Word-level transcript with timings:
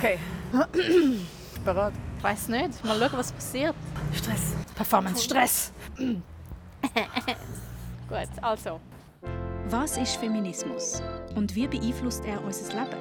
Okay. 0.00 0.18
Bereit. 1.62 1.92
Ich 2.16 2.24
weiß 2.24 2.48
nicht. 2.48 2.82
Mal 2.84 2.98
schauen, 2.98 3.18
was 3.18 3.32
passiert. 3.32 3.74
Stress. 4.14 4.54
Performance 4.74 5.24
Stress. 5.24 5.72
Gut, 5.98 6.22
also. 8.40 8.80
Was 9.68 9.98
ist 9.98 10.16
Feminismus 10.16 11.02
und 11.36 11.54
wie 11.54 11.68
beeinflusst 11.68 12.24
er 12.24 12.42
unser 12.42 12.72
Leben? 12.72 12.96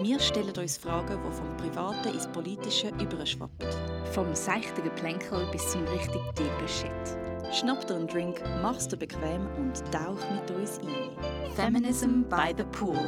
Wir 0.00 0.18
stellen 0.18 0.56
uns 0.56 0.78
Fragen, 0.78 1.18
die 1.22 1.36
vom 1.36 1.54
Privaten 1.58 2.14
ins 2.14 2.26
Politische 2.28 2.88
überschwappen. 2.98 3.68
Vom 4.12 4.34
seichten 4.34 4.82
Geplänkel 4.82 5.46
bis 5.52 5.70
zum 5.70 5.84
richtig 5.84 6.22
tiefen 6.34 6.66
Shit. 6.66 7.54
Schnapp 7.54 7.86
dir 7.86 7.96
einen 7.96 8.06
Drink, 8.06 8.42
mach's 8.62 8.88
dir 8.88 8.96
bequem 8.96 9.46
und 9.58 9.82
tauch 9.92 10.30
mit 10.30 10.50
uns 10.50 10.78
ein. 10.78 11.10
Feminism 11.54 12.22
by 12.22 12.54
the 12.56 12.64
Pool. 12.72 12.98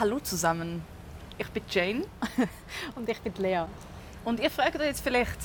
Hallo 0.00 0.18
zusammen. 0.18 0.82
Ich 1.38 1.46
bin 1.50 1.62
Jane 1.70 2.04
Und 2.96 3.08
ich 3.08 3.20
bin 3.20 3.32
Lea. 3.34 3.66
und 4.24 4.40
ihr 4.40 4.50
fragt 4.50 4.74
euch 4.74 4.86
jetzt 4.86 5.04
vielleicht, 5.04 5.38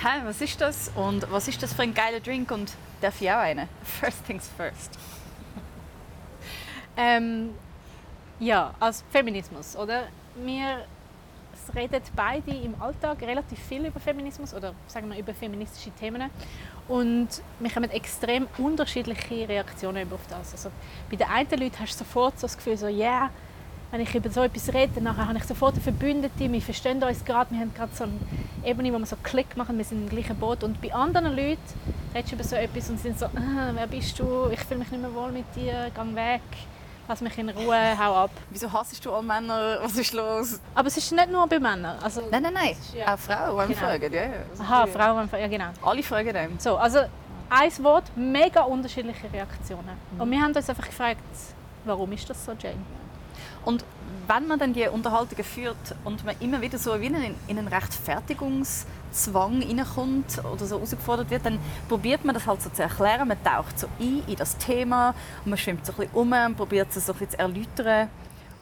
hä, 0.00 0.20
was 0.22 0.40
ist 0.40 0.60
das 0.60 0.92
und 0.94 1.28
was 1.32 1.48
ist 1.48 1.60
das 1.60 1.72
für 1.72 1.82
ein 1.82 1.92
geiler 1.92 2.20
Drink 2.20 2.52
und 2.52 2.72
darf 3.00 3.20
ich 3.20 3.28
auch 3.28 3.38
einen? 3.38 3.68
First 3.82 4.24
things 4.26 4.48
first. 4.56 4.96
Ähm, 6.96 7.54
ja, 8.38 8.74
als 8.78 9.02
Feminismus, 9.10 9.74
oder? 9.74 10.04
Wir 10.36 10.84
reden 11.74 12.02
beide 12.14 12.50
im 12.52 12.80
Alltag 12.80 13.22
relativ 13.22 13.58
viel 13.58 13.86
über 13.86 13.98
Feminismus 13.98 14.54
oder 14.54 14.74
sagen 14.86 15.10
wir 15.10 15.18
über 15.18 15.32
feministische 15.34 15.90
Themen 15.92 16.30
und 16.88 17.28
wir 17.58 17.74
haben 17.74 17.84
extrem 17.90 18.46
unterschiedliche 18.58 19.48
Reaktionen 19.48 20.12
auf 20.12 20.20
das. 20.28 20.52
Also 20.52 20.70
bei 21.10 21.16
den 21.16 21.28
einen 21.28 21.50
Leuten 21.50 21.78
hast 21.80 21.94
du 21.94 22.04
sofort 22.04 22.38
so 22.38 22.46
das 22.46 22.56
Gefühl, 22.56 22.76
so 22.76 22.86
yeah, 22.86 23.30
wenn 23.90 24.00
ich 24.00 24.14
über 24.14 24.30
so 24.30 24.42
etwas 24.42 24.72
rede, 24.72 25.00
dann 25.00 25.16
habe 25.16 25.36
ich 25.36 25.44
sofort 25.44 25.74
eine 25.74 25.82
Verbündete, 25.82 26.50
wir 26.52 26.62
verstehen 26.62 27.02
uns 27.02 27.24
gerade, 27.24 27.50
wir 27.50 27.60
haben 27.60 27.74
gerade 27.74 27.90
so 27.94 28.04
eine 28.04 28.12
Ebene, 28.64 28.92
wo 28.92 28.98
wir 28.98 29.06
so 29.06 29.16
Klick 29.22 29.56
machen, 29.56 29.76
wir 29.78 29.84
sind 29.84 30.02
im 30.02 30.08
gleichen 30.08 30.36
Boot. 30.36 30.62
Und 30.62 30.80
bei 30.80 30.92
anderen 30.94 31.34
Leuten 31.34 31.58
redest 32.14 32.30
du 32.32 32.36
über 32.36 32.44
so 32.44 32.56
etwas 32.56 32.88
und 32.90 33.00
sind 33.00 33.18
so, 33.18 33.26
ah, 33.26 33.70
wer 33.74 33.86
bist 33.88 34.18
du, 34.18 34.48
ich 34.52 34.60
fühle 34.60 34.80
mich 34.80 34.90
nicht 34.90 35.00
mehr 35.00 35.12
wohl 35.14 35.32
mit 35.32 35.44
dir, 35.56 35.90
geh 35.94 36.14
weg, 36.16 36.40
lass 37.08 37.20
mich 37.20 37.36
in 37.38 37.48
Ruhe, 37.50 37.98
hau 37.98 38.14
ab. 38.14 38.30
Wieso 38.50 38.72
hassest 38.72 39.04
du 39.04 39.12
alle 39.12 39.24
Männer? 39.24 39.78
Was 39.82 39.96
ist 39.96 40.12
los? 40.12 40.60
Aber 40.74 40.86
es 40.86 40.96
ist 40.96 41.10
nicht 41.10 41.30
nur 41.30 41.46
bei 41.48 41.58
Männern. 41.58 41.98
Also, 42.00 42.22
Nein, 42.30 42.42
nein, 42.44 42.52
nein. 42.54 42.76
Ja. 42.94 43.14
Auch 43.14 43.18
Frauen 43.18 43.66
Genau. 43.68 43.80
fragen. 43.80 44.12
Ja, 44.12 44.22
ja. 44.22 44.30
aha, 44.60 44.86
Frauen, 44.86 45.28
ja 45.32 45.48
genau. 45.48 45.70
Alle 45.82 46.02
fragen 46.04 46.32
dem. 46.32 46.58
So, 46.60 46.76
also 46.76 47.00
ein 47.48 47.72
Wort, 47.84 48.04
mega 48.14 48.62
unterschiedliche 48.62 49.32
Reaktionen. 49.32 49.96
Und 50.16 50.30
wir 50.30 50.40
haben 50.40 50.54
uns 50.54 50.68
einfach 50.70 50.86
gefragt, 50.86 51.18
warum 51.84 52.12
ist 52.12 52.30
das 52.30 52.44
so, 52.44 52.52
Jane? 52.52 52.76
Und 53.64 53.84
wenn 54.26 54.46
man 54.46 54.58
dann 54.58 54.72
die 54.72 54.86
Unterhaltungen 54.86 55.44
führt 55.44 55.96
und 56.04 56.24
man 56.24 56.36
immer 56.40 56.60
wieder 56.60 56.78
so 56.78 56.98
wie 57.00 57.06
in 57.06 57.16
einen, 57.16 57.34
in 57.48 57.58
einen 57.58 57.68
Rechtfertigungszwang 57.68 59.60
hineinkommt 59.60 60.44
oder 60.44 60.66
so 60.66 60.76
herausgefordert 60.76 61.30
wird, 61.30 61.46
dann 61.46 61.58
probiert 61.88 62.24
man 62.24 62.34
das 62.34 62.46
halt 62.46 62.62
so 62.62 62.70
zu 62.70 62.82
erklären. 62.82 63.26
Man 63.26 63.42
taucht 63.42 63.78
so 63.78 63.88
ein 63.98 64.22
in 64.26 64.36
das 64.36 64.56
Thema 64.56 65.14
und 65.44 65.50
man 65.50 65.58
schwimmt 65.58 65.84
so 65.84 65.92
ein 65.92 65.98
bisschen 65.98 66.14
um 66.14 66.32
und 66.32 66.56
probiert 66.56 66.88
es 66.94 67.06
so 67.06 67.12
ein 67.12 67.18
bisschen 67.18 67.32
zu 67.32 67.38
erläutern. 67.40 68.08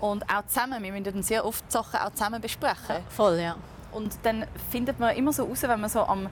Und 0.00 0.24
auch 0.30 0.46
zusammen, 0.46 0.82
wir 0.82 0.92
müssen 0.92 1.04
dann 1.04 1.22
sehr 1.22 1.44
oft 1.44 1.70
Sachen 1.70 2.00
auch 2.00 2.12
zusammen 2.12 2.40
besprechen. 2.40 2.96
Voll, 3.10 3.38
ja. 3.40 3.56
Und 3.92 4.16
dann 4.22 4.46
findet 4.70 4.98
man 4.98 5.16
immer 5.16 5.32
so 5.32 5.44
raus, 5.44 5.62
wenn 5.62 5.80
man 5.80 5.90
so 5.90 6.00
am 6.00 6.28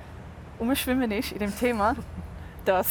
Umschwimmen 0.59 1.11
ist 1.11 1.33
in 1.33 1.41
dem 1.41 1.57
Thema, 1.57 1.97
dass, 2.65 2.89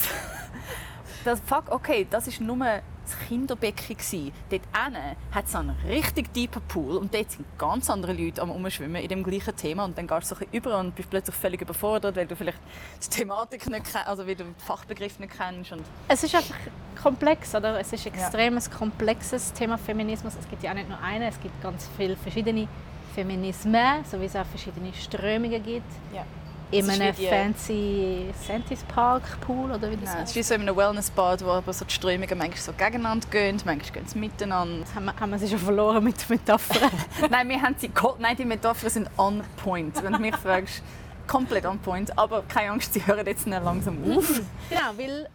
dass 1.23 1.39
fuck, 1.39 1.71
okay, 1.71 2.05
das 2.09 2.27
ist 2.27 2.41
nur 2.41 2.57
das 3.05 3.27
Kinderbecken 3.27 3.97
gsi. 3.97 4.31
Dort 4.49 4.61
hinten 4.73 5.15
hat 5.31 5.45
es 5.45 5.55
einen 5.55 5.75
richtig 5.87 6.33
tiefen 6.33 6.61
Pool 6.67 6.97
und 6.97 7.13
dort 7.13 7.31
sind 7.31 7.45
ganz 7.57 7.89
andere 7.89 8.13
Leute 8.13 8.41
am 8.41 8.51
Umschwimmen 8.51 9.01
in 9.01 9.07
dem 9.07 9.23
gleichen 9.23 9.55
Thema 9.55 9.85
und 9.85 9.97
dann 9.97 10.07
gehst 10.07 10.31
du 10.31 10.35
so 10.35 10.41
ein 10.41 10.47
über 10.51 10.79
und 10.79 10.95
bist 10.95 11.09
plötzlich 11.09 11.35
völlig 11.35 11.61
überfordert, 11.61 12.15
weil 12.15 12.27
du 12.27 12.35
vielleicht 12.35 12.59
die 13.03 13.09
Thematik 13.09 13.67
nicht 13.69 13.85
kennst, 13.91 14.07
also 14.07 14.25
weil 14.27 14.35
du 14.35 14.43
den 14.43 14.55
Fachbegriff 14.57 15.19
nicht 15.19 15.33
kennst 15.37 15.71
und 15.71 15.83
Es 16.07 16.23
ist 16.23 16.35
einfach 16.35 16.55
komplex, 17.01 17.53
oder? 17.55 17.79
Es 17.79 17.93
ist 17.93 18.05
extrem 18.05 18.57
ein 18.57 18.63
komplexes 18.77 19.53
Thema 19.53 19.77
Feminismus. 19.77 20.33
Es 20.39 20.49
gibt 20.49 20.63
ja 20.63 20.71
auch 20.71 20.75
nicht 20.75 20.89
nur 20.89 20.99
einen, 20.99 21.23
es 21.23 21.39
gibt 21.39 21.61
ganz 21.61 21.89
viele 21.97 22.15
verschiedene 22.15 22.67
Feminismen, 23.13 24.03
so 24.09 24.19
wie 24.19 24.25
es 24.25 24.35
auch 24.35 24.45
verschiedene 24.45 24.93
Strömungen 24.93 25.63
gibt. 25.63 25.91
Ja. 26.13 26.25
In 26.71 26.89
Es 26.89 26.99
einem 26.99 27.13
fancy 27.13 28.25
Sentis 28.45 28.83
Park 28.83 29.39
Pool 29.41 29.71
oder 29.71 29.89
wie 29.91 29.97
das 29.97 30.05
Nein, 30.05 30.13
es 30.13 30.15
heißt. 30.15 30.29
ist 30.31 30.35
wie 30.35 30.43
so 30.43 30.53
in 30.55 30.61
einem 30.61 30.75
Wellnessbad, 30.75 31.45
wo 31.45 31.49
aber 31.51 31.71
so 31.71 31.85
die 31.85 31.93
Strömungen 31.93 32.37
manchmal 32.37 32.57
so 32.57 32.73
gegeneinander 32.73 33.27
gehen, 33.29 33.61
manchmal 33.65 33.91
gehen 33.91 34.07
sie 34.07 34.17
miteinander. 34.17 34.85
Haben 34.95 35.05
wir, 35.05 35.19
haben 35.19 35.31
wir 35.31 35.39
sie 35.39 35.47
schon 35.47 35.59
verloren 35.59 36.03
mit 36.03 36.17
der 36.19 36.37
Metapher? 36.37 36.89
Nein, 37.29 37.49
wir 37.49 37.61
haben 37.61 37.75
sie. 37.77 37.91
Nein, 38.19 38.35
die 38.35 38.45
Metaphern 38.45 38.89
sind 38.89 39.09
on 39.17 39.43
point. 39.63 40.03
Wenn 40.03 40.13
du 40.13 40.19
mich 40.19 40.35
fragst, 40.35 40.81
komplett 41.27 41.65
on 41.65 41.79
point. 41.79 42.17
Aber 42.17 42.41
keine 42.43 42.71
Angst, 42.71 42.93
sie 42.93 43.05
hören 43.05 43.25
jetzt 43.25 43.45
nicht 43.45 43.63
langsam 43.63 43.97
auf. 44.17 44.41
genau, 44.69 44.91
weil 44.97 45.27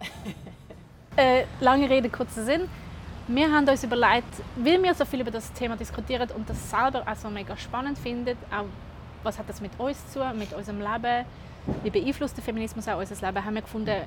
äh, 1.16 1.44
lange 1.60 1.88
Rede, 1.88 2.08
kurzer 2.08 2.44
Sinn. 2.44 2.68
Wir 3.28 3.50
haben 3.52 3.68
uns 3.68 3.84
überlegt, 3.84 4.34
weil 4.56 4.82
wir 4.82 4.92
so 4.94 5.04
viel 5.04 5.20
über 5.20 5.30
das 5.30 5.52
Thema 5.52 5.76
diskutieren 5.76 6.28
und 6.34 6.50
das 6.50 6.70
selber 6.70 7.04
auch 7.06 7.16
so 7.16 7.30
mega 7.30 7.56
spannend 7.56 7.96
finden, 7.96 8.36
auch 8.50 8.64
was 9.22 9.38
hat 9.38 9.48
das 9.48 9.60
mit 9.60 9.72
uns 9.78 9.98
zu 10.12 10.20
tun, 10.20 10.38
mit 10.38 10.52
unserem 10.52 10.80
Leben, 10.80 11.24
wie 11.82 11.90
beeinflusst 11.90 12.36
der 12.36 12.44
Feminismus 12.44 12.88
auch 12.88 12.98
unser 12.98 13.14
Leben, 13.26 13.44
haben 13.44 13.54
wir 13.54 13.62
gefunden, 13.62 14.02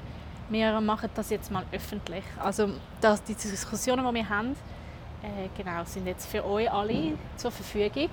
wir 0.50 0.82
machen 0.82 1.10
das 1.16 1.30
jetzt 1.30 1.52
mal 1.52 1.64
öffentlich. 1.72 2.24
Also 2.38 2.70
dass 3.00 3.24
die 3.24 3.34
Diskussionen, 3.36 4.06
die 4.08 4.14
wir 4.16 4.30
haben, 4.30 4.56
äh, 5.24 5.48
genau, 5.58 5.84
sind 5.86 6.06
jetzt 6.06 6.26
für 6.26 6.46
euch 6.46 6.70
alle 6.70 7.14
zur 7.38 7.52
Verfügung. 7.52 8.10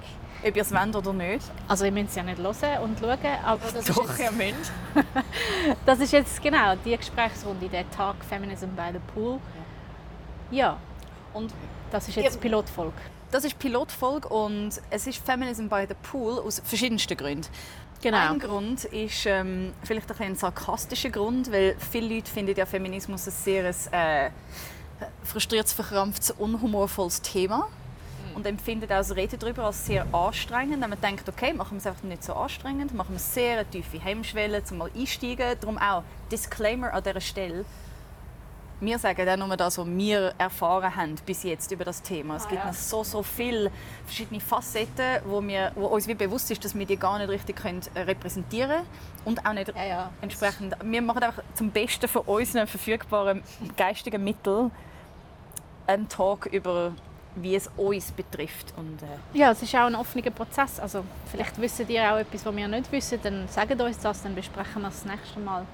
Ob 0.47 0.57
ihr 0.57 0.63
es 0.63 0.73
wollt 0.73 0.97
oder 0.97 1.13
nicht. 1.13 1.51
Also 1.69 1.85
ihr 1.85 1.93
müsst 1.93 2.11
es 2.11 2.15
ja 2.17 2.23
nicht 2.23 2.39
hören 2.39 2.55
und 2.83 2.99
schauen, 2.99 3.19
aber 3.45 3.61
das 3.75 3.89
ist 3.89 3.97
jetzt, 3.99 4.21
ihr 4.21 4.55
das 5.87 6.01
ist 6.01 6.13
jetzt 6.13 6.43
genau 6.43 6.75
die 6.77 6.97
Gesprächsrunde, 6.97 7.69
der 7.69 7.91
Tag 7.91 8.17
Feminism 8.25 8.69
by 8.77 8.91
the 8.93 9.01
Pool. 9.13 9.39
Ja, 10.51 10.77
Und 11.35 11.53
das 11.91 12.09
ist 12.09 12.17
jetzt 12.17 12.37
Ja. 12.37 12.41
Pilotfolge. 12.41 12.93
Das 13.31 13.45
ist 13.45 13.59
Pilotfolge 13.59 14.29
und 14.29 14.81
es 14.91 15.07
ist 15.07 15.25
Feminism 15.25 15.69
by 15.69 15.87
the 15.89 15.95
Pool 16.03 16.39
aus 16.39 16.61
verschiedensten 16.65 17.17
Gründen. 17.17 17.47
Genau. 18.03 18.31
Ein 18.31 18.39
Grund 18.39 18.85
ist 18.85 19.27
ähm, 19.27 19.73
vielleicht 19.85 20.11
ein, 20.11 20.29
ein 20.29 20.37
sarkastischer 20.37 21.11
Grund, 21.11 21.53
weil 21.53 21.77
viele 21.91 22.15
Leute 22.15 22.31
finden 22.31 22.57
ja 22.57 22.65
Feminismus 22.65 23.27
ein 23.27 23.33
sehr 23.33 23.75
äh, 23.93 24.31
frustriertes, 25.23 25.75
verkrampftes, 25.75 26.31
unhumorvolles 26.33 27.21
Thema 27.21 27.69
und 28.35 28.47
empfinden 28.47 28.85
auch 28.85 28.99
das 28.99 29.15
Reden 29.15 29.39
darüber 29.39 29.65
als 29.65 29.85
sehr 29.85 30.07
anstrengend. 30.15 30.81
Wenn 30.81 30.91
man 30.91 31.01
denkt, 31.01 31.29
okay, 31.29 31.53
machen 31.53 31.73
wir 31.73 31.79
es 31.79 31.87
einfach 31.87 32.05
nicht 32.05 32.25
so 32.25 32.33
anstrengend, 32.33 32.95
machen 32.95 33.11
wir 33.11 33.17
es 33.17 33.35
sehr 33.35 33.61
eine 33.61 33.67
tiefe 33.69 34.01
Hemmschwelle, 34.01 34.65
zum 34.65 34.79
mal 34.79 34.91
einsteigen. 34.97 35.57
Darum 35.61 35.77
auch 35.79 36.03
Disclaimer 36.31 36.93
an 36.95 37.03
dieser 37.03 37.21
Stelle. 37.21 37.65
Wir 38.81 38.99
sagen 38.99 39.29
auch 39.29 39.47
nur 39.47 39.57
das, 39.59 39.77
was 39.77 39.87
wir 39.87 40.33
erfahren 40.39 40.97
haben 40.97 41.15
bis 41.27 41.43
jetzt 41.43 41.71
über 41.71 41.85
das 41.85 42.01
Thema. 42.01 42.37
Es 42.37 42.49
gibt 42.49 42.65
noch 42.65 42.73
so, 42.73 43.05
so 43.05 43.23
viele 43.23 43.71
verschiedene 44.07 44.41
Facetten, 44.41 45.21
wo, 45.27 45.43
wir, 45.43 45.73
wo 45.75 45.87
uns 45.87 46.09
wie 46.09 46.15
bewusst 46.15 46.51
ist, 46.51 46.65
dass 46.65 46.75
wir 46.75 46.87
die 46.87 46.97
gar 46.97 47.19
nicht 47.19 47.29
richtig 47.29 47.57
können, 47.57 47.83
äh, 47.95 48.01
repräsentieren 48.01 48.71
können 48.71 48.87
und 49.27 49.45
auch 49.45 49.53
nicht 49.53 49.69
Ja, 49.77 49.85
ja. 49.85 50.11
entsprechend. 50.23 50.75
Wir 50.83 51.03
machen 51.03 51.23
einfach 51.23 51.43
zum 51.55 51.71
Besten 51.71 52.09
von 52.09 52.23
unseren 52.23 52.67
verfügbaren 52.67 53.43
geistigen 53.77 54.25
Mitteln 54.25 54.71
einen 55.87 56.09
Talk 56.09 56.47
über 56.47 56.93
wie 57.37 57.55
es 57.55 57.71
uns 57.77 58.11
betrifft. 58.13 58.75
Und, 58.77 59.03
äh, 59.03 59.39
Ja, 59.39 59.53
es 59.53 59.63
ist 59.63 59.75
auch 59.75 59.87
ein 59.87 59.95
offener 59.95 60.31
Prozess. 60.31 60.81
Also 60.81 61.05
vielleicht 61.31 61.61
wisst 61.61 61.81
ihr 61.89 62.13
auch 62.13 62.19
etwas, 62.19 62.45
was 62.45 62.57
wir 62.57 62.67
nicht 62.67 62.91
wissen, 62.91 63.21
dann 63.23 63.47
sagt 63.49 63.81
uns 63.81 63.99
das, 63.99 64.23
dann 64.23 64.35
besprechen 64.35 64.83
wir 64.83 64.89
es 64.89 65.03
das 65.03 65.05
nächste 65.05 65.39
Mal. 65.41 65.65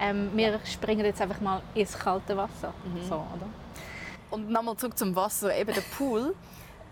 Ähm, 0.00 0.30
wir 0.34 0.60
springen 0.64 1.04
jetzt 1.04 1.20
einfach 1.20 1.40
mal 1.40 1.62
ins 1.74 1.98
kalte 1.98 2.36
Wasser. 2.36 2.72
So, 3.08 3.14
oder? 3.14 3.46
Und 4.30 4.50
nochmal 4.50 4.76
zurück 4.76 4.98
zum 4.98 5.14
Wasser, 5.14 5.56
eben 5.56 5.72
der 5.72 5.82
Pool. 5.96 6.34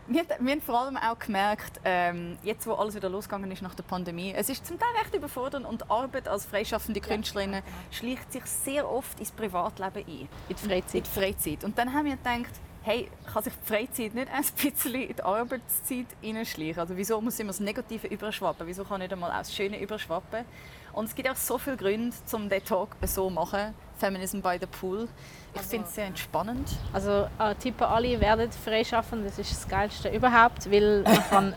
Wir, 0.09 0.25
wir 0.41 0.53
haben 0.53 0.61
vor 0.61 0.81
allem 0.81 0.97
auch 0.97 1.17
gemerkt, 1.17 1.81
ähm, 1.85 2.37
jetzt 2.43 2.67
wo 2.67 2.73
alles 2.73 2.97
wieder 2.97 3.09
losgegangen 3.09 3.49
ist 3.53 3.63
nach 3.63 3.77
der 3.77 3.85
Pandemie, 3.85 4.35
es 4.37 4.49
ist 4.49 4.67
zum 4.67 4.77
Teil 4.77 4.89
recht 5.01 5.15
überfordernd 5.15 5.65
und 5.65 5.83
die 5.83 5.91
Arbeit 5.91 6.27
als 6.27 6.45
freischaffende 6.45 7.01
Künstlerinnen 7.01 7.63
schleicht 7.93 8.33
sich 8.33 8.45
sehr 8.45 8.91
oft 8.91 9.21
ins 9.21 9.31
Privatleben 9.31 10.05
ein. 10.05 10.29
In 10.49 10.57
der 10.57 10.57
Freizeit. 10.57 10.95
In 10.95 11.03
die 11.05 11.21
Freizeit. 11.21 11.65
Und 11.65 11.79
dann 11.79 11.95
haben 11.95 12.07
wir 12.07 12.17
gedacht, 12.17 12.51
hey, 12.83 13.09
kann 13.33 13.45
sich 13.45 13.53
die 13.55 13.73
Freizeit 13.73 14.15
nicht 14.15 14.29
ein 14.33 14.43
bisschen 14.73 14.95
in 14.95 15.17
die 15.17 15.23
Arbeitszeit 15.23 16.07
hineinschleichen? 16.21 16.81
Also 16.81 16.97
wieso 16.97 17.21
muss 17.21 17.39
immer 17.39 17.51
das 17.51 17.61
Negative 17.61 18.09
überschwappen? 18.09 18.67
Wieso 18.67 18.85
kann 18.85 19.01
nicht 19.01 19.13
einmal 19.13 19.31
auch 19.31 19.39
das 19.39 19.55
Schöne 19.55 19.81
überschwappen? 19.81 20.45
Und 20.93 21.07
es 21.07 21.15
gibt 21.15 21.29
auch 21.29 21.37
so 21.37 21.59
viele 21.59 21.77
Gründe, 21.77 22.15
um 22.33 22.49
diesen 22.49 22.65
Talk 22.65 22.97
so 23.03 23.29
zu 23.29 23.31
machen. 23.31 23.75
Feminism 23.99 24.41
by 24.41 24.59
the 24.61 24.67
Pool. 24.67 25.09
Ich 25.55 25.61
finde 25.63 25.87
es 25.87 25.95
sehr 25.95 26.07
entspannend. 26.07 26.69
Also 26.93 27.29
äh, 27.39 27.55
Tippe 27.55 27.87
alle 27.87 28.19
werden 28.21 28.51
freischaffen, 28.51 29.23
das 29.23 29.39
ist 29.39 29.53
das 29.53 29.69
Geilste 29.69 30.09
überhaupt, 30.09 30.71
weil 30.71 31.03
man, 31.03 31.23
kann 31.31 31.55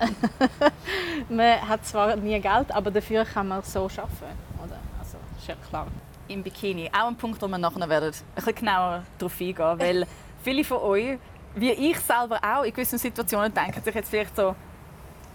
man 1.29 1.67
hat 1.67 1.85
zwar 1.85 2.15
nie 2.15 2.39
Geld, 2.39 2.71
aber 2.71 2.91
dafür 2.91 3.25
kann 3.25 3.47
man 3.47 3.63
so 3.63 3.89
schaffen, 3.89 4.27
oder? 4.63 4.77
Also 4.99 5.17
ist 5.37 5.47
ja 5.47 5.55
klar. 5.69 5.87
Im 6.27 6.43
Bikini. 6.43 6.89
Auch 6.89 7.07
ein 7.07 7.15
Punkt, 7.15 7.41
wo 7.41 7.47
wir 7.47 7.57
nachher 7.57 7.89
werden 7.89 8.09
ein 8.09 8.35
bisschen 8.35 8.55
genauer 8.55 9.03
darauf 9.17 9.39
eingehen 9.39 9.79
weil 9.79 10.07
viele 10.43 10.63
von 10.63 10.77
euch, 10.79 11.17
wie 11.55 11.71
ich 11.71 11.99
selber 11.99 12.39
auch, 12.43 12.63
in 12.63 12.71
gewissen 12.71 12.99
Situationen 12.99 13.53
denken 13.53 13.81
sich 13.81 13.95
jetzt 13.95 14.09
vielleicht 14.09 14.35
so, 14.35 14.55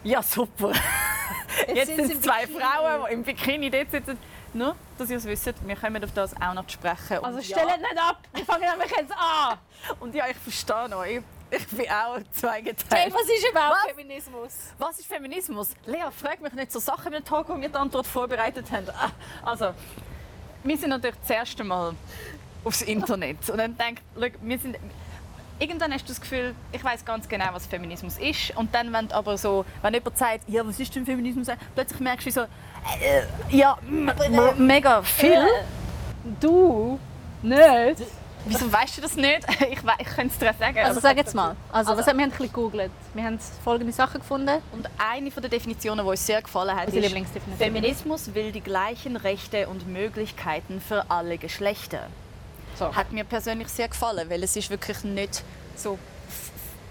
ja 0.05 0.23
super, 0.23 0.73
jetzt 1.75 1.87
sind 1.87 2.01
es 2.01 2.11
im 2.11 2.23
zwei 2.23 2.47
Bikini. 2.47 2.61
Frauen, 2.65 3.05
die 3.09 3.13
im 3.15 3.23
Bikini 3.23 3.71
dort 3.71 3.91
sitzen. 3.91 4.19
Nur, 4.53 4.75
dass 4.99 5.09
ihr 5.11 5.17
es 5.19 5.25
wisst, 5.27 5.47
wir 5.67 5.77
kommen 5.77 6.03
auf 6.05 6.13
das 6.13 6.35
auch 6.41 6.55
noch 6.55 6.67
zu 6.67 6.73
sprechen. 6.75 7.19
Und 7.19 7.25
Also 7.25 7.39
ja, 7.39 7.59
stellt 7.61 7.81
nicht 7.81 7.99
ab, 7.99 8.19
wir 8.33 8.45
fangen 8.45 8.69
nämlich 8.69 8.91
jetzt 8.97 9.13
an. 9.13 9.59
Und 10.01 10.15
ja, 10.15 10.27
ich 10.29 10.37
verstehe 10.37 10.97
euch. 10.97 11.21
Ich 11.53 11.67
bin 11.69 11.87
auch 11.91 12.17
Hey, 12.17 12.25
zweigeteilt. 12.33 13.13
was 13.15 13.23
ist 13.23 13.49
überhaupt 13.51 13.77
Was? 13.85 13.91
Feminismus? 13.91 14.53
Was 14.79 14.99
ist 15.01 15.07
Feminismus? 15.09 15.71
Lea, 15.87 16.05
frag 16.17 16.41
mich 16.41 16.53
nicht 16.53 16.71
so 16.71 16.79
Sachen 16.79 17.11
mit 17.13 17.27
Tag, 17.27 17.49
wo 17.49 17.61
wir 17.61 17.69
die 17.69 17.75
Antwort 17.75 18.07
vorbereitet 18.07 18.71
haben. 18.71 18.87
Ah, 18.91 19.11
Also, 19.43 19.73
wir 20.63 20.77
sind 20.79 20.91
natürlich 20.91 21.17
das 21.21 21.31
erste 21.31 21.65
Mal 21.65 21.95
aufs 22.65 22.83
Internet 22.83 23.49
und 23.51 23.59
dann 23.59 23.77
denkt, 23.77 24.03
wir 24.15 24.59
sind 24.59 24.77
irgendwann 25.61 25.93
hast 25.93 26.05
du 26.05 26.09
das 26.09 26.21
Gefühl, 26.21 26.55
ich 26.73 26.83
weiß 26.83 27.05
ganz 27.05 27.29
genau, 27.29 27.47
was 27.53 27.67
Feminismus 27.67 28.19
ist. 28.19 28.57
Und 28.57 28.75
dann, 28.75 28.93
wenn 28.93 29.13
aber 29.13 29.39
so, 29.39 29.65
wenn 29.83 29.95
jemand 29.95 30.19
sagt, 30.19 30.49
ja, 30.49 30.67
was 30.67 30.81
ist 30.81 30.95
denn 30.97 31.05
Feminismus? 31.05 31.47
Plötzlich 31.75 32.01
merkst 32.01 32.27
du 32.27 32.33
so, 32.33 32.41
äh, 32.41 33.23
ja, 33.51 33.79
mega 34.57 35.03
viel. 35.03 35.47
Du? 36.41 36.99
Nicht? 37.43 38.03
Wieso 38.47 38.73
weißt 38.73 38.97
du 38.97 39.03
das 39.03 39.17
nicht? 39.17 39.47
Ich, 39.71 39.79
ich 39.99 40.07
könnte 40.07 40.33
es 40.33 40.39
dir 40.39 40.55
sagen. 40.59 40.79
Also 40.79 41.01
sag 41.01 41.17
jetzt 41.17 41.35
mal. 41.35 41.55
Also, 41.71 41.97
was 41.97 42.07
haben 42.07 42.17
wir 42.17 42.25
haben 42.25 42.31
ein 42.33 42.39
bisschen 42.39 42.53
gegoogelt. 42.53 42.91
Wir 43.15 43.25
haben 43.25 43.39
folgende 43.63 43.93
Sachen 43.93 44.21
gefunden. 44.21 44.63
Und 44.73 44.89
eine 44.99 45.31
von 45.31 45.43
der 45.43 45.51
Definitionen, 45.51 46.05
die 46.05 46.11
uns 46.11 46.27
sehr 46.27 46.41
gefallen 46.43 46.75
hat, 46.75 46.87
Unsere 46.87 47.05
ist, 47.05 47.09
Lieblingsdefinition. 47.11 47.73
Feminismus 47.73 48.35
will 48.35 48.51
die 48.53 48.63
gleichen 48.63 49.17
Rechte 49.17 49.69
und 49.69 49.87
Möglichkeiten 49.87 50.81
für 50.81 51.11
alle 51.11 51.39
Geschlechter. 51.39 52.07
So. 52.81 52.95
Hat 52.95 53.13
mir 53.13 53.25
persönlich 53.25 53.69
sehr 53.69 53.89
gefallen, 53.89 54.31
weil 54.31 54.43
es 54.43 54.57
ist 54.57 54.71
wirklich 54.71 55.05
nicht 55.05 55.43
so 55.77 55.99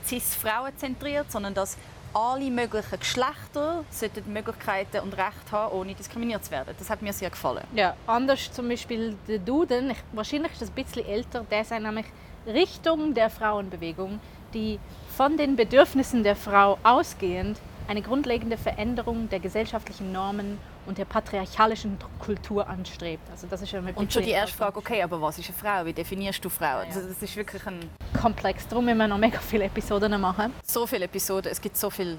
cis-Frauen 0.05 0.77
zentriert, 0.77 1.31
sondern 1.31 1.55
dass 1.55 1.77
alle 2.13 2.51
möglichen 2.51 2.99
Geschlechter 2.99 3.83
sollten 3.89 4.31
Möglichkeiten 4.31 4.99
und 4.99 5.13
Rechte 5.13 5.51
haben, 5.51 5.73
ohne 5.73 5.95
diskriminiert 5.95 6.45
zu 6.45 6.51
werden. 6.51 6.75
Das 6.77 6.91
hat 6.91 7.01
mir 7.01 7.11
sehr 7.11 7.31
gefallen. 7.31 7.63
Ja, 7.73 7.95
anders 8.05 8.51
zum 8.51 8.69
Beispiel 8.69 9.15
der 9.27 9.39
Duden, 9.39 9.89
ich, 9.89 9.97
wahrscheinlich 10.11 10.51
ist 10.51 10.61
das 10.61 10.69
ein 10.69 10.75
bisschen 10.75 11.07
älter, 11.07 11.43
der 11.49 11.65
sagt 11.65 11.81
nämlich 11.81 12.05
Richtung 12.45 13.15
der 13.15 13.31
Frauenbewegung, 13.31 14.19
die 14.53 14.79
von 15.17 15.37
den 15.37 15.55
Bedürfnissen 15.55 16.23
der 16.23 16.35
Frau 16.35 16.77
ausgehend 16.83 17.57
eine 17.87 18.03
grundlegende 18.03 18.57
Veränderung 18.57 19.27
der 19.29 19.39
gesellschaftlichen 19.39 20.11
Normen 20.11 20.59
und 20.89 20.97
der 20.97 21.05
patriarchalischen 21.05 21.97
Kultur 22.19 22.67
anstrebt. 22.67 23.21
Also 23.29 23.45
das 23.47 23.61
ist 23.61 23.71
ja 23.71 23.79
ein 23.79 23.93
Und 23.93 24.11
schon 24.11 24.23
die 24.23 24.31
erste 24.31 24.57
Frage, 24.57 24.77
okay, 24.77 25.03
aber 25.03 25.21
was 25.21 25.37
ist 25.37 25.47
eine 25.49 25.57
Frau? 25.57 25.85
Wie 25.85 25.93
definierst 25.93 26.43
du 26.43 26.49
Frau? 26.49 26.79
Also 26.79 26.99
das 27.01 27.21
ist 27.21 27.35
wirklich 27.35 27.65
ein 27.67 27.79
komplex. 28.19 28.67
Darum 28.67 28.85
müssen 28.85 28.97
wir 28.97 29.07
noch 29.07 29.19
mega 29.19 29.39
viele 29.39 29.65
Episoden 29.65 30.19
machen. 30.19 30.51
so 30.63 30.87
viele 30.87 31.05
Episoden, 31.05 31.51
es 31.51 31.61
gibt 31.61 31.77
so 31.77 31.91
viele 31.91 32.17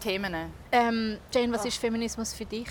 Themen. 0.00 0.34
Ähm, 0.70 1.18
Jane, 1.32 1.52
was 1.52 1.64
ist 1.64 1.78
Feminismus 1.78 2.32
für 2.32 2.44
dich? 2.44 2.68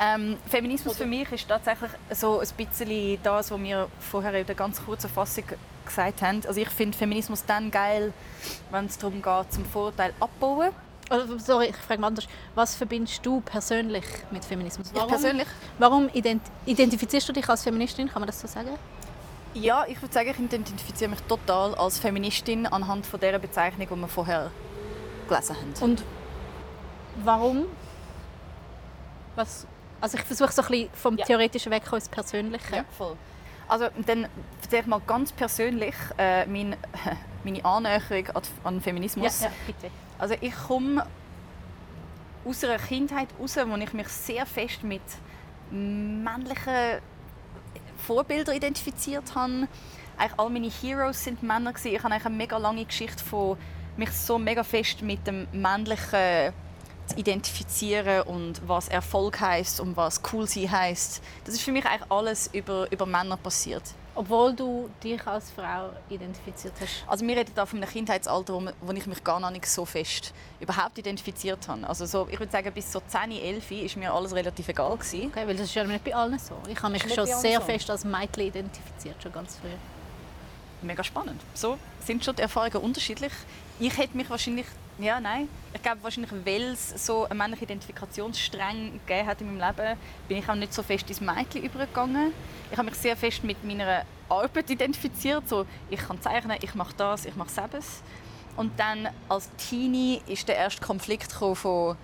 Ähm, 0.00 0.36
Feminismus 0.48 0.96
für 0.96 1.06
mich 1.06 1.30
ist 1.30 1.46
tatsächlich 1.46 1.90
so 2.10 2.40
ein 2.40 2.48
bisschen 2.56 3.18
das, 3.22 3.50
was 3.52 3.60
wir 3.60 3.88
vorher 4.00 4.34
in 4.34 4.46
der 4.46 4.56
ganz 4.56 4.84
kurzen 4.84 5.08
Fassung 5.08 5.44
gesagt 5.86 6.22
haben. 6.22 6.42
Also 6.48 6.60
ich 6.60 6.70
finde 6.70 6.98
Feminismus 6.98 7.44
dann 7.46 7.70
geil, 7.70 8.12
wenn 8.72 8.86
es 8.86 8.98
darum 8.98 9.22
geht, 9.22 9.52
zum 9.52 9.64
Vorteil 9.66 10.12
abbauen. 10.18 10.70
Oder, 11.12 11.38
sorry, 11.38 11.66
ich 11.66 11.76
frage 11.76 12.00
mal 12.00 12.06
anders. 12.08 12.26
Was 12.54 12.74
verbindest 12.74 13.24
du 13.24 13.40
persönlich 13.42 14.04
mit 14.30 14.44
Feminismus? 14.44 14.90
Ich 14.94 15.06
persönlich? 15.06 15.46
Warum 15.78 16.08
ident 16.12 16.42
identifizierst 16.64 17.28
du 17.28 17.32
dich 17.32 17.48
als 17.48 17.62
Feministin? 17.62 18.08
Kann 18.08 18.22
man 18.22 18.26
das 18.28 18.40
so 18.40 18.46
sagen? 18.46 18.70
Ja, 19.54 19.84
ich 19.86 20.00
würde 20.00 20.14
sagen, 20.14 20.30
ich 20.30 20.38
identifiziere 20.38 21.10
mich 21.10 21.20
total 21.22 21.74
als 21.74 21.98
Feministin 21.98 22.66
anhand 22.66 23.04
von 23.04 23.20
der 23.20 23.38
Bezeichnung, 23.38 23.86
die 23.90 23.96
wir 23.96 24.08
vorher 24.08 24.50
gelesen 25.28 25.56
haben. 25.56 25.74
Und 25.82 26.02
warum? 27.22 27.66
Was, 29.36 29.66
also 30.00 30.16
ich 30.16 30.24
versuche 30.24 30.52
so 30.52 30.62
ein 30.62 30.68
bisschen 30.68 30.90
vom 30.94 31.16
Ja. 31.18 31.26
Theoretischen 31.26 31.70
weg 31.70 31.82
ins 31.92 32.08
Persönliche. 32.08 32.76
Ja, 32.76 32.84
voll. 32.96 33.16
Also 33.68 33.88
dann 34.06 34.26
erzähle 34.62 34.82
ich 34.82 34.86
mal 34.86 35.00
ganz 35.06 35.32
persönlich 35.32 35.94
äh, 36.16 36.46
mein, 36.46 36.76
meine 37.44 37.64
Annäherung 37.64 38.28
an, 38.34 38.42
an 38.64 38.80
Feminismus. 38.80 39.42
ja, 39.42 39.52
bitte. 39.66 39.90
Also 40.22 40.36
ich 40.40 40.54
komme 40.54 41.04
aus 42.44 42.62
einer 42.62 42.78
Kindheit 42.78 43.26
heraus, 43.32 43.56
wo 43.56 43.76
ich 43.76 43.92
mich 43.92 44.06
sehr 44.06 44.46
fest 44.46 44.84
mit 44.84 45.02
männlichen 45.72 47.00
Vorbildern 47.96 48.54
identifiziert 48.54 49.34
habe. 49.34 49.66
Eigentlich 50.16 50.38
all 50.38 50.48
meine 50.48 50.70
Heroes 50.70 51.24
sind 51.24 51.42
Männer. 51.42 51.72
Ich 51.82 52.04
habe 52.04 52.14
eine 52.14 52.30
mega 52.30 52.56
lange 52.56 52.84
Geschichte 52.84 53.24
von 53.24 53.58
mich 53.96 54.12
so 54.12 54.38
mega 54.38 54.62
fest 54.62 55.02
mit 55.02 55.26
dem 55.26 55.48
männlichen 55.50 56.52
zu 57.06 57.16
identifizieren 57.16 58.22
und 58.22 58.60
was 58.66 58.88
Erfolg 58.88 59.40
heißt 59.40 59.80
und 59.80 59.96
was 59.96 60.20
cool 60.32 60.46
sein 60.46 60.70
heißt. 60.70 61.22
Das 61.44 61.54
ist 61.54 61.62
für 61.62 61.72
mich 61.72 61.84
eigentlich 61.84 62.10
alles 62.10 62.50
über, 62.52 62.90
über 62.90 63.06
Männer 63.06 63.36
passiert. 63.36 63.82
Obwohl 64.14 64.54
du 64.54 64.90
dich 65.02 65.26
als 65.26 65.50
Frau 65.50 65.90
identifiziert 66.10 66.74
hast. 66.78 67.04
Also 67.06 67.26
wir 67.26 67.34
reden 67.34 67.52
da 67.54 67.64
von 67.64 67.78
einem 67.78 67.90
Kindheitsalter, 67.90 68.52
wo, 68.52 68.68
wo 68.82 68.92
ich 68.92 69.06
mich 69.06 69.24
gar 69.24 69.40
noch 69.40 69.50
nicht 69.50 69.64
so 69.64 69.86
fest 69.86 70.34
überhaupt 70.60 70.98
identifiziert 70.98 71.66
habe. 71.66 71.88
Also 71.88 72.04
so, 72.04 72.28
ich 72.30 72.38
würde 72.38 72.52
sagen, 72.52 72.70
bis 72.74 72.92
so 72.92 73.00
10, 73.00 73.32
11 73.32 73.70
ist 73.70 73.96
mir 73.96 74.12
alles 74.12 74.34
relativ 74.34 74.68
egal 74.68 74.96
gewesen. 74.98 75.28
Okay, 75.28 75.46
weil 75.46 75.56
das 75.56 75.66
ist 75.66 75.74
ja 75.74 75.84
nicht 75.84 76.04
bei 76.04 76.14
allen 76.14 76.38
so. 76.38 76.54
Ich 76.68 76.80
habe 76.82 76.92
mich 76.92 77.02
schon 77.02 77.26
sehr 77.26 77.60
so. 77.60 77.64
fest 77.64 77.88
als 77.90 78.04
Mädchen 78.04 78.48
identifiziert, 78.48 79.22
schon 79.22 79.32
ganz 79.32 79.56
früh. 79.56 79.68
Mega 80.82 81.02
spannend. 81.02 81.40
So 81.54 81.78
sind 82.04 82.22
schon 82.22 82.36
die 82.36 82.42
Erfahrungen 82.42 82.84
unterschiedlich. 82.84 83.32
Ich 83.80 83.96
hätte 83.96 84.16
mich 84.16 84.28
wahrscheinlich, 84.28 84.66
ja 84.98 85.20
nein, 85.20 85.48
ich 85.74 85.82
glaube 85.82 86.02
wahrscheinlich, 86.02 86.32
weil 86.44 86.72
es 86.72 87.06
so 87.06 87.24
einen 87.24 87.38
männlichen 87.38 87.64
Identifikationsstrang 87.64 89.00
gegeben 89.06 89.26
hat 89.26 89.40
in 89.40 89.56
meinem 89.56 89.76
Leben, 89.76 89.98
bin 90.28 90.38
ich 90.38 90.48
auch 90.48 90.54
nicht 90.54 90.74
so 90.74 90.82
fest 90.82 91.08
ins 91.08 91.20
Mädchen 91.20 91.64
übergegangen. 91.64 92.32
Ich 92.70 92.78
habe 92.78 92.88
mich 92.88 92.98
sehr 92.98 93.16
fest 93.16 93.42
mit 93.44 93.62
meiner 93.64 94.04
Arbeit 94.28 94.70
identifiziert. 94.70 95.48
So, 95.48 95.66
ich 95.90 96.00
kann 96.00 96.20
zeichnen, 96.20 96.56
ich 96.60 96.74
mache 96.74 96.94
das, 96.96 97.24
ich 97.24 97.36
mache 97.36 97.50
selbes. 97.50 98.02
Und 98.56 98.78
dann 98.78 99.08
als 99.28 99.48
Teenie 99.56 100.20
ist 100.26 100.46
der 100.46 100.56
erste 100.56 100.82
Konflikt 100.82 101.32
von 101.32 101.96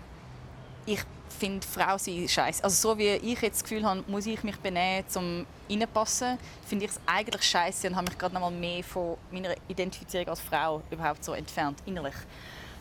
ich 0.87 1.01
finde 1.39 1.67
Frau 1.67 1.99
sein 1.99 2.27
scheiße. 2.29 2.65
Also 2.65 2.91
so 2.91 2.99
wie 2.99 3.09
ich 3.09 3.41
jetzt 3.41 3.63
das 3.63 3.63
Gefühl 3.63 3.85
habe, 3.85 4.03
muss 4.07 4.27
ich 4.27 4.43
mich 4.43 4.57
benehmen, 4.57 5.05
um 5.15 5.47
reinpassen, 5.71 6.39
finde 6.67 6.87
ich 6.87 6.91
es 6.93 7.01
eigentlich 7.07 7.43
scheiße 7.43 7.89
und 7.89 7.97
habe 7.97 8.09
mich 8.09 8.19
gerade 8.19 8.35
noch 8.35 8.41
mal 8.41 8.51
mehr 8.51 8.83
von 8.83 9.17
meiner 9.31 9.55
Identifizierung 9.69 10.29
als 10.29 10.41
Frau 10.41 10.83
überhaupt 10.91 11.23
so 11.23 11.33
entfernt 11.33 11.79
innerlich. 11.87 12.15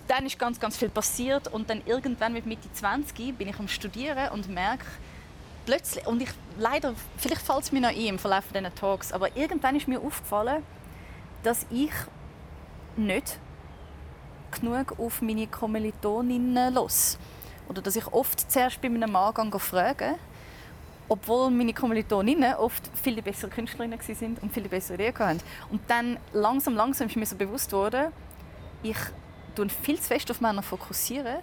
Dann 0.08 0.26
ist 0.26 0.40
ganz, 0.40 0.60
ganz 0.60 0.78
viel 0.78 0.90
passiert 0.90 1.48
und 1.50 1.70
dann 1.70 1.82
irgendwann 1.86 2.34
mit 2.34 2.46
Mitte 2.46 2.72
20 2.72 3.38
bin 3.38 3.50
ich 3.50 3.60
am 3.60 3.68
Studieren 3.68 4.30
und 4.30 4.48
merke 4.50 4.86
plötzlich, 5.66 6.08
und 6.08 6.22
ich 6.22 6.30
leider, 6.58 6.94
vielleicht 7.18 7.42
fällt 7.42 7.64
es 7.64 7.72
mir 7.72 7.82
noch 7.82 7.90
ein 7.90 7.96
im 7.96 8.20
Verlauf 8.20 8.46
dieser 8.54 8.74
Talks, 8.74 9.12
aber 9.12 9.36
irgendwann 9.36 9.76
ist 9.76 9.88
mir 9.88 10.00
aufgefallen, 10.00 10.64
dass 11.44 11.66
ich 11.70 11.92
nicht 12.96 13.38
genug 14.52 14.98
auf 14.98 15.22
meine 15.22 15.46
Kommilitoninnen 15.48 16.74
los. 16.74 17.18
Oder 17.68 17.82
dass 17.82 17.96
ich 17.96 18.08
oft 18.08 18.50
zuerst 18.50 18.82
bei 18.82 18.90
meinem 18.90 19.12
Mann 19.12 19.52
frage, 19.60 20.16
obwohl 21.10 21.50
meine 21.52 21.74
Kommilitoninnen 21.74 22.56
oft 22.56 22.90
viel 23.02 23.22
bessere 23.22 23.50
Künstlerinnen 23.50 24.00
waren 24.00 24.38
und 24.42 24.54
viele 24.54 24.70
bessere 24.70 24.96
Ideen 24.96 25.20
hatten. 25.20 25.42
Und 25.70 25.82
dann 25.88 26.18
langsam, 26.34 26.76
langsam 26.76 27.08
ist 27.08 27.16
mir 27.16 27.26
so 27.26 27.36
bewusst 27.36 27.72
worden, 27.72 28.12
ich 28.84 28.98
tue 29.58 29.70
viel 29.70 30.00
zu 30.00 30.08
fest 30.08 30.30
auf 30.32 30.42
Männer 30.42 30.64
fokussieren. 30.64 31.38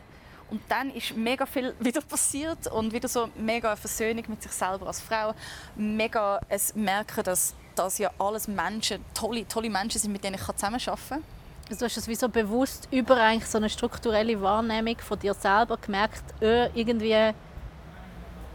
Und 0.51 0.61
dann 0.69 0.91
ist 0.91 1.17
mega 1.17 1.47
viel 1.47 1.75
wieder 1.81 2.01
passiert 2.01 2.67
und 2.69 2.93
wieder 2.93 3.09
so 3.09 3.29
mega 3.37 3.69
eine 3.69 3.77
Versöhnung 3.77 4.25
mit 4.29 4.43
sich 4.43 4.53
selber 4.53 4.87
als 4.87 5.01
Frau. 5.01 5.35
Mega 5.77 6.41
ein 6.49 6.61
Merken, 6.75 7.25
dass 7.25 7.55
das 7.75 7.99
ja 7.99 8.11
alles 8.19 8.47
Menschen, 8.47 9.05
tolle, 9.15 9.47
tolle 9.49 9.71
Menschen 9.71 10.01
sind, 10.01 10.13
mit 10.13 10.23
denen 10.23 10.35
ich 10.35 10.43
zusammenarbeiten 10.43 11.09
kann. 11.09 11.25
Also 11.71 11.79
du 11.81 11.85
hast 11.87 11.97
es 11.97 12.09
wie 12.09 12.15
so 12.15 12.29
bewusst 12.29 12.89
über 12.91 13.17
eigentlich 13.17 13.49
so 13.49 13.57
eine 13.59 13.71
strukturelle 13.71 14.41
Wahrnehmung 14.41 14.99
von 14.99 15.19
dir 15.19 15.33
selber 15.33 15.79
gemerkt, 15.79 16.23
äh, 16.43 16.69
irgendwie 16.79 17.33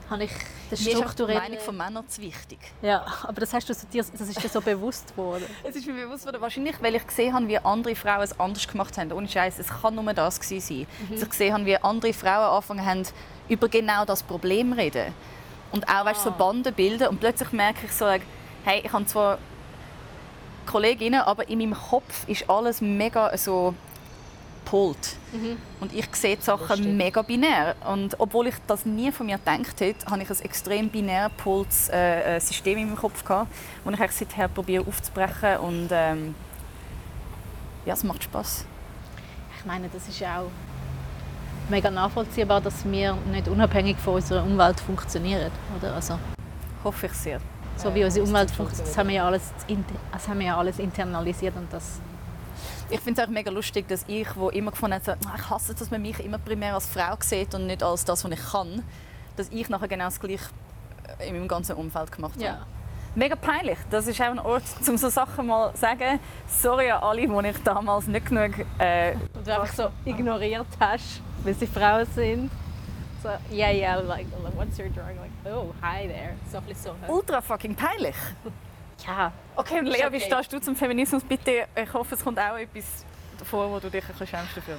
habe 0.09 0.25
ich 0.25 0.31
das 0.69 0.81
Mir 0.81 0.87
ist 0.89 0.97
die 0.97 1.01
strukturelle... 1.01 1.39
Meinung 1.39 1.59
von 1.59 1.77
Männern 1.77 2.07
zu 2.07 2.21
wichtig. 2.21 2.59
Ja, 2.81 3.05
aber 3.23 3.41
das, 3.41 3.53
hast 3.53 3.69
du 3.69 3.73
so, 3.73 3.87
das 3.91 4.09
ist 4.09 4.43
dir 4.43 4.49
so 4.49 4.61
bewusst 4.61 5.09
geworden. 5.15 5.45
Es 5.63 5.75
ist 5.75 5.87
mir 5.87 5.93
bewusst 5.93 6.25
worden, 6.25 6.41
wahrscheinlich, 6.41 6.75
weil 6.81 6.95
ich 6.95 7.05
gesehen 7.05 7.33
habe, 7.33 7.47
wie 7.47 7.57
andere 7.57 7.95
Frauen 7.95 8.21
es 8.21 8.39
anders 8.39 8.67
gemacht 8.67 8.97
haben. 8.97 9.11
Ohne 9.11 9.27
Scheiß, 9.27 9.59
es 9.59 9.67
kann 9.67 9.95
nur 9.95 10.13
das 10.13 10.39
gewesen 10.39 10.59
sein. 10.59 11.09
Dass 11.09 11.23
ich 11.23 11.29
gesehen 11.29 11.53
habe, 11.53 11.65
wie 11.65 11.77
andere 11.77 12.13
Frauen 12.13 12.53
angefangen 12.53 12.85
haben, 12.85 13.03
über 13.47 13.67
genau 13.67 14.05
das 14.05 14.23
Problem 14.23 14.71
zu 14.71 14.77
reden. 14.77 15.13
Und 15.71 15.87
auch 15.87 16.05
weißt, 16.05 16.23
so 16.23 16.31
Banden 16.31 16.73
bilden. 16.73 17.07
Und 17.07 17.19
plötzlich 17.19 17.51
merke 17.51 17.85
ich 17.85 17.91
so, 17.91 18.05
hey, 18.07 18.81
ich 18.83 18.91
habe 18.91 19.05
zwar 19.05 19.37
Kolleginnen, 20.65 21.21
aber 21.21 21.47
in 21.49 21.59
meinem 21.59 21.73
Kopf 21.73 22.27
ist 22.27 22.49
alles 22.49 22.81
mega 22.81 23.35
so 23.37 23.73
polt. 24.69 25.15
Und 25.79 25.93
ich 25.93 26.05
sehe 26.15 26.37
die 26.37 26.43
Sachen 26.43 26.97
mega 26.97 27.21
binär. 27.21 27.75
Und 27.87 28.19
obwohl 28.19 28.47
ich 28.47 28.55
das 28.67 28.85
nie 28.85 29.11
von 29.11 29.25
mir 29.25 29.37
gedacht 29.37 29.79
hätte, 29.79 30.05
habe 30.05 30.21
ich 30.21 30.29
ein 30.29 30.39
extrem 30.41 30.89
binär 30.89 31.29
poltes 31.29 31.89
äh, 31.89 32.35
äh, 32.35 32.39
System 32.39 32.77
in 32.77 32.87
meinem 32.87 32.97
Kopf 32.97 33.23
gehabt, 33.23 33.51
das 33.83 33.93
ich 33.93 33.99
eigentlich 33.99 34.11
seither 34.11 34.47
probiere 34.47 34.85
aufzubrechen. 34.85 35.57
Und 35.57 35.89
ähm, 35.91 36.35
ja, 37.85 37.93
es 37.93 38.03
macht 38.03 38.23
Spaß. 38.23 38.65
Ich 39.57 39.65
meine, 39.65 39.89
das 39.89 40.07
ist 40.07 40.19
ja 40.19 40.41
auch 40.41 40.51
mega 41.69 41.89
nachvollziehbar, 41.89 42.61
dass 42.61 42.85
wir 42.85 43.15
nicht 43.31 43.47
unabhängig 43.47 43.97
von 43.97 44.15
unserer 44.15 44.43
Umwelt 44.43 44.79
funktionieren. 44.79 45.51
Oder? 45.77 45.95
Also, 45.95 46.19
Hoffe 46.83 47.07
ich 47.07 47.13
sehr. 47.13 47.39
so 47.75 47.93
wie 47.93 48.03
unsere 48.03 48.25
Umwelt 48.25 48.51
funktioniert, 48.51 48.89
das 48.89 48.97
haben 48.97 49.09
wir 49.09 49.15
ja 49.15 49.25
alles, 49.25 49.51
das 50.11 50.27
haben 50.27 50.39
wir 50.39 50.47
ja 50.47 50.57
alles 50.57 50.79
internalisiert. 50.79 51.55
Und 51.55 51.71
das, 51.73 51.99
Ich 52.91 52.99
finde 53.01 53.21
es 53.21 53.27
auch 53.27 53.31
mega 53.31 53.51
lustig, 53.51 53.87
dass 53.87 54.03
ich, 54.07 54.27
wo 54.35 54.49
immer 54.49 54.71
gefunden 54.71 54.95
habe, 54.95 55.03
so, 55.05 55.11
«Ah, 55.11 55.35
ich 55.37 55.49
hasse 55.49 55.73
es, 55.73 55.79
dass 55.79 55.91
man 55.91 56.01
mich 56.01 56.19
immer 56.19 56.39
primär 56.39 56.73
als 56.73 56.87
Frau 56.87 57.15
sieht 57.19 57.53
und 57.53 57.67
nicht 57.67 57.83
als 57.83 58.03
das, 58.03 58.23
was 58.23 58.31
ich 58.31 58.51
kann, 58.51 58.83
dass 59.35 59.49
ich 59.49 59.69
nachher 59.69 59.87
genau 59.87 60.05
das 60.05 60.19
Gleiche 60.19 60.45
äh, 61.19 61.27
in 61.29 61.35
meinem 61.35 61.47
ganzen 61.47 61.75
Umfeld 61.75 62.11
gemacht 62.11 62.33
habe. 62.35 62.43
ja. 62.43 62.65
Mega 63.15 63.35
peinlich. 63.35 63.77
Das 63.89 64.05
ist 64.05 64.21
auch 64.21 64.25
ein 64.25 64.37
Ort, 64.39 64.61
um 64.87 64.95
so 64.95 65.09
Sachen 65.09 65.47
mal 65.47 65.73
zu 65.73 65.79
sagen. 65.79 66.19
Sorry 66.47 66.91
an 66.91 67.01
alle, 67.01 67.27
die 67.27 67.47
ich 67.49 67.57
damals 67.63 68.05
nicht 68.05 68.27
genug... 68.27 68.51
Äh, 68.77 69.13
Und 69.33 69.45
du 69.47 69.51
einfach 69.51 69.73
so 69.73 69.89
ignoriert 70.05 70.67
hast, 70.79 71.19
weil 71.43 71.55
sie 71.55 71.65
Frauen 71.65 72.05
sind. 72.13 72.51
So, 73.23 73.29
yeah, 73.51 73.71
yeah, 73.71 73.99
like, 73.99 74.27
what's 74.55 74.77
your 74.77 74.89
drawing? 74.89 75.17
Like, 75.17 75.53
oh, 75.53 75.73
hi 75.81 76.07
there. 76.07 76.35
So 76.51 76.57
ein 76.59 76.63
bisschen 76.65 76.93
so. 77.07 77.13
ultra 77.13 77.41
fucking 77.41 77.75
peinlich. 77.75 78.15
Ja, 79.05 79.31
Okay, 79.55 79.79
und 79.79 79.87
Lea, 79.87 79.93
Ist 79.95 80.01
wie 80.03 80.17
okay. 80.17 80.21
stehst 80.21 80.53
du 80.53 80.61
zum 80.61 80.75
Feminismus? 80.75 81.21
Bitte, 81.23 81.65
ich 81.75 81.93
hoffe, 81.93 82.15
es 82.15 82.23
kommt 82.23 82.39
auch 82.39 82.57
etwas 82.57 83.05
vor, 83.43 83.69
wo 83.69 83.79
du 83.79 83.89
dich 83.89 84.03
ein 84.03 84.07
bisschen 84.11 84.27
schämst 84.27 84.55
dafür. 84.55 84.77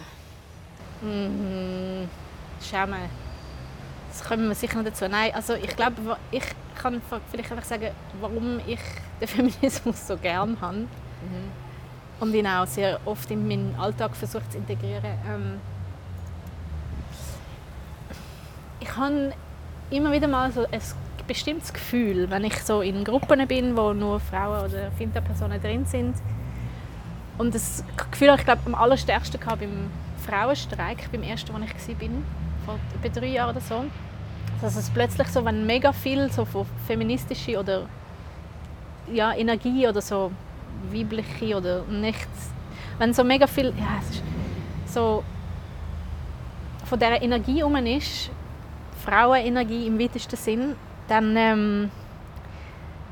Mhm. 1.03 2.09
Schämen. 2.63 3.11
Das 4.09 4.25
kommen 4.25 4.49
wir 4.49 4.55
sicher 4.55 4.77
noch 4.79 4.85
dazu. 4.85 5.07
Nein, 5.07 5.35
also 5.35 5.55
ich 5.55 5.77
glaube, 5.77 6.17
ich 6.31 6.45
kann 6.81 7.01
vielleicht 7.31 7.53
einfach 7.53 7.65
sagen, 7.65 7.91
warum 8.21 8.59
ich 8.67 8.81
den 9.21 9.29
Feminismus 9.53 10.07
so 10.07 10.17
gern 10.17 10.57
habe. 10.61 10.87
Und 12.21 12.35
ihn 12.35 12.47
auch 12.47 12.67
sehr 12.67 12.99
oft 13.05 13.31
in 13.31 13.47
meinen 13.47 13.75
Alltag 13.79 14.17
versucht 14.17 14.51
zu 14.53 14.59
integrieren. 14.59 15.05
Ähm 15.29 15.61
ich 18.81 18.97
habe 18.97 19.33
immer 19.91 20.11
wieder 20.13 20.29
mal 20.29 20.51
so 20.53 20.65
ein 20.71 20.81
bestimmtes 21.27 21.73
Gefühl, 21.73 22.31
wenn 22.31 22.45
ich 22.45 22.59
so 22.63 22.83
in 22.83 23.05
Gruppen 23.05 23.47
bin, 23.47 23.77
wo 23.77 23.93
nur 23.93 24.21
Frauen 24.21 24.71
oder 24.71 24.91
Finta-Personen 24.93 25.61
drin 25.61 25.85
sind. 25.87 26.17
Und 27.39 27.55
das 27.55 27.85
Gefühl 28.11 28.31
habe 28.31 28.41
ich 28.41 28.45
glaube 28.45 28.63
am 28.67 28.75
allerstärksten 28.75 29.41
gehabt 29.41 29.61
beim 29.61 29.91
Frauenstreik, 30.27 31.11
beim 31.11 31.23
ersten, 31.23 31.53
wo 31.55 31.59
ich 31.59 32.01
war, 32.01 32.09
vor 32.67 32.79
etwa 33.03 33.21
drei 33.21 33.29
Jahren 33.29 33.51
oder 33.51 33.61
so. 33.61 33.85
Dass 34.61 34.77
es 34.77 34.91
plötzlich 34.91 35.29
so, 35.29 35.45
wenn 35.45 35.67
mega 35.67 35.93
viel 35.93 36.31
so 36.31 36.45
von 36.45 36.67
feministische 36.87 37.59
oder 37.59 37.87
ja, 39.11 39.33
Energie 39.33 39.89
oder 39.89 40.03
so 40.03 40.31
weibliche 40.93 41.57
oder 41.57 41.83
nichts, 41.85 42.51
wenn 42.99 43.15
so 43.15 43.25
mega 43.25 43.47
viel, 43.47 43.69
ja, 43.79 44.01
so 44.87 45.25
von 46.85 46.99
dieser 46.99 47.23
Energie 47.23 47.63
um 47.63 47.77
ist, 47.77 48.31
Frauenenergie 49.05 49.87
im 49.87 49.99
weitesten 49.99 50.37
Sinn, 50.37 50.77
dann, 51.11 51.37
ähm, 51.37 51.91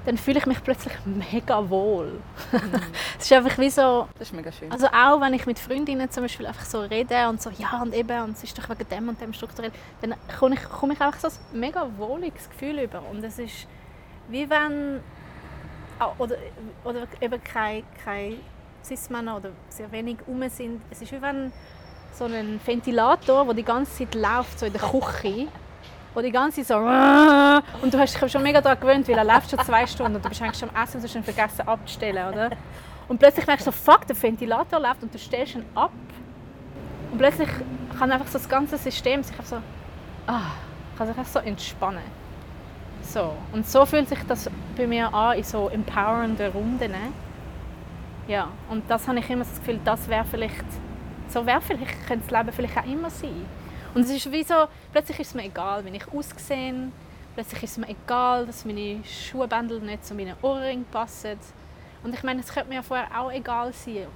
dann 0.06 0.16
fühle 0.16 0.38
ich 0.38 0.46
mich 0.46 0.62
plötzlich 0.62 0.94
mega 1.04 1.68
wohl. 1.68 2.20
Es 3.18 3.24
ist 3.24 3.32
einfach 3.32 3.58
wie 3.58 3.68
so, 3.68 4.08
Das 4.18 4.28
ist 4.28 4.34
mega 4.34 4.52
schön. 4.52 4.70
also 4.70 4.86
auch 4.86 5.20
wenn 5.20 5.34
ich 5.34 5.44
mit 5.44 5.58
Freundinnen 5.58 6.08
zum 6.10 6.22
Beispiel 6.22 6.46
einfach 6.46 6.64
so 6.64 6.80
rede 6.80 7.28
und 7.28 7.42
so, 7.42 7.50
ja 7.50 7.82
und 7.82 7.92
eben, 7.92 8.22
und 8.22 8.36
es 8.36 8.44
ist 8.44 8.56
doch 8.56 8.68
wegen 8.68 8.88
dem 8.88 9.08
und 9.08 9.20
dem 9.20 9.32
strukturell, 9.32 9.72
dann 10.00 10.14
komme 10.38 10.54
ich, 10.54 10.62
komme 10.62 10.94
ich 10.94 11.00
einfach 11.00 11.18
so 11.18 11.26
ein 11.26 11.60
mega 11.60 11.86
wohliges 11.96 12.48
Gefühl 12.48 12.78
über. 12.78 13.02
Und 13.10 13.24
es 13.24 13.38
ist 13.38 13.66
wie 14.28 14.48
wenn, 14.48 15.00
ah, 15.98 16.12
oder, 16.18 16.36
oder 16.84 17.08
eben 17.20 17.42
keine, 17.42 17.82
keine 18.04 18.36
Cis-Männer 18.84 19.36
oder 19.36 19.50
sehr 19.68 19.90
wenig 19.90 20.18
rum 20.26 20.48
sind, 20.48 20.80
es 20.90 21.02
ist 21.02 21.10
wie 21.12 21.20
wenn 21.20 21.52
so 22.14 22.24
ein 22.24 22.60
Ventilator, 22.64 23.44
der 23.46 23.54
die 23.54 23.64
ganze 23.64 23.98
Zeit 23.98 24.14
läuft, 24.14 24.60
so 24.60 24.66
in 24.66 24.72
der 24.72 24.82
Küche, 24.82 25.48
wo 26.14 26.20
die 26.20 26.32
ganze 26.32 26.62
Zeit 26.62 26.68
so 26.68 26.76
und 27.82 27.94
du 27.94 27.98
hast 27.98 28.20
dich 28.20 28.32
schon 28.32 28.42
mega 28.42 28.60
daran 28.60 28.80
gewöhnt, 28.80 29.08
weil 29.08 29.18
er 29.18 29.24
läuft 29.24 29.50
schon 29.50 29.58
zwei 29.60 29.86
Stunden 29.86 30.16
und 30.16 30.24
du 30.24 30.28
bist 30.28 30.42
eigentlich 30.42 30.58
schon 30.58 30.70
am 30.70 30.82
Essen 30.82 30.96
und 30.96 31.04
hast 31.04 31.12
schon 31.12 31.22
vergessen 31.22 31.68
abzustellen, 31.68 32.28
oder? 32.32 32.50
Und 33.08 33.18
plötzlich 33.18 33.46
merkst 33.46 33.66
du 33.66 33.70
so, 33.70 33.76
fuck, 33.76 34.06
der 34.06 34.20
Ventilator 34.20 34.80
läuft 34.80 35.02
und 35.02 35.12
du 35.12 35.18
stellst 35.18 35.54
ihn 35.54 35.64
ab. 35.74 35.92
Und 37.10 37.18
plötzlich 37.18 37.48
kann 37.98 38.12
einfach 38.12 38.26
so 38.26 38.38
das 38.38 38.48
ganze 38.48 38.76
System 38.76 39.22
sich 39.22 39.34
so, 39.44 39.56
ah, 40.26 40.52
kann 40.96 41.06
sich 41.06 41.26
so 41.28 41.38
entspannen. 41.38 42.02
So. 43.02 43.32
Und 43.52 43.66
so 43.66 43.86
fühlt 43.86 44.08
sich 44.08 44.18
das 44.28 44.50
bei 44.76 44.86
mir 44.86 45.12
an 45.14 45.38
in 45.38 45.44
so 45.44 45.68
empowernden 45.68 46.52
Runden. 46.52 46.92
Ja, 48.26 48.48
und 48.68 48.90
das 48.90 49.08
habe 49.08 49.18
ich 49.18 49.30
immer 49.30 49.44
das 49.44 49.58
Gefühl, 49.58 49.80
das 49.84 50.06
wäre 50.08 50.26
vielleicht, 50.26 50.64
so 51.28 51.46
wäre 51.46 51.62
vielleicht, 51.62 52.06
könnte 52.06 52.28
das 52.28 52.38
Leben 52.38 52.52
vielleicht 52.52 52.76
auch 52.76 52.84
immer 52.84 53.08
sein. 53.08 53.46
Und 53.94 54.02
es 54.02 54.10
ist 54.10 54.30
wie 54.30 54.42
so, 54.44 54.66
plötzlich 54.92 55.18
ist 55.20 55.28
es 55.28 55.34
mir 55.34 55.44
egal, 55.44 55.84
wie 55.84 55.96
ich 55.96 56.06
aussehe. 56.12 56.90
Plötzlich 57.34 57.62
ist 57.62 57.72
es 57.72 57.78
mir 57.78 57.88
egal, 57.88 58.46
dass 58.46 58.64
meine 58.64 59.02
Schuhbändel 59.04 59.80
nicht 59.80 60.04
zu 60.04 60.14
meinen 60.14 60.34
Ohrringen 60.42 60.84
passen. 60.90 61.38
Und 62.02 62.14
ich 62.14 62.22
meine, 62.22 62.40
es 62.40 62.52
könnte 62.52 62.68
mir 62.68 62.76
ja 62.76 62.82
vorher 62.82 63.08
auch 63.18 63.30
egal 63.32 63.72
sein. 63.72 64.06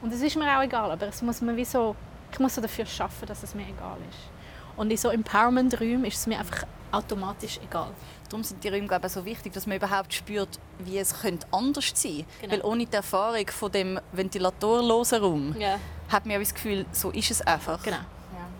Und 0.00 0.12
es 0.12 0.20
ist 0.20 0.36
mir 0.36 0.56
auch 0.58 0.62
egal, 0.62 0.90
aber 0.90 1.06
es 1.06 1.22
muss 1.22 1.40
mir 1.40 1.56
wie 1.56 1.64
so, 1.64 1.94
ich 2.32 2.38
muss 2.38 2.54
so 2.54 2.60
dafür 2.60 2.86
schaffen, 2.86 3.26
dass 3.26 3.42
es 3.42 3.54
mir 3.54 3.62
egal 3.62 3.98
ist. 4.10 4.18
Und 4.76 4.90
in 4.90 4.96
so 4.96 5.10
Empowerment-Räumen 5.10 6.04
ist 6.06 6.16
es 6.18 6.26
mir 6.26 6.38
einfach 6.38 6.64
automatisch 6.90 7.58
egal. 7.64 7.90
Darum 8.28 8.42
sind 8.42 8.62
die 8.64 8.68
Räume 8.68 8.86
glaube 8.86 9.06
ich, 9.06 9.12
so 9.12 9.24
wichtig, 9.24 9.52
dass 9.52 9.66
man 9.66 9.76
überhaupt 9.76 10.12
spürt, 10.12 10.58
wie 10.78 10.98
es 10.98 11.20
könnte 11.20 11.46
anders 11.52 11.92
sein 11.94 12.12
könnte. 12.12 12.26
Genau. 12.40 12.52
Weil 12.52 12.60
ohne 12.62 12.86
die 12.86 12.96
Erfahrung 12.96 13.46
von 13.48 13.70
dem 13.72 14.00
ventilatorlosen 14.12 15.20
Raum 15.22 15.56
Ja, 15.58 15.78
hat 16.10 16.24
man 16.26 16.32
ja 16.34 16.38
das 16.38 16.54
Gefühl, 16.54 16.86
so 16.92 17.10
ist 17.10 17.30
es 17.30 17.42
einfach. 17.42 17.82
genau. 17.82 17.98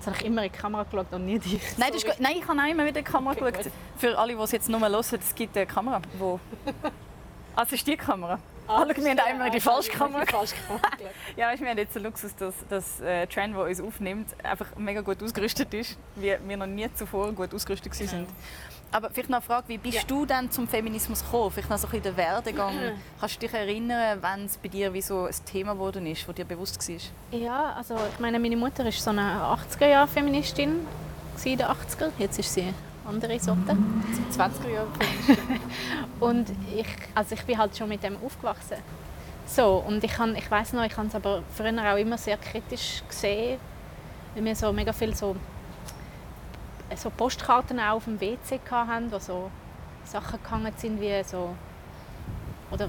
Jetzt 0.02 0.08
habe 0.08 0.16
ich 0.18 0.26
immer 0.26 0.42
in 0.44 0.50
die 0.50 0.58
Kamera 0.58 0.82
geschaut 0.82 1.12
und 1.12 1.26
nie 1.26 1.38
dich. 1.38 1.62
Nein, 1.78 1.90
das 1.92 2.02
ist. 2.02 2.18
Nein, 2.18 2.32
ich 2.36 2.48
habe 2.48 2.60
auch 2.60 2.66
immer 2.66 2.84
wieder 2.84 2.98
in 2.98 3.04
die 3.04 3.10
Kamera 3.12 3.36
Okay, 3.36 3.52
geschaut. 3.52 3.64
gut. 3.66 3.72
Für 3.98 4.18
alle, 4.18 4.34
die 4.34 4.42
es 4.42 4.50
jetzt 4.50 4.68
nur 4.68 4.80
hören, 4.80 4.94
es 5.00 5.34
gibt 5.36 5.56
eine 5.56 5.64
Kamera, 5.66 6.02
wo... 6.18 6.40
Ah, 7.54 7.62
es 7.64 7.72
ist 7.72 7.86
die 7.86 7.96
Kamera. 7.96 8.40
Ah, 8.68 8.86
schau, 8.88 9.02
wir 9.04 9.10
haben 9.16 9.36
immer 9.36 9.50
die 9.50 9.60
falsche 9.60 9.90
Kamera. 9.90 10.24
Ja, 11.36 11.52
wir 11.58 11.68
haben 11.68 11.78
jetzt 11.78 11.94
den 11.96 12.02
Luxus, 12.04 12.34
dass 12.36 12.54
das 12.68 13.00
äh, 13.00 13.26
Trend, 13.26 13.54
der 13.56 13.64
uns 13.64 13.80
aufnimmt, 13.80 14.28
einfach 14.44 14.66
mega 14.76 15.00
gut 15.00 15.22
ausgerüstet 15.22 15.72
ist, 15.74 15.96
wie 16.16 16.36
wir 16.46 16.56
noch 16.56 16.66
nie 16.66 16.88
zuvor 16.94 17.32
gut 17.32 17.52
ausgerüstet 17.54 17.92
waren. 17.98 18.08
sind. 18.08 18.28
Aber 18.94 19.08
vielleicht 19.10 19.30
noch 19.30 19.38
eine 19.38 19.46
Frage, 19.46 19.68
wie 19.68 19.78
bist 19.78 19.96
Ja. 19.96 20.02
du 20.06 20.26
denn 20.26 20.50
zum 20.50 20.68
Feminismus 20.68 21.24
gekommen? 21.24 21.50
Vielleicht 21.50 21.70
noch 21.70 21.78
so 21.78 21.86
ein 21.86 21.90
bisschen 21.92 22.04
den 22.04 22.16
Werdegang. 22.18 22.74
Kannst 23.20 23.36
du 23.36 23.40
dich 23.40 23.54
erinnern, 23.54 24.18
wann 24.20 24.44
es 24.44 24.58
bei 24.58 24.68
dir 24.68 24.92
wie 24.92 25.00
so 25.02 25.24
ein 25.24 25.34
Thema 25.50 25.72
geworden 25.72 26.06
ist, 26.06 26.28
das 26.28 26.34
dir 26.34 26.44
bewusst 26.44 26.86
war? 26.88 27.38
Ja, 27.38 27.72
also 27.72 27.96
ich 28.12 28.20
meine, 28.20 28.38
meine 28.38 28.56
Mutter 28.56 28.84
ist 28.86 29.02
so 29.02 29.10
eine 29.10 29.22
80er-Jahr-Feministin 29.22 30.86
in 31.44 31.58
den 31.58 31.66
80er. 31.66 32.10
Jetzt 32.18 32.38
ist 32.38 32.52
sie 32.52 32.72
andere 33.04 33.38
Sorte. 33.38 33.76
20er 34.32 34.68
Jahre. 34.68 34.88
Und 36.20 36.50
ich, 36.74 36.86
also 37.14 37.34
ich 37.34 37.42
bin 37.44 37.58
halt 37.58 37.76
schon 37.76 37.88
mit 37.88 38.02
dem 38.02 38.16
aufgewachsen. 38.24 38.78
So, 39.46 39.82
und 39.86 40.02
ich, 40.02 40.12
kann, 40.12 40.36
ich 40.36 40.50
weiß 40.50 40.72
noch, 40.72 40.84
ich 40.84 40.96
habe 40.96 41.08
es 41.08 41.14
aber 41.14 41.42
früher 41.54 41.92
auch 41.92 41.96
immer 41.96 42.16
sehr 42.16 42.36
kritisch 42.36 43.02
gesehen, 43.08 43.58
weil 44.34 44.44
wir 44.44 44.56
so 44.56 44.72
mega 44.72 44.92
viel 44.92 45.14
so, 45.14 45.36
so 46.96 47.10
Postkarten 47.10 47.78
auch 47.80 47.96
auf 47.96 48.04
dem 48.04 48.20
WC 48.20 48.60
hatten, 48.70 49.10
wo 49.10 49.18
so 49.18 49.50
Sachen 50.04 50.42
gehangen 50.42 50.72
sind 50.76 51.00
wie 51.00 51.22
so 51.24 51.54
oder, 52.70 52.88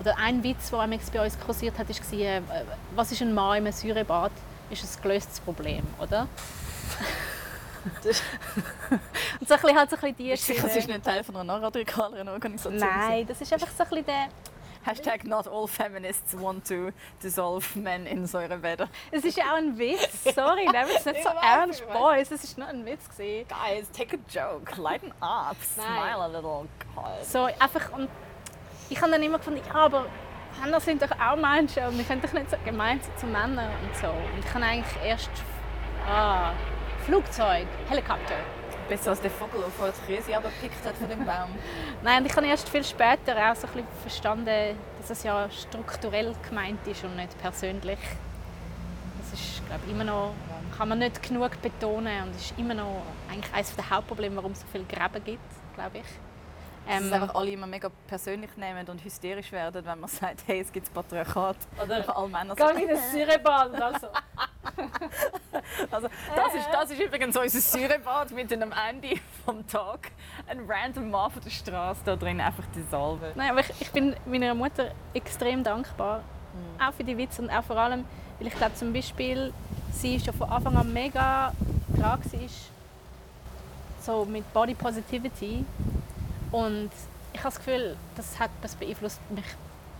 oder 0.00 0.18
ein 0.18 0.42
Witz, 0.42 0.70
der 0.70 0.78
bei 0.78 1.24
uns 1.24 1.38
kursiert 1.38 1.78
hat, 1.78 1.88
war, 1.88 2.18
äh, 2.18 2.42
was 2.94 3.12
ist 3.12 3.22
ein 3.22 3.32
Mann 3.32 3.64
im 3.64 3.72
Säurebad? 3.72 4.32
Ist 4.70 4.84
ein 4.84 5.02
gelöstes 5.02 5.40
Problem, 5.40 5.84
oder? 6.00 6.26
und 7.84 9.48
so 9.48 9.54
ein 9.54 9.60
bisschen, 9.60 9.78
halt 9.78 9.90
so 9.90 9.96
ein 9.96 10.00
bisschen 10.00 10.16
die 10.16 10.36
sicher, 10.36 10.68
Schiene. 10.68 10.78
ist 10.78 10.88
nicht 10.88 11.04
Teil 11.04 11.24
von 11.24 11.36
einer 11.36 11.62
radikaleren 11.62 12.28
Organisation? 12.28 12.76
Nein, 12.76 13.26
das 13.26 13.40
ist 13.40 13.52
einfach 13.52 13.68
so 13.68 13.84
ein 13.84 13.88
bisschen 13.88 14.06
der... 14.06 14.28
Hashtag 14.82 15.24
not 15.24 15.46
all 15.46 15.66
feminists 15.66 16.34
want 16.34 16.66
to 16.66 16.90
dissolve 17.22 17.78
men 17.78 18.06
in 18.06 18.26
Säurebäder. 18.26 18.88
Es 19.10 19.22
ist 19.24 19.36
ja 19.36 19.52
auch 19.52 19.58
ein 19.58 19.78
Witz. 19.78 20.34
Sorry, 20.34 20.64
nehmt 20.64 20.88
es 20.96 21.04
nicht 21.04 21.22
so 21.22 21.28
ernst. 21.28 21.86
Boys. 21.92 22.30
Es 22.30 22.56
war 22.56 22.64
nur 22.64 22.74
ein 22.74 22.86
Witz. 22.86 23.06
Gewesen. 23.10 23.46
Guys, 23.46 23.90
take 23.92 24.16
a 24.16 24.18
joke, 24.26 24.80
lighten 24.80 25.12
up, 25.20 25.56
smile 25.74 26.22
a 26.22 26.26
little. 26.28 26.66
God. 26.94 27.24
So, 27.24 27.44
einfach, 27.44 27.92
und 27.92 28.08
ich 28.88 28.98
habe 29.02 29.12
dann 29.12 29.22
immer 29.22 29.36
gefunden, 29.36 29.60
ja, 29.68 29.74
aber 29.74 30.06
Männer 30.62 30.80
sind 30.80 31.02
doch 31.02 31.10
auch 31.10 31.36
Menschen 31.36 31.84
und 31.84 31.98
wir 31.98 32.04
können 32.04 32.22
doch 32.22 32.32
nicht 32.32 32.50
so 32.50 32.56
gemein 32.64 33.00
sein 33.02 33.16
zu 33.18 33.26
Männern 33.26 33.70
und 33.82 33.96
so. 33.96 34.08
Und 34.08 34.44
ich 34.44 34.54
habe 34.54 34.64
eigentlich 34.64 35.04
erst 35.04 35.30
ah, 36.08 36.52
Flugzeug, 37.10 37.66
Helikopter. 37.88 38.36
Besser 38.88 39.10
als 39.10 39.20
der 39.20 39.32
Vogel, 39.32 39.64
der 39.64 39.92
die 39.92 40.14
Krise 40.14 40.36
abgepickt 40.36 40.86
hat 40.86 40.94
von 40.94 41.08
dem 41.08 41.26
Baum. 41.26 41.50
Nein, 42.04 42.22
und 42.22 42.30
ich 42.30 42.36
habe 42.36 42.46
erst 42.46 42.68
viel 42.68 42.84
später 42.84 43.34
auch 43.34 43.56
so 43.56 43.66
ein 43.66 43.72
bisschen 43.72 43.88
verstanden, 44.02 44.76
dass 45.00 45.10
es 45.10 45.24
ja 45.24 45.50
strukturell 45.50 46.36
gemeint 46.48 46.86
ist 46.86 47.02
und 47.02 47.16
nicht 47.16 47.36
persönlich. 47.42 47.98
Das 49.18 49.40
ist, 49.40 49.66
glaube 49.66 49.90
immer 49.90 50.04
noch 50.04 50.34
kann 50.78 50.88
man 50.88 51.00
nicht 51.00 51.20
genug 51.20 51.60
betonen 51.60 52.28
und 52.28 52.36
ist 52.36 52.54
immer 52.56 52.74
noch 52.74 53.02
eigentlich 53.28 53.52
eines 53.52 53.74
der 53.74 53.90
Hauptprobleme, 53.90 54.36
warum 54.36 54.52
es 54.52 54.60
so 54.60 54.66
viele 54.70 54.84
Gräben 54.84 55.24
gibt, 55.24 55.74
glaube 55.74 55.98
ich. 55.98 56.29
Dass 56.86 57.02
Ähm, 57.02 57.12
einfach 57.12 57.34
alle 57.34 57.50
immer 57.50 57.66
mega 57.66 57.90
persönlich 58.06 58.56
nehmen 58.56 58.86
und 58.88 59.04
hysterisch 59.04 59.52
werden, 59.52 59.84
wenn 59.84 60.00
man 60.00 60.08
sagt, 60.10 60.42
hey, 60.46 60.60
es 60.60 60.72
gibt 60.72 60.86
das 60.86 60.92
Patriarchat. 60.94 61.56
Oder 61.82 62.16
alle 62.16 62.28
Männer 62.28 62.54
Geh 62.54 62.82
in 62.82 62.88
das 62.88 63.12
Säurebad, 63.12 63.80
also. 63.80 64.06
Also, 65.90 66.08
das, 66.34 66.54
ist, 66.54 66.68
das 66.72 66.90
ist 66.90 67.00
übrigens 67.00 67.36
unser 67.36 67.60
Säurebad 67.60 68.30
mit 68.32 68.52
einem 68.52 68.72
Ende 68.72 69.20
vom 69.44 69.66
Tag. 69.66 70.10
Ein 70.46 70.60
random 70.68 71.10
Mann 71.10 71.30
von 71.30 71.42
der 71.42 71.50
Straße 71.50 72.00
da 72.04 72.16
drin, 72.16 72.40
einfach 72.40 72.64
die 72.74 72.82
Salbe. 72.90 73.32
Nein, 73.34 73.50
aber 73.50 73.60
ich, 73.60 73.70
ich 73.80 73.90
bin 73.90 74.16
meiner 74.26 74.54
Mutter 74.54 74.92
extrem 75.14 75.62
dankbar. 75.62 76.22
Auch 76.84 76.92
für 76.94 77.04
die 77.04 77.16
Witze 77.16 77.42
und 77.42 77.50
auch 77.50 77.62
vor 77.64 77.76
allem, 77.76 78.04
weil 78.38 78.48
ich 78.48 78.54
glaube 78.54 78.74
zum 78.74 78.92
Beispiel, 78.92 79.52
sie 79.92 80.18
schon 80.18 80.34
von 80.34 80.50
Anfang 80.50 80.76
an 80.76 80.92
mega 80.92 81.52
dran 81.96 82.20
war, 82.20 82.48
so 84.00 84.24
mit 84.24 84.50
Body 84.52 84.74
Positivity. 84.74 85.64
Und 86.52 86.90
ich 87.32 87.40
habe 87.40 87.54
das 87.54 87.58
Gefühl, 87.64 87.96
das, 88.16 88.38
hat, 88.38 88.50
das 88.62 88.74
beeinflusst 88.74 89.20
mich 89.30 89.44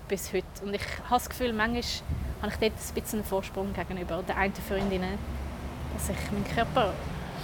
bis 0.09 0.33
heute. 0.33 0.47
Und 0.65 0.75
ich 0.75 0.83
habe 1.05 1.15
das 1.15 1.29
Gefühl, 1.29 1.53
manchmal 1.53 1.83
habe 2.43 2.53
ich 2.53 2.59
dort 2.59 2.73
ein 2.73 2.95
bisschen 2.95 3.19
einen 3.21 3.25
Vorsprung 3.25 3.73
gegenüber 3.73 4.23
den 4.23 4.37
einen 4.37 4.55
Freundinnen, 4.55 5.19
dass 5.95 6.09
ich 6.09 6.33
meinen 6.33 6.45
Körper 6.45 6.93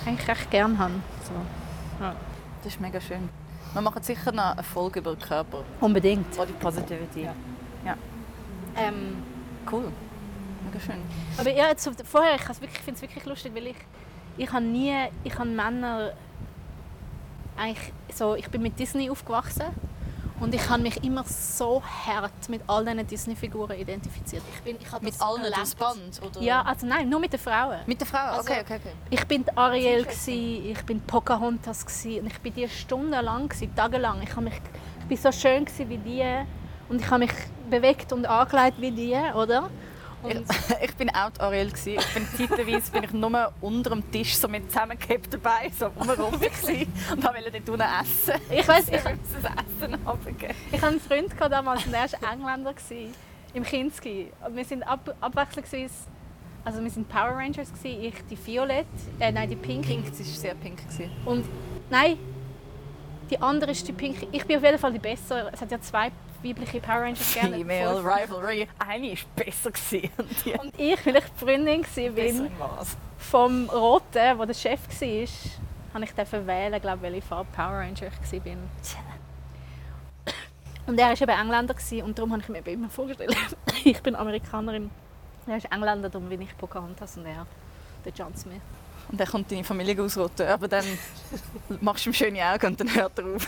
eigentlich 0.04 0.28
recht 0.28 0.50
gerne 0.50 0.78
habe. 0.78 0.94
So. 1.24 2.04
Ja. 2.04 2.14
Das 2.62 2.72
ist 2.72 2.80
mega 2.80 3.00
schön. 3.00 3.28
Wir 3.72 3.82
machen 3.82 4.02
sicher 4.02 4.32
noch 4.32 4.52
eine 4.52 4.62
Folge 4.62 5.00
über 5.00 5.14
den 5.14 5.20
Körper. 5.20 5.62
Unbedingt. 5.80 6.36
Body 6.36 6.52
Positivity. 6.54 7.24
Ja. 7.24 7.34
Ja. 7.84 7.96
Ähm, 8.76 9.22
Cool. 9.70 9.92
Mega 10.64 10.80
schön. 10.80 11.02
Aber 11.38 11.50
ja, 11.50 11.68
jetzt 11.68 11.90
vorher, 12.04 12.36
ich 12.36 12.42
finde 12.42 12.94
es 12.94 13.02
wirklich 13.02 13.24
lustig, 13.24 13.52
weil 13.54 13.68
ich, 13.68 13.76
ich 14.36 14.52
habe 14.52 14.64
nie, 14.64 14.94
ich 15.24 15.36
habe 15.36 15.48
Männer, 15.48 16.12
eigentlich 17.58 17.92
so, 18.14 18.34
ich 18.34 18.48
bin 18.48 18.62
mit 18.62 18.78
Disney 18.78 19.10
aufgewachsen 19.10 19.66
und 20.40 20.54
ich 20.54 20.68
habe 20.68 20.82
mich 20.82 21.02
immer 21.02 21.24
so 21.24 21.82
hart 22.06 22.48
mit 22.48 22.60
all 22.66 22.84
diesen 22.84 23.06
Disney-Figuren 23.06 23.78
identifiziert. 23.78 24.42
Ich 24.54 24.62
bin, 24.62 24.76
ich 24.80 24.90
habe 24.92 25.04
Mit 25.04 25.20
allen 25.20 25.42
gelebt. 25.42 25.58
das 25.58 25.74
Band? 25.74 26.20
Oder? 26.22 26.40
Ja, 26.42 26.62
also 26.62 26.86
nein, 26.86 27.08
nur 27.08 27.20
mit 27.20 27.32
den 27.32 27.40
Frauen. 27.40 27.78
Mit 27.86 28.00
der 28.00 28.06
Frau? 28.06 28.18
Also- 28.18 28.40
okay, 28.50 28.60
okay, 28.62 28.76
okay. 28.76 28.92
Ich 29.10 29.24
bin 29.26 29.44
Ariel, 29.54 30.06
ich 30.26 30.82
bin 30.84 31.00
Pocahontas 31.00 31.84
und 32.04 32.26
ich 32.26 32.38
bin 32.40 32.52
die 32.54 32.68
stundenlang, 32.68 33.50
tagelang. 33.74 34.22
Ich, 34.22 34.36
mich, 34.36 34.54
ich 35.00 35.06
bin 35.06 35.16
so 35.16 35.32
schön 35.32 35.66
wie 35.88 35.98
die 35.98 36.24
und 36.88 37.00
ich 37.00 37.10
habe 37.10 37.20
mich 37.20 37.32
bewegt 37.70 38.12
und 38.12 38.26
angelegt 38.26 38.80
wie 38.80 38.90
die, 38.92 39.16
oder? 39.34 39.70
Ich, 40.28 40.82
ich 40.82 40.94
bin 40.96 41.10
auch 41.10 41.30
die 41.30 41.40
Ariel. 41.40 41.70
gewesen. 41.70 41.98
Ich 41.98 42.14
bin 42.14 42.48
zeitweise 42.48 42.90
bin 42.90 43.04
ich 43.04 43.12
nur 43.12 43.52
unter 43.60 43.90
dem 43.90 44.10
Tisch 44.10 44.36
so 44.36 44.48
mit 44.48 44.70
zusammengekebt 44.70 45.32
dabei, 45.34 45.70
so 45.78 45.90
gewesen 45.90 46.92
und 47.12 47.24
wollte 47.24 47.50
dort 47.50 47.68
unten 47.68 47.80
essen. 47.80 48.40
ich 48.50 48.66
weiß, 48.66 48.88
Ich 48.88 49.04
musste 49.04 49.40
das 49.42 49.52
Essen 49.52 49.94
runtergeben. 50.06 50.56
Ich 50.72 50.80
hatte 50.80 50.86
einen 50.86 51.00
Freund 51.00 51.30
gehabt 51.30 51.52
damals, 51.52 51.84
der 51.84 51.92
war 52.20 52.32
Engländer 52.32 52.74
gsi, 52.74 53.10
im 53.54 53.62
Kinski. 53.62 54.28
Und 54.46 54.56
wir 54.56 54.64
sind 54.64 54.82
ab, 54.82 55.14
abwechslungsweise, 55.20 55.94
also 56.64 56.82
wir 56.82 56.90
sind 56.90 57.08
Power 57.08 57.36
Rangers 57.36 57.72
gsi, 57.72 57.88
ich 57.88 58.14
die 58.30 58.38
Violett, 58.46 58.86
äh, 59.20 59.30
nein 59.30 59.48
die 59.48 59.56
Pink. 59.56 59.86
Pink, 59.86 60.06
das 60.06 60.18
war 60.20 60.26
sehr 60.26 60.54
pink. 60.54 60.78
gewesen. 60.78 61.10
Und 61.24 61.44
nein, 61.90 62.18
die 63.30 63.40
andere 63.40 63.72
ist 63.72 63.86
die 63.86 63.92
Pink. 63.92 64.28
Ich 64.32 64.44
bin 64.46 64.56
auf 64.56 64.62
jeden 64.62 64.78
Fall 64.78 64.92
die 64.92 64.98
bessere. 64.98 65.50
Es 65.52 65.60
hat 65.60 65.70
ja 65.70 65.80
zwei 65.80 66.10
weibliche 66.42 66.80
Power 66.80 67.02
Rangers 67.02 67.34
gegeben. 67.34 67.54
Female 67.54 67.98
Rivalry. 67.98 68.68
Eine 68.78 69.12
war 69.12 69.44
besser 69.44 69.70
gewesen 69.70 70.10
und 70.18 70.78
ich, 70.78 71.06
weil 71.06 71.16
ich 71.16 71.24
die 71.24 71.44
Freundin 71.44 71.86
war 72.58 72.86
vom 73.18 73.68
Roten, 73.70 74.12
der 74.12 74.34
der 74.34 74.54
Chef 74.54 74.80
war, 74.88 75.28
habe 75.94 76.04
ich 76.04 76.12
dürfen 76.12 76.46
wählen, 76.46 76.80
glaube 76.80 77.02
welche 77.02 77.22
Farbe 77.22 77.48
Power 77.54 77.78
Ranger 77.78 78.10
ich 78.30 78.44
war. 78.44 78.56
Und 80.86 80.98
er 80.98 81.08
war 81.08 81.20
eben 81.20 81.30
Engländer 81.30 81.74
und 82.04 82.18
darum 82.18 82.32
habe 82.32 82.42
ich 82.42 82.48
mir 82.48 82.72
immer 82.72 82.88
vorgestellt, 82.88 83.36
ich 83.84 84.00
bin 84.02 84.14
Amerikanerin. 84.14 84.90
Er 85.46 85.56
ist 85.56 85.66
Engländer, 85.72 86.08
darum 86.08 86.28
bin 86.28 86.42
ich 86.42 86.56
Pocahontas 86.56 87.16
und 87.16 87.26
er 87.26 87.46
der 88.04 88.12
John 88.12 88.34
Smith. 88.36 88.60
Und 89.10 89.20
dann 89.20 89.28
kommt 89.28 89.50
deine 89.50 89.64
Familie 89.64 90.00
ausrotten. 90.02 90.46
Aber 90.48 90.68
dann 90.68 90.84
machst 91.80 92.06
du 92.06 92.10
ihm 92.10 92.14
schöne 92.14 92.44
Augen 92.44 92.66
und 92.66 92.80
dann 92.80 92.94
hört 92.94 93.18
er 93.18 93.26
auf. 93.26 93.46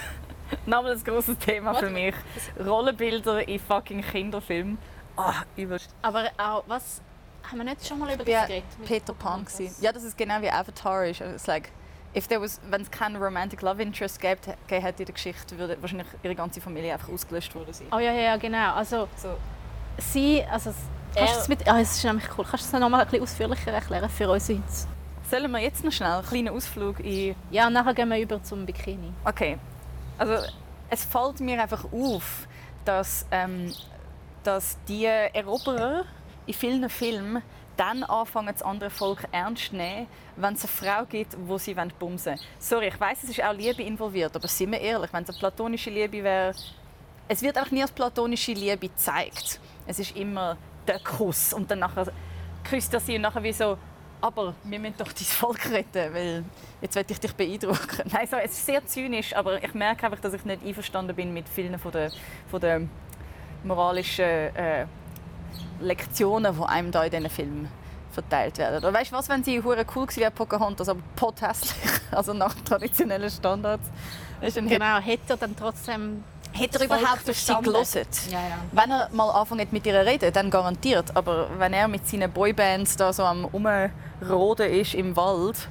Nochmal 0.67 0.93
ein 0.93 1.05
grosses 1.05 1.39
Thema 1.39 1.75
für 1.75 1.91
mich. 1.91 2.15
Rollenbilder 2.65 3.47
in 3.49 3.59
fucking 3.59 4.03
Kinderfilmen. 4.03 4.79
Ah, 5.17 5.43
übelst. 5.57 5.91
Aber 6.03 6.31
auch, 6.39 6.63
was, 6.67 7.01
haben 7.51 7.59
wir 7.59 7.65
nicht 7.65 7.87
schon 7.87 7.99
mal 7.99 8.13
über 8.15 8.25
das 8.25 8.47
geredet? 8.47 8.65
Peter 8.87 9.13
Pan. 9.13 9.45
Gewesen. 9.45 9.83
Ja, 9.83 9.93
das 9.93 10.05
ist 10.05 10.17
genau 10.17 10.41
wie 10.43 10.51
Avatar 10.51 11.07
ist. 11.07 11.21
Also, 11.23 11.35
It's 11.35 11.47
like, 11.47 11.71
if 12.15 12.29
there 12.29 12.41
was, 12.41 12.61
wenn 12.71 12.83
es 12.83 12.91
keinen 12.91 13.17
Romantic 13.17 13.63
Love 13.63 13.83
Interest 13.83 14.21
gäbe, 14.21 14.41
gegeben 14.67 14.83
hätte 14.83 15.03
in 15.03 15.07
der 15.07 15.15
Geschichte, 15.15 15.59
würde 15.59 15.77
wahrscheinlich 15.81 16.07
ihre 16.23 16.35
ganze 16.35 16.61
Familie 16.61 16.93
einfach 16.93 17.09
ausgelöscht 17.09 17.55
worden 17.55 17.73
sein. 17.73 17.87
Oh 17.93 17.99
ja, 17.99 18.13
ja, 18.13 18.21
ja, 18.21 18.37
genau. 18.37 18.75
Also 18.75 19.09
So. 19.17 19.35
sie, 19.99 20.45
also 20.45 20.73
kannst 21.15 21.35
du 21.35 21.41
es 21.41 21.49
mit, 21.49 21.67
ah, 21.69 21.81
es 21.81 21.97
ist 21.97 22.05
nämlich 22.05 22.27
cool. 22.37 22.45
Kannst 22.49 22.73
du 22.73 22.77
es 22.77 22.81
noch 22.81 22.89
mal 22.89 23.01
ein 23.01 23.07
bisschen 23.07 23.23
ausführlicher 23.23 23.73
erklären 23.73 24.09
für 24.09 24.29
uns? 24.31 24.49
jetzt? 24.49 24.89
Sollen 25.31 25.51
wir 25.51 25.59
jetzt 25.59 25.85
noch 25.85 25.93
schnell 25.93 26.11
einen 26.13 26.27
kleinen 26.27 26.49
Ausflug 26.49 27.01
in 27.01 27.35
Ja, 27.51 27.67
und 27.67 27.75
nachher 27.75 27.93
gehen 27.93 28.09
wir 28.09 28.19
über 28.19 28.43
zum 28.43 28.65
Bikini. 28.65 29.13
Okay. 29.25 29.59
Also 30.19 30.35
es 30.91 31.05
fällt 31.05 31.41
mir 31.41 31.63
einfach 31.63 31.85
auf, 31.93 32.47
dass, 32.85 33.27
ähm, 33.31 33.73
dass 34.43 34.77
die 34.89 35.05
Eroberer 35.05 36.05
in 36.47 36.55
vielen 36.55 36.89
Filmen 36.91 37.43
dann 37.77 38.03
anfangen, 38.03 38.53
das 38.53 38.63
andere 38.63 38.91
Volk 38.91 39.23
ernst 39.31 39.67
zu 39.67 39.77
nehmen, 39.77 40.09
wenn 40.37 40.55
es 40.55 40.65
eine 40.65 40.69
Frau 40.69 41.05
gibt, 41.05 41.37
wo 41.47 41.59
sie 41.59 41.75
bumsen 41.75 42.33
wollen. 42.33 42.41
Sorry, 42.59 42.89
ich 42.89 43.01
weiß, 43.01 43.23
es 43.23 43.31
ist 43.31 43.43
auch 43.43 43.53
Liebe 43.53 43.83
involviert, 43.83 44.35
aber 44.35 44.49
sind 44.49 44.73
wir 44.73 44.81
ehrlich, 44.81 45.13
wenn 45.13 45.23
es 45.23 45.31
eine 45.31 45.39
platonische 45.39 45.91
Liebe 45.91 46.25
wäre, 46.25 46.55
es 47.29 47.43
wird 47.43 47.57
einfach 47.57 47.71
nie 47.71 47.83
als 47.83 47.93
platonische 47.93 48.53
Liebe 48.53 48.89
gezeigt. 48.89 49.61
Es 49.87 49.99
ist 50.01 50.17
immer 50.17 50.57
der 50.87 50.99
Kuss 50.99 51.53
und 51.53 51.71
dann 51.71 51.85
küsst 52.65 52.93
er 52.93 53.01
sie 53.01 53.17
und 53.17 53.23
nachher 53.23 53.43
wie 53.43 53.53
so, 53.53 53.79
aber 54.21 54.55
wir 54.65 54.79
müssen 54.79 54.97
doch 54.99 55.13
dein 55.13 55.25
Volk 55.25 55.71
retten, 55.71 56.15
weil 56.15 56.45
jetzt 56.81 56.97
will 56.97 57.05
ich 57.09 57.21
dich 57.21 57.35
beeindrucken. 57.35 58.11
Nein, 58.13 58.27
so, 58.31 58.37
es 58.37 58.53
ist 58.53 58.67
sehr 58.67 58.85
zynisch, 58.85 59.35
aber 59.35 59.63
ich 59.63 59.75
merke 59.75 60.07
einfach, 60.07 60.21
dass 60.21 60.35
ich 60.35 60.45
nicht 60.45 60.65
einverstanden 60.65 61.15
bin 61.15 61.33
mit 61.33 61.49
vielen 61.49 61.79
von 61.79 61.93
den, 61.93 62.11
von 62.51 62.61
den 62.61 62.91
moralischen 63.65 64.25
äh, 64.25 64.87
Lektionen, 65.81 66.57
die 66.57 66.65
einem 66.65 66.91
da 66.91 67.05
in 67.05 67.11
diesen 67.11 67.31
Filmen 67.31 67.69
verteilt 68.11 68.59
werden. 68.59 68.79
Oder 68.79 68.93
weißt 68.93 69.13
du 69.13 69.17
was, 69.17 69.29
wenn 69.29 69.45
sie 69.45 69.63
hure 69.63 69.85
cool 69.95 70.07
gewesen 70.07 70.21
wäre, 70.21 70.31
Pocahontas, 70.31 70.89
aber 70.89 71.01
pothässlich, 71.15 71.75
also 72.11 72.33
nach 72.33 72.55
traditionellen 72.65 73.31
Standards. 73.31 73.89
Genau, 74.41 74.99
hätte 74.99 75.35
er 75.35 75.37
dann 75.37 75.57
trotzdem 75.57 76.25
Hätte 76.59 76.81
er 76.81 76.88
Volk 76.88 77.01
überhaupt 77.01 77.31
auf 77.31 77.38
sie 77.38 77.55
gelesen? 77.62 78.07
Ja, 78.31 78.38
ja. 78.38 78.59
Wenn 78.73 78.90
er 78.90 79.09
mal 79.12 79.31
anfängt 79.31 79.73
mit 79.73 79.87
ihr 79.87 79.94
zu 79.94 80.07
reden, 80.07 80.33
dann 80.33 80.51
garantiert. 80.51 81.16
Aber 81.16 81.49
wenn 81.59 81.73
er 81.73 81.88
mit 81.88 82.07
seinen 82.09 82.31
Boybands 82.31 82.97
da 82.97 83.12
so 83.12 83.25
am 83.25 83.44
Umroden 83.47 84.71
ist 84.71 84.94
im 84.94 85.16
Wald, 85.16 85.68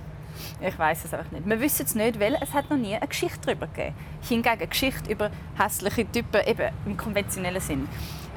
ich 0.62 0.78
weiß 0.78 1.06
es 1.06 1.14
einfach 1.14 1.32
nicht. 1.32 1.46
Wir 1.48 1.60
wissen 1.60 1.86
es 1.86 1.96
nicht, 1.96 2.20
weil 2.20 2.38
es 2.42 2.54
hat 2.54 2.70
noch 2.70 2.78
nie 2.78 2.96
eine 2.96 3.08
Geschichte 3.08 3.40
darüber 3.46 3.68
gegeben. 3.68 3.96
Hingegen 4.28 4.50
eine 4.50 4.68
Geschichte 4.68 5.12
über 5.12 5.30
hässliche 5.58 6.10
Typen, 6.12 6.42
eben 6.46 6.72
im 6.86 6.98
konventionellen 6.98 7.62
Sinn. 7.62 7.88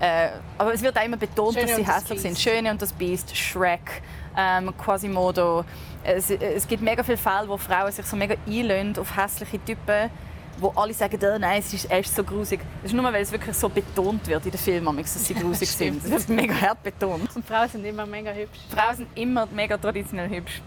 Äh, 0.00 0.30
aber 0.56 0.72
es 0.72 0.82
wird 0.82 0.98
auch 0.98 1.04
immer 1.04 1.18
betont, 1.18 1.54
Schöne 1.54 1.66
dass 1.66 1.76
sie 1.76 1.84
das 1.84 1.96
hässlich 1.96 2.20
sind. 2.20 2.38
Schöne 2.38 2.70
und 2.70 2.80
das 2.80 2.92
Biest, 2.92 3.36
Shrek, 3.36 4.02
ähm, 4.36 4.72
Quasimodo. 4.78 5.64
Es, 6.02 6.30
es 6.30 6.66
gibt 6.66 6.82
mega 6.82 7.02
viele 7.02 7.18
Fälle, 7.18 7.48
wo 7.48 7.58
Frauen 7.58 7.92
sich 7.92 8.06
so 8.06 8.16
mega 8.16 8.34
einlösen 8.46 8.98
auf 8.98 9.14
hässliche 9.14 9.62
Typen 9.62 10.10
wo 10.60 10.72
alle 10.76 10.92
sagen, 10.94 11.18
oh, 11.22 11.38
nein, 11.38 11.60
es 11.60 11.72
ist, 11.72 11.90
er 11.90 12.00
ist 12.00 12.14
so 12.14 12.22
grusig. 12.22 12.60
Das 12.82 12.90
ist 12.90 12.96
nur, 12.96 13.04
weil 13.04 13.22
es 13.22 13.32
wirklich 13.32 13.56
so 13.56 13.68
betont 13.68 14.26
wird 14.26 14.44
in 14.44 14.50
den 14.50 14.58
Filmen, 14.58 14.96
dass 14.96 15.24
sie 15.24 15.34
grusig 15.40 15.68
sind. 15.68 16.02
Das 16.04 16.10
wird 16.10 16.28
mega 16.28 16.54
hart 16.54 16.82
betont. 16.82 17.34
Und 17.34 17.46
Frauen 17.46 17.68
sind 17.68 17.84
immer 17.84 18.06
mega 18.06 18.30
hübsch. 18.32 18.58
Frauen 18.68 18.96
sind 18.96 19.08
immer 19.14 19.46
mega 19.46 19.76
traditionell 19.76 20.28
hübsch. 20.28 20.60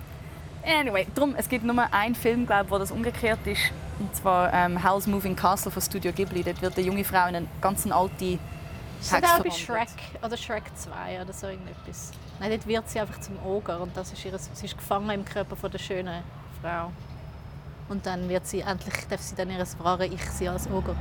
Anyway, 0.65 1.05
drum, 1.13 1.35
es 1.37 1.49
gibt 1.49 1.65
nur 1.65 1.93
einen 1.93 2.15
Film, 2.15 2.45
glaub, 2.45 2.71
wo 2.71 2.77
das 2.77 2.91
umgekehrt 2.91 3.45
ist. 3.45 3.61
Und 3.99 4.15
zwar 4.15 4.51
ähm, 4.53 4.81
Howl's 4.83 5.07
Moving 5.07 5.35
Castle 5.35 5.71
von 5.71 5.81
Studio 5.81 6.11
Ghibli. 6.11 6.43
Dort 6.43 6.61
wird 6.61 6.77
eine 6.77 6.85
junge 6.85 7.03
Frau 7.03 7.27
in 7.27 7.35
eine 7.35 7.47
ganz 7.61 7.85
alte 7.89 8.39
Hex 9.11 9.11
bei 9.11 9.19
verwandelt. 9.19 9.53
Shrek 9.53 9.89
oder 10.23 10.37
Shrek 10.37 10.63
2 10.75 11.21
oder 11.21 11.33
so 11.33 11.47
irgendetwas? 11.47 12.11
Nein, 12.39 12.51
dort 12.51 12.65
wird 12.65 12.89
sie 12.89 12.99
einfach 12.99 13.19
zum 13.19 13.37
Oger 13.45 13.81
und 13.81 13.95
das 13.95 14.13
ist 14.13 14.23
ihre, 14.23 14.39
sie 14.39 14.65
ist 14.65 14.77
gefangen 14.77 15.09
im 15.09 15.25
Körper 15.25 15.55
von 15.55 15.69
der 15.69 15.79
schönen 15.79 16.23
Frau. 16.61 16.91
Und 17.93 18.07
dann 18.07 18.27
wird 18.27 18.47
sie 18.47 18.61
endlich, 18.61 18.95
darf 19.07 19.21
sie 19.21 19.35
dann 19.35 19.51
ihres 19.51 19.77
wahre 19.77 20.07
Ich 20.07 20.23
sie 20.31 20.49
als 20.49 20.67
Oger. 20.67 20.95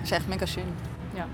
Das 0.00 0.10
ist 0.10 0.16
echt 0.18 0.28
mega 0.28 0.44
schön. 0.44 0.64
Ja. 1.16 1.26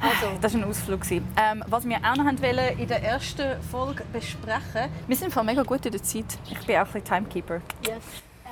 Also, 0.00 0.36
das 0.40 0.52
war 0.54 0.62
ein 0.62 0.68
Ausflug. 0.68 1.02
Ähm, 1.12 1.62
was 1.68 1.88
wir 1.88 1.96
auch 1.98 2.16
noch 2.16 2.24
wollen 2.24 2.76
in 2.76 2.88
der 2.88 3.04
ersten 3.04 3.62
Folge 3.62 4.02
besprechen 4.12 4.90
Wir 5.06 5.16
sind 5.16 5.32
voll 5.32 5.44
mega 5.44 5.62
gut 5.62 5.86
in 5.86 5.92
der 5.92 6.02
Zeit. 6.02 6.24
Ich 6.50 6.66
bin 6.66 6.74
auch 6.74 6.80
ein 6.80 6.84
bisschen 6.86 7.04
Timekeeper. 7.04 7.60
Yes. 7.86 8.02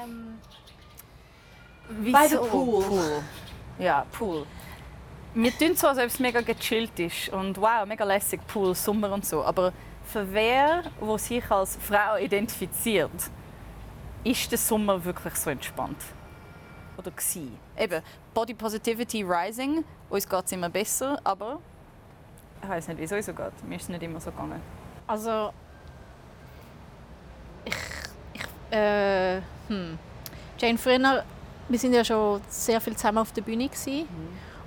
Ähm, 0.01 0.39
Wieso? 1.89 2.17
By 2.17 2.29
the 2.29 2.37
pool. 2.37 3.23
Ja, 3.81 4.07
Pool. 4.13 4.47
wir 5.35 5.59
tun 5.59 5.75
so, 5.75 5.89
als 5.89 5.99
ob 5.99 6.05
es 6.05 6.21
mega 6.21 6.41
gechillt 6.41 7.01
ist 7.01 7.31
und 7.31 7.61
wow, 7.61 7.85
mega 7.85 8.05
lässig, 8.05 8.41
Pool, 8.47 8.77
Sommer 8.77 9.11
und 9.11 9.27
so. 9.27 9.43
Aber 9.43 9.73
für 10.05 10.33
wer, 10.33 10.85
der 11.01 11.19
sich 11.19 11.51
als 11.51 11.77
Frau 11.83 12.17
identifiziert, 12.17 13.11
ist 14.27 14.51
der 14.51 14.59
Sommer 14.59 15.05
wirklich 15.05 15.35
so 15.35 15.51
entspannt? 15.51 16.03
Oder 16.99 17.11
gsi? 17.11 17.49
Eben, 17.79 18.03
Body 18.35 18.55
Positivity 18.55 19.23
Rising, 19.23 19.85
uns 20.11 20.29
geht 20.29 20.45
es 20.45 20.53
immer 20.53 20.69
besser, 20.69 21.19
aber 21.23 21.59
ich 22.63 22.69
weiß 22.69 22.89
nicht, 22.89 23.01
wieso 23.01 23.17
es 23.17 23.27
so 23.27 23.33
geht. 23.33 23.53
Mir 23.69 23.77
ist 23.77 23.83
es 23.83 23.89
nicht 23.89 24.03
immer 24.03 24.21
so 24.21 24.31
gegangen. 24.31 24.61
Also 25.07 25.53
ich, 27.65 27.75
ich 28.33 28.77
äh, 28.77 29.41
hm. 29.69 29.99
Jane 30.59 30.79
früher, 30.79 31.25
wir 31.69 31.79
sind 31.79 31.93
ja 31.93 32.05
schon 32.05 32.41
sehr 32.49 32.81
viel 32.81 32.97
zusammen 32.97 33.19
auf 33.19 33.33
der 33.33 33.43
Bühne 33.43 33.69
gewesen. 33.69 34.09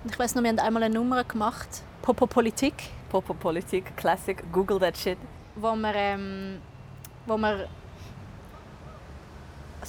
und 0.03 0.11
ich 0.11 0.17
weiß 0.19 0.35
noch, 0.35 0.43
wir 0.43 0.49
haben 0.49 0.59
einmal 0.59 0.83
eine 0.83 0.93
Nummer 0.93 1.23
gemacht, 1.23 1.83
Popo 2.01 2.27
Politik, 2.27 2.75
Popo 3.09 3.33
Politik, 3.33 3.97
Classic, 3.97 4.41
Google 4.53 4.79
that 4.79 4.97
shit. 4.97 5.17
wo 5.55 5.75
wir, 5.75 5.95
ähm, 5.95 6.61
wo 7.25 7.37
wir 7.37 7.67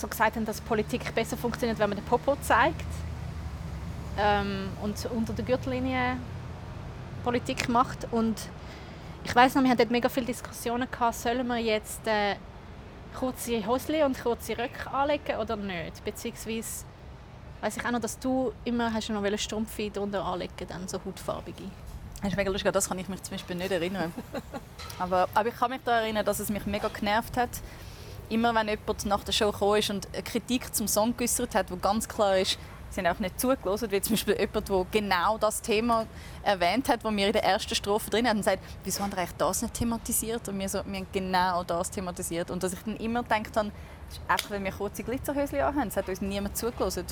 so 0.00 0.08
gesagt 0.08 0.36
haben, 0.36 0.44
dass 0.44 0.60
Politik 0.60 1.14
besser 1.14 1.36
funktioniert, 1.36 1.78
wenn 1.78 1.90
man 1.90 1.98
den 1.98 2.04
Popo 2.04 2.36
zeigt 2.42 2.84
ähm, 4.18 4.68
und 4.82 4.96
unter 5.14 5.32
der 5.32 5.44
Gürtellinie 5.44 6.16
Politik 7.24 7.68
macht 7.68 8.06
und 8.10 8.36
ich 9.24 9.34
weiß 9.34 9.54
noch, 9.54 9.62
wir 9.62 9.70
hatten 9.70 9.78
dort 9.78 9.90
mega 9.90 10.08
viele 10.08 10.26
Diskussionen 10.26 10.90
gehabt, 10.90 11.14
sollen 11.16 11.46
wir 11.46 11.58
jetzt 11.58 12.06
äh, 12.06 12.36
kurze 13.18 13.66
Hosen 13.66 14.02
und 14.02 14.20
kurze 14.20 14.56
Röcke 14.56 14.90
anlegen 14.90 15.36
oder 15.38 15.56
nicht, 15.56 16.02
beziehungsweise 16.04 16.84
weiß 17.60 17.76
ich 17.76 17.84
auch 17.84 17.90
noch, 17.90 18.00
dass 18.00 18.18
du 18.18 18.52
immer 18.64 18.92
hast 18.92 19.10
noch 19.10 19.38
Strumpfe 19.38 19.90
drunter 19.90 20.24
anlegen, 20.24 20.66
dann 20.68 20.88
so 20.88 20.98
hautfarbige. 21.04 21.64
Das 22.22 22.30
ist 22.30 22.36
mega 22.36 22.50
lustig, 22.50 22.72
das 22.72 22.88
kann 22.88 22.98
ich 22.98 23.08
mich 23.08 23.22
zum 23.22 23.32
Beispiel 23.32 23.56
nicht 23.56 23.70
erinnern. 23.70 24.12
aber, 24.98 25.28
aber 25.34 25.48
ich 25.48 25.56
kann 25.56 25.70
mich 25.70 25.80
daran 25.84 26.04
erinnern, 26.04 26.24
dass 26.24 26.38
es 26.38 26.50
mich 26.50 26.66
mega 26.66 26.88
genervt 26.88 27.36
hat. 27.36 27.50
Immer 28.30 28.54
wenn 28.54 28.68
jemand 28.68 29.06
nach 29.06 29.24
der 29.24 29.32
Show 29.32 29.50
gekommen 29.50 29.78
ist 29.80 29.90
und 29.90 30.08
eine 30.12 30.22
Kritik 30.22 30.72
zum 30.72 30.86
Song 30.86 31.16
geäußert 31.16 31.54
hat, 31.54 31.70
wo 31.70 31.76
ganz 31.76 32.08
klar 32.08 32.38
ist, 32.38 32.58
sie 32.90 33.00
haben 33.00 33.14
auch 33.14 33.18
nicht 33.18 33.40
zugelassen, 33.40 33.90
wie 33.90 34.00
zum 34.00 34.12
Beispiel 34.12 34.38
jemand, 34.38 34.68
der 34.68 34.86
genau 34.92 35.36
das 35.36 35.60
Thema 35.60 36.06
erwähnt 36.44 36.88
hat, 36.88 37.04
das 37.04 37.12
wir 37.12 37.26
in 37.26 37.32
der 37.32 37.44
ersten 37.44 37.74
Strophe 37.74 38.08
drin 38.08 38.28
hatten, 38.28 38.38
und 38.38 38.44
sagt, 38.44 38.62
wieso 38.84 39.02
haben 39.02 39.10
wir 39.10 39.18
eigentlich 39.18 39.36
das 39.36 39.62
nicht 39.62 39.74
thematisiert? 39.74 40.48
Und 40.48 40.58
wir, 40.60 40.68
so, 40.68 40.80
wir 40.86 40.98
haben 40.98 41.06
genau 41.12 41.64
das 41.64 41.90
thematisiert. 41.90 42.52
Und 42.52 42.62
dass 42.62 42.72
ich 42.72 42.82
dann 42.84 42.96
immer 42.98 43.24
gedacht 43.24 43.56
habe, 43.56 43.72
das 44.08 44.18
ist 44.18 44.22
einfach, 44.28 44.50
weil 44.50 44.62
wir 44.62 44.72
kurze 44.72 45.02
Glitzerhöschen 45.02 45.60
anhaben, 45.60 45.88
das 45.88 45.96
hat 45.96 46.08
uns 46.08 46.20
niemand 46.20 46.56
zugelassen. 46.56 47.06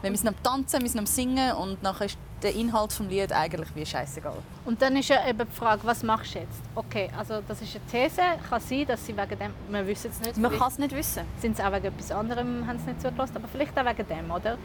Wir 0.00 0.16
sind 0.16 0.28
am 0.28 0.42
Tanzen, 0.42 0.80
wir 0.80 0.88
sind 0.88 1.00
am 1.00 1.06
Singen 1.06 1.52
und 1.56 1.82
nachher 1.82 2.06
ist 2.06 2.18
der 2.42 2.54
Inhalt 2.54 2.90
des 2.90 3.00
Lied 3.00 3.32
eigentlich 3.32 3.74
wie 3.74 3.84
scheißegal. 3.84 4.36
Und 4.64 4.80
dann 4.80 4.96
ist 4.96 5.08
ja 5.08 5.26
eben 5.28 5.40
die 5.40 5.56
Frage, 5.56 5.80
was 5.84 6.04
machst 6.04 6.36
du 6.36 6.38
jetzt? 6.38 6.60
Okay, 6.76 7.10
also 7.18 7.42
das 7.48 7.60
ist 7.60 7.74
eine 7.74 7.84
These. 7.86 8.22
Kann 8.48 8.60
sein, 8.60 8.86
dass 8.86 9.04
sie 9.04 9.16
wegen 9.16 9.38
dem, 9.38 9.52
wir 9.68 9.86
wissen 9.86 10.10
es 10.12 10.20
nicht. 10.20 10.36
Man 10.36 10.56
kann 10.56 10.68
es 10.68 10.78
nicht 10.78 10.94
wissen. 10.94 11.24
Sind 11.40 11.56
sie 11.56 11.62
auch 11.64 11.72
wegen 11.72 11.86
etwas 11.86 12.12
anderem, 12.12 12.64
haben 12.68 12.78
sie 12.78 12.86
nicht 12.90 13.02
zugelassen, 13.02 13.36
aber 13.36 13.48
vielleicht 13.48 13.76
auch 13.76 13.84
wegen 13.84 14.06
dem, 14.06 14.30
oder? 14.30 14.56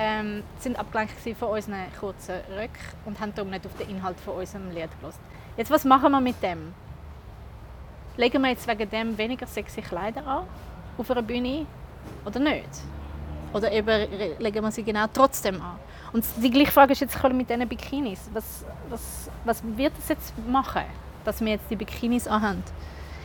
Ähm, 0.00 0.44
sind 0.60 0.78
abgelenkt 0.78 1.14
von 1.36 1.48
unseren 1.48 1.86
kurzen 1.98 2.36
Röcken 2.56 2.70
und 3.04 3.18
haben 3.18 3.34
darum 3.34 3.50
nicht 3.50 3.66
auf 3.66 3.74
den 3.74 3.90
Inhalt 3.90 4.20
von 4.20 4.34
unserem 4.34 4.70
Lied 4.70 4.90
gelassen. 5.00 5.18
Jetzt, 5.56 5.72
was 5.72 5.84
machen 5.84 6.12
wir 6.12 6.20
mit 6.20 6.40
dem? 6.40 6.72
Legen 8.16 8.40
wir 8.42 8.50
jetzt 8.50 8.68
wegen 8.68 8.88
dem 8.88 9.18
weniger 9.18 9.46
sexy 9.48 9.82
Kleider 9.82 10.24
an 10.24 10.44
auf 10.96 11.10
einer 11.10 11.22
Bühne 11.22 11.66
oder 12.24 12.38
nicht? 12.38 12.68
Oder 13.52 13.72
eben 13.72 14.38
legen 14.38 14.62
wir 14.62 14.70
sie 14.70 14.82
genau 14.82 15.06
trotzdem 15.12 15.60
an? 15.60 15.76
Und 16.12 16.24
die 16.42 16.50
gleiche 16.50 16.72
Frage 16.72 16.92
ist 16.92 17.00
jetzt 17.00 17.22
mit 17.32 17.48
diesen 17.48 17.68
Bikinis. 17.68 18.30
Was, 18.32 18.64
was, 18.88 19.30
was 19.44 19.62
wird 19.76 19.92
das 19.96 20.08
jetzt 20.08 20.32
machen, 20.46 20.82
dass 21.24 21.40
wir 21.40 21.52
jetzt 21.52 21.70
die 21.70 21.76
Bikinis 21.76 22.26
anhaben? 22.26 22.62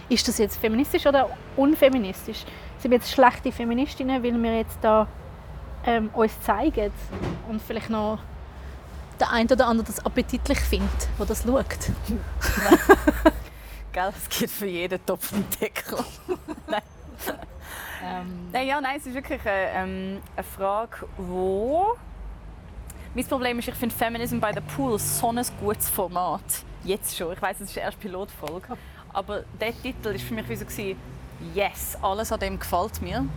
Ist 0.09 0.27
das 0.27 0.38
jetzt 0.38 0.57
feministisch 0.57 1.05
oder 1.05 1.29
unfeministisch? 1.55 2.43
Sind 2.77 2.91
wir 2.91 2.97
jetzt 2.97 3.12
schlechte 3.12 3.51
Feministinnen, 3.51 4.21
weil 4.21 4.41
wir 4.41 4.57
jetzt 4.57 4.77
da 4.81 5.07
ähm, 5.86 6.09
uns 6.13 6.39
zeigen 6.41 6.91
und 7.49 7.62
vielleicht 7.62 7.89
noch 7.89 8.19
der 9.19 9.31
eine 9.31 9.49
oder 9.51 9.67
andere 9.67 9.88
das 9.88 10.05
appetitlich 10.05 10.59
findet, 10.59 11.07
der 11.17 11.25
das 11.25 11.43
schaut. 11.43 11.65
Gell, 13.93 14.12
es 14.17 14.38
gibt 14.38 14.51
für 14.51 14.65
jeden 14.65 15.05
Topf 15.05 15.33
einen 15.33 15.45
Deckel. 15.62 15.99
nein. 16.67 16.81
Ähm. 18.04 18.50
Nein, 18.52 18.68
ja, 18.68 18.82
nein, 18.82 18.98
es 18.98 19.06
ist 19.06 19.13
wirklich 19.13 19.42
eine, 19.42 19.70
ähm, 19.74 20.22
eine 20.36 20.44
Frage, 20.44 21.08
wo... 21.18 21.96
Mein 23.16 23.26
Problem 23.26 23.60
ist, 23.60 23.68
ich 23.68 23.76
finde 23.76 23.94
Feminism 23.96 24.39
by 24.39 24.52
the 24.54 24.62
Pool 24.76 24.98
so 24.98 25.32
ein 25.32 25.46
gutes 25.62 25.88
Format. 25.88 26.42
Jetzt 26.84 27.16
schon. 27.16 27.32
Ich 27.32 27.42
weiß, 27.42 27.62
es 27.62 27.70
ist 27.70 27.78
erst 27.78 28.00
Pilotfolge. 28.00 28.76
Aber 29.13 29.44
der 29.62 29.72
Titel 29.80 30.13
war 30.13 30.20
für 30.20 30.34
mich 30.34 30.50
wie 30.50 30.56
so, 30.56 30.66
yes, 31.54 31.96
alles 32.02 32.32
an 32.32 32.39
dem 32.39 32.60
gefällt 32.60 33.02
mir 33.04 33.28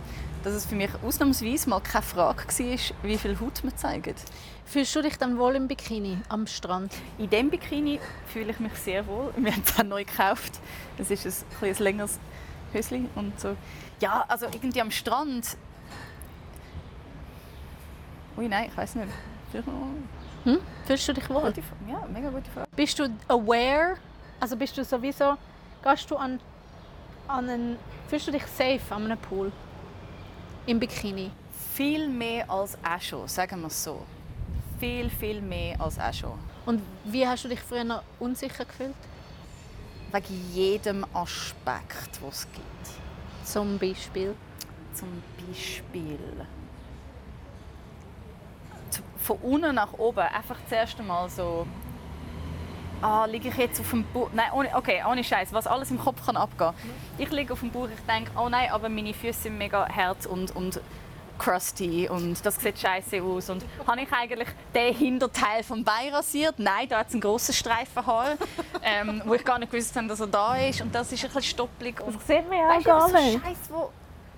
dass 0.47 0.55
es 0.55 0.65
für 0.65 0.75
mich 0.75 0.89
ausnahmsweise 1.05 1.69
mal 1.69 1.81
keine 1.81 2.03
Frage 2.03 2.43
war, 2.47 2.77
wie 3.03 3.17
viel 3.17 3.39
Haut 3.39 3.63
man 3.65 3.75
zeigt. 3.75 4.21
Fühlst 4.65 4.95
du 4.95 5.01
dich 5.01 5.17
dann 5.17 5.37
wohl 5.37 5.55
im 5.55 5.67
Bikini 5.67 6.17
am 6.29 6.47
Strand? 6.47 6.93
In 7.17 7.29
diesem 7.29 7.49
Bikini 7.49 7.99
fühle 8.31 8.51
ich 8.51 8.59
mich 8.59 8.73
sehr 8.73 9.05
wohl. 9.07 9.33
Wir 9.35 9.51
haben 9.51 9.63
es 9.65 9.83
neu 9.83 10.05
gekauft. 10.05 10.53
Es 10.97 11.11
ist 11.11 11.45
ein, 11.61 11.67
ein 11.67 11.75
längeres 11.79 12.19
Höschen 12.71 13.09
und 13.15 13.37
so. 13.39 13.57
Ja, 13.99 14.25
also 14.27 14.45
irgendwie 14.45 14.81
am 14.81 14.91
Strand. 14.91 15.57
Ui, 18.37 18.47
nein, 18.47 18.69
ich 18.69 18.77
weiß 18.77 18.95
nicht. 18.95 19.09
Hm? 20.43 20.59
Fühlst 20.85 21.07
du 21.07 21.13
dich 21.13 21.29
wohl? 21.29 21.53
Ja, 21.89 22.05
mega 22.11 22.29
gute 22.29 22.49
Frage. 22.51 22.67
Bist 22.75 22.99
du 22.99 23.09
aware? 23.27 23.97
Also 24.39 24.55
bist 24.55 24.77
du 24.77 24.83
sowieso, 24.83 25.35
gehst 25.83 26.11
du 26.11 26.15
an, 26.15 26.39
an 27.27 27.49
einen, 27.49 27.77
fühlst 28.07 28.27
du 28.27 28.31
dich 28.31 28.45
safe 28.45 28.81
an 28.91 29.05
einem 29.05 29.17
Pool? 29.17 29.51
Im 30.67 30.79
Bikini? 30.79 31.31
Viel 31.73 32.07
mehr 32.07 32.49
als 32.49 32.77
auch 32.83 33.01
schon, 33.01 33.27
sagen 33.27 33.61
wir 33.61 33.67
es 33.67 33.83
so. 33.83 34.03
Viel, 34.79 35.09
viel 35.09 35.41
mehr 35.41 35.81
als 35.81 35.97
auch 35.97 36.13
schon. 36.13 36.39
Und 36.67 36.83
wie 37.05 37.27
hast 37.27 37.45
du 37.45 37.49
dich 37.49 37.59
früher 37.59 38.03
unsicher 38.19 38.65
gefühlt? 38.65 38.93
Wegen 40.11 40.53
jedem 40.53 41.05
Aspekt, 41.13 42.21
den 42.21 42.29
es 42.29 42.47
gibt. 42.51 43.06
Zum 43.47 43.79
Beispiel? 43.79 44.35
Zum 44.93 45.23
Beispiel. 45.37 46.19
Von 49.17 49.37
unten 49.37 49.73
nach 49.75 49.93
oben 49.93 50.19
einfach 50.19 50.57
zuerst 50.67 50.99
einmal 50.99 51.29
so 51.29 51.65
ah, 53.01 53.25
liege 53.25 53.47
ich 53.47 53.55
jetzt 53.55 53.79
auf 53.79 53.89
dem 53.91 54.03
Bauch? 54.11 54.29
Nein, 54.33 54.51
ohne, 54.53 54.75
okay, 54.75 55.01
ohne 55.09 55.23
Scheiß, 55.23 55.53
was 55.53 55.65
alles 55.65 55.91
im 55.91 55.99
Kopf 55.99 56.25
kann 56.25 56.35
abgehen. 56.35 56.73
Ich 57.17 57.31
liege 57.31 57.53
auf 57.53 57.61
dem 57.61 57.71
Bauch, 57.71 57.87
ich 57.87 58.05
denke, 58.05 58.31
oh 58.37 58.49
nein, 58.49 58.69
aber 58.69 58.89
meine 58.89 59.13
Füße 59.13 59.43
sind 59.43 59.57
mega 59.57 59.87
hart 59.87 60.25
und, 60.25 60.53
und 60.53 60.81
crusty 61.37 62.09
und 62.09 62.45
das 62.45 62.55
sieht 62.55 62.79
scheiße 62.79 63.21
aus. 63.21 63.49
Und 63.49 63.63
habe 63.85 64.01
ich 64.01 64.11
eigentlich 64.11 64.49
den 64.73 64.93
Hinterteil 64.93 65.63
vom 65.63 65.83
Bein 65.83 66.13
rasiert? 66.13 66.55
Nein, 66.57 66.87
da 66.89 66.99
hat 66.99 67.07
es 67.07 67.13
einen 67.13 67.21
grossen 67.21 67.53
Streifen 67.53 68.05
Haar, 68.05 68.37
ähm, 68.83 69.21
wo 69.25 69.33
ich 69.33 69.43
gar 69.43 69.59
nicht 69.59 69.71
gewusst 69.71 69.95
habe, 69.95 70.07
dass 70.07 70.19
er 70.19 70.27
da 70.27 70.55
ist. 70.57 70.81
Und 70.81 70.93
das 70.93 71.11
ist 71.11 71.23
ein 71.23 71.27
bisschen 71.27 71.43
stoppelig. 71.43 71.95
Das 71.97 72.27
sieht 72.27 72.49
man 72.49 72.57
ja 72.57 72.79
gar 72.81 73.11
nicht. 73.11 73.43
Scheiß, 73.43 73.57
wo 73.69 73.91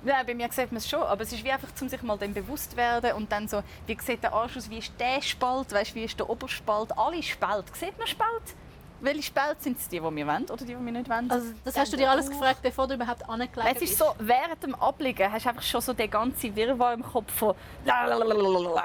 ja, 0.05 0.23
bei 0.23 0.33
mir 0.33 0.47
sieht 0.51 0.71
man 0.71 0.77
es 0.77 0.89
schon, 0.89 1.03
aber 1.03 1.23
es 1.23 1.33
ist 1.33 1.43
wie 1.43 1.51
einfach, 1.51 1.69
um 1.81 1.89
sich 1.89 2.01
mal 2.01 2.17
dem 2.17 2.33
bewusst 2.33 2.71
zu 2.71 2.77
werden 2.77 3.11
und 3.13 3.31
dann 3.31 3.47
so, 3.47 3.61
wie 3.85 3.97
sieht 3.99 4.23
der 4.23 4.33
Arsch 4.33 4.55
aus, 4.55 4.69
wie 4.69 4.77
ist 4.77 4.93
der 4.97 5.21
Spalt, 5.21 5.73
weißt, 5.73 5.93
wie 5.93 6.05
ist 6.05 6.17
der 6.17 6.29
Oberspalt, 6.29 6.97
alle 6.97 7.21
Spalt, 7.21 7.65
sieht 7.75 7.97
man 7.97 8.07
Spalt? 8.07 8.55
Welche 9.01 9.23
Spalt 9.23 9.61
sind 9.61 9.77
es 9.79 9.87
die, 9.87 9.99
die 9.99 10.03
wir 10.03 10.27
wollen 10.27 10.43
oder 10.43 10.57
die, 10.57 10.75
die 10.75 10.85
wir 10.85 10.91
nicht 10.91 11.09
wollen? 11.09 11.31
Also, 11.31 11.47
das 11.63 11.77
hast 11.77 11.93
du 11.93 11.97
dir 11.97 12.09
alles 12.09 12.29
gefragt, 12.29 12.61
bevor 12.61 12.87
du 12.87 12.95
überhaupt 12.95 13.27
angelegt 13.27 13.55
bist? 13.55 13.75
Es 13.75 13.91
ist 13.91 13.97
so, 13.97 14.05
während 14.19 14.61
dem 14.61 14.75
Abliegen 14.75 15.31
hast 15.31 15.45
du 15.45 15.49
einfach 15.49 15.63
schon 15.63 15.81
so 15.81 15.93
den 15.93 16.09
ganzen 16.09 16.55
Wirrwarr 16.55 16.93
im 16.93 17.03
Kopf 17.03 17.31
von 17.33 17.55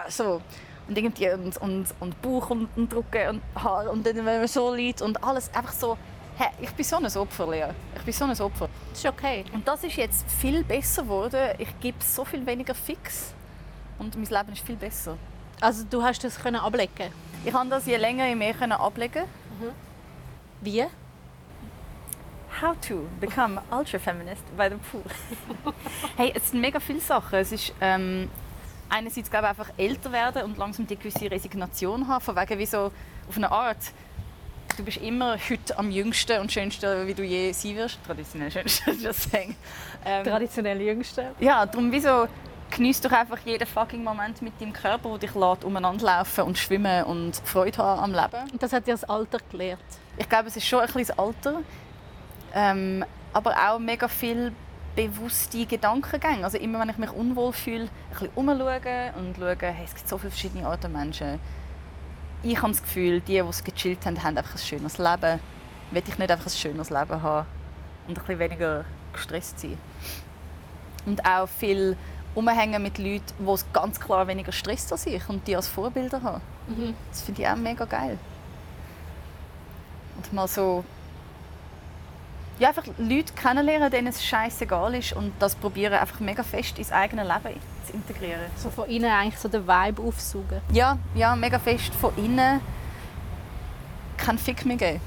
so 0.08 0.40
und 0.86 0.98
irgendwie 0.98 1.30
und, 1.30 1.56
und, 1.58 1.86
und 2.00 2.22
Bauch 2.22 2.50
und, 2.50 2.68
und 2.76 2.92
Drucken 2.92 3.28
und 3.28 3.42
Haar 3.62 3.90
und 3.90 4.06
dann, 4.06 4.16
wenn 4.16 4.24
man 4.24 4.46
so 4.46 4.74
liegt 4.74 5.00
und 5.02 5.22
alles 5.24 5.52
einfach 5.54 5.72
so 5.72 5.96
Hey, 6.36 6.48
ich 6.60 6.70
bin 6.72 6.84
so 6.84 6.96
ein 6.96 7.06
Opfer, 7.06 7.48
Lea. 7.48 7.68
Ich 7.94 8.02
bin 8.02 8.12
so 8.12 8.24
ein 8.24 8.40
Opfer. 8.40 8.68
Das 8.90 8.98
ist 8.98 9.06
okay. 9.06 9.44
Und 9.52 9.68
das 9.68 9.84
ist 9.84 9.94
jetzt 9.94 10.28
viel 10.28 10.64
besser 10.64 11.02
geworden. 11.02 11.50
Ich 11.58 11.68
gebe 11.78 12.02
so 12.02 12.24
viel 12.24 12.44
weniger 12.44 12.74
fix. 12.74 13.32
Und 14.00 14.16
mein 14.16 14.24
Leben 14.24 14.52
ist 14.52 14.66
viel 14.66 14.74
besser. 14.74 15.16
Also 15.60 15.84
du 15.88 16.02
hast 16.02 16.24
das 16.24 16.36
können 16.36 16.56
ablegen? 16.56 17.12
Ich 17.44 17.52
kann 17.52 17.70
das 17.70 17.86
je 17.86 17.98
länger, 17.98 18.26
je 18.26 18.34
mehr 18.34 18.80
ablegen. 18.80 19.22
Mhm. 19.60 19.70
Wie? 20.64 20.84
How 22.62 22.74
to 22.88 23.06
become 23.20 23.60
ultra 23.70 23.98
feminist 23.98 24.42
by 24.56 24.68
the 24.70 24.76
pool. 24.90 25.02
hey, 26.16 26.32
es 26.34 26.50
sind 26.50 26.60
mega 26.60 26.80
viele 26.80 27.00
Sachen. 27.00 27.38
Es 27.38 27.52
ist 27.52 27.74
ähm, 27.80 28.30
einerseits 28.88 29.30
glaube 29.30 29.44
ich, 29.44 29.50
einfach 29.50 29.70
älter 29.76 30.12
werden 30.12 30.42
und 30.42 30.56
langsam 30.56 30.86
die 30.86 30.96
gewisse 30.96 31.30
Resignation 31.30 32.08
haben, 32.08 32.24
von 32.24 32.34
wegen 32.36 32.58
wie 32.58 32.66
so 32.66 32.90
auf 33.28 33.36
eine 33.36 33.50
Art 33.50 33.92
du 34.76 34.84
bist 34.84 34.96
immer 34.98 35.36
heute 35.48 35.78
am 35.78 35.90
jüngsten 35.90 36.40
und 36.40 36.50
schönsten, 36.50 37.06
wie 37.06 37.14
du 37.14 37.22
je 37.22 37.52
sein 37.52 37.76
wirst. 37.76 37.98
Traditionell 38.04 38.50
schönsten, 38.50 39.02
das 39.02 39.24
sagen. 39.24 39.56
Ähm, 40.04 40.24
Traditionell 40.24 40.80
jüngste. 40.80 41.32
Ja, 41.40 41.66
darum 41.66 41.92
wieso 41.92 42.26
Genieß 42.70 43.00
doch 43.02 43.12
einfach 43.12 43.38
jeden 43.44 43.66
fucking 43.66 44.02
Moment 44.02 44.42
mit 44.42 44.60
deinem 44.60 44.72
Körper, 44.72 45.10
der 45.10 45.18
dich 45.18 45.34
lässt, 45.34 45.64
umeinander 45.64 46.04
laufen 46.04 46.44
und 46.44 46.58
schwimmen 46.58 47.04
und 47.04 47.36
Freude 47.44 47.78
haben 47.78 48.00
am 48.00 48.12
Leben. 48.12 48.50
Und 48.50 48.62
das 48.62 48.72
hat 48.72 48.86
dir 48.86 48.92
das 48.92 49.04
Alter 49.04 49.38
gelehrt. 49.50 49.78
Ich 50.16 50.28
glaube, 50.28 50.48
es 50.48 50.56
ist 50.56 50.66
schon 50.66 50.80
ein 50.80 50.86
bisschen 50.86 51.06
das 51.06 51.18
Alter. 51.18 51.60
Ähm, 52.54 53.04
aber 53.32 53.54
auch 53.68 53.78
mega 53.78 54.08
viel 54.08 54.52
bewusste 54.94 55.66
Gedankengänge. 55.66 56.44
Also 56.44 56.58
immer, 56.58 56.80
wenn 56.80 56.88
ich 56.88 56.98
mich 56.98 57.10
unwohl 57.10 57.52
fühle, 57.52 57.84
ein 57.84 58.10
bisschen 58.10 58.30
umschauen 58.34 59.14
und 59.18 59.36
schauen, 59.36 59.58
hey, 59.60 59.84
es 59.84 59.94
gibt 59.94 60.08
so 60.08 60.18
viele 60.18 60.30
verschiedene 60.30 60.66
Arten 60.66 60.92
Menschen. 60.92 61.40
Ich 62.42 62.56
habe 62.58 62.68
das 62.68 62.82
Gefühl, 62.82 63.20
die, 63.20 63.32
die 63.32 63.38
es 63.38 63.64
gechillt 63.64 64.06
haben, 64.06 64.22
haben 64.22 64.36
einfach 64.36 64.54
ein 64.54 64.58
schönes 64.58 64.98
Leben. 64.98 65.40
Will 65.90 66.02
ich 66.06 66.18
nicht 66.18 66.30
einfach 66.30 66.46
ein 66.46 66.50
schönes 66.50 66.90
Leben 66.90 67.22
haben 67.22 67.46
und 68.06 68.18
ein 68.18 68.24
bisschen 68.24 68.38
weniger 68.38 68.84
gestresst 69.12 69.60
sein. 69.60 69.78
Und 71.06 71.24
auch 71.26 71.48
viel 71.48 71.96
umhängen 72.34 72.82
mit 72.82 72.98
Leuten, 72.98 73.32
die 73.38 73.50
es 73.50 73.64
ganz 73.72 74.00
klar 74.00 74.26
weniger 74.26 74.52
Stress 74.52 74.90
als 74.92 75.06
ich 75.06 75.28
und 75.28 75.46
die 75.46 75.56
als 75.56 75.68
Vorbilder 75.68 76.22
haben. 76.22 76.40
Mhm. 76.68 76.94
Das 77.10 77.22
finde 77.22 77.42
ich 77.42 77.48
auch 77.48 77.56
mega 77.56 77.84
geil. 77.84 78.18
Und 80.16 80.32
mal 80.32 80.48
so 80.48 80.84
ja, 82.58 82.68
einfach 82.68 82.84
Leute 82.98 83.32
kennenlernen, 83.32 83.90
denen 83.90 84.08
es 84.08 84.24
scheißegal 84.24 84.94
ist 84.94 85.12
und 85.12 85.32
das 85.40 85.56
probieren 85.56 85.94
einfach 85.94 86.20
mega 86.20 86.42
fest 86.42 86.78
ins 86.78 86.92
eigene 86.92 87.22
Leben 87.22 87.58
zu 87.84 87.92
integrieren. 87.92 88.42
So 88.56 88.70
von 88.70 88.88
innen 88.88 89.10
eigentlich 89.10 89.38
so 89.38 89.48
den 89.48 89.66
Vibe 89.66 90.02
aufsaugen. 90.02 90.60
Ja, 90.72 90.98
ja, 91.14 91.34
mega 91.34 91.58
fest 91.58 91.92
von 91.94 92.12
innen 92.16 92.60
keinen 94.16 94.38
Fick 94.38 94.64
mehr 94.64 94.76
geben. 94.76 95.00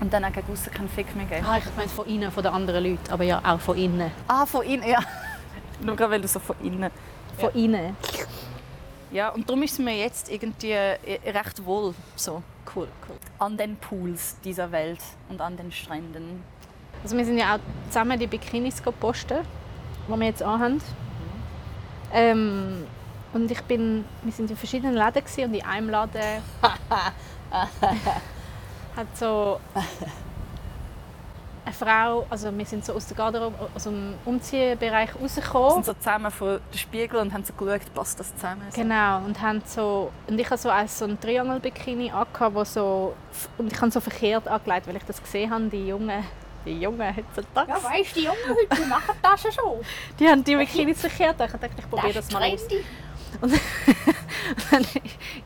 Und 0.00 0.12
dann 0.12 0.24
auch 0.24 0.32
gegen 0.32 0.52
aussen 0.52 0.72
keinen 0.72 0.88
Fick 0.88 1.14
mehr 1.14 1.26
geben. 1.26 1.46
Ah, 1.46 1.58
ich 1.58 1.64
meine 1.76 1.88
von 1.88 2.06
innen, 2.06 2.32
von 2.32 2.42
den 2.42 2.52
anderen 2.52 2.84
Leuten, 2.84 3.12
aber 3.12 3.22
ja 3.22 3.40
auch 3.44 3.60
von 3.60 3.76
innen. 3.76 4.10
Ah, 4.26 4.44
von 4.44 4.64
innen, 4.64 4.88
ja. 4.88 4.98
Nur 5.82 5.96
gerade, 5.96 6.12
weil 6.12 6.20
du 6.20 6.28
so 6.28 6.38
von 6.38 6.56
innen. 6.62 6.90
Von 7.38 7.52
innen. 7.54 7.96
Ja, 9.10 9.28
und 9.30 9.48
darum 9.48 9.62
ist 9.62 9.72
es 9.72 9.78
mir 9.78 9.96
jetzt 9.96 10.30
irgendwie 10.30 10.70
äh, 10.70 10.98
recht 11.26 11.64
wohl 11.64 11.94
so 12.16 12.42
Cool, 12.74 12.88
cool. 13.08 13.16
an 13.38 13.56
den 13.56 13.76
Pools 13.76 14.36
dieser 14.44 14.70
Welt 14.72 15.00
und 15.28 15.40
an 15.40 15.56
den 15.56 15.72
Stränden. 15.72 16.42
Also 17.02 17.16
wir 17.16 17.24
sind 17.24 17.38
ja 17.38 17.56
auch 17.56 17.58
zusammen 17.88 18.18
die 18.18 18.28
Bikinis 18.28 18.80
posten, 18.80 19.38
die 20.08 20.12
wir 20.16 20.26
jetzt 20.26 20.42
anhaben. 20.42 20.80
Ähm, 22.12 22.86
und 23.32 23.50
ich 23.50 23.60
bin, 23.62 24.04
wir 24.22 24.32
sind 24.32 24.50
in 24.50 24.56
verschiedenen 24.56 24.94
Läden 24.94 25.22
und 25.44 25.54
in 25.54 25.64
einem 25.64 25.90
Laden 25.90 26.42
hat 28.96 29.16
so 29.16 29.58
eine 31.64 31.74
Frau, 31.74 32.26
also 32.28 32.56
wir 32.56 32.66
sind 32.66 32.84
so 32.84 32.92
aus 32.94 33.06
der 33.06 33.16
Garderobe, 33.16 33.56
aus 33.74 33.84
dem 33.84 34.14
Umziehbereich 34.24 35.14
Wir 35.14 35.20
rausgekommen. 35.22 35.70
sind 35.74 35.86
so 35.86 35.94
zusammen 35.94 36.30
vor 36.30 36.58
dem 36.58 36.78
Spiegel 36.78 37.20
und 37.20 37.32
haben 37.32 37.44
so 37.44 37.52
geschaut, 37.52 37.94
passt 37.94 38.18
das 38.18 38.34
zusammen? 38.34 38.62
So. 38.70 38.80
Genau, 38.82 39.18
und 39.18 39.40
haben 39.40 39.62
so, 39.64 40.10
und 40.26 40.38
ich 40.40 40.46
habe 40.46 40.56
so 40.58 40.70
als 40.70 40.98
so 40.98 41.04
ein 41.04 41.20
Triangle-Bikini 41.20 42.12
wo 42.52 42.64
so, 42.64 43.14
und 43.58 43.72
ich 43.72 43.80
habe 43.80 43.90
so 43.92 44.00
verkehrt 44.00 44.48
angelegt, 44.48 44.86
weil 44.88 44.96
ich 44.96 45.04
das 45.04 45.22
gesehen 45.22 45.50
habe, 45.50 45.64
die 45.68 45.86
Jungen, 45.86 46.24
die 46.66 46.80
Jungen 46.80 47.16
heutzutage, 47.16 47.70
Ja, 47.70 47.76
weißt 47.82 48.16
du, 48.16 48.20
die 48.20 48.26
Jungen 48.26 48.38
heute 48.48 48.82
die 48.82 48.88
machen 48.88 49.14
das 49.22 49.42
schon. 49.42 49.80
die 50.18 50.28
haben 50.28 50.42
die 50.42 50.56
Bikinis 50.56 51.00
verkehrt. 51.00 51.40
Ich 51.40 51.52
dachte, 51.52 51.70
ich 51.78 51.88
probiere 51.90 52.12
das, 52.14 52.30
mal 52.32 52.42
aus. 52.52 52.62
Und 53.40 53.52
dann 54.70 54.84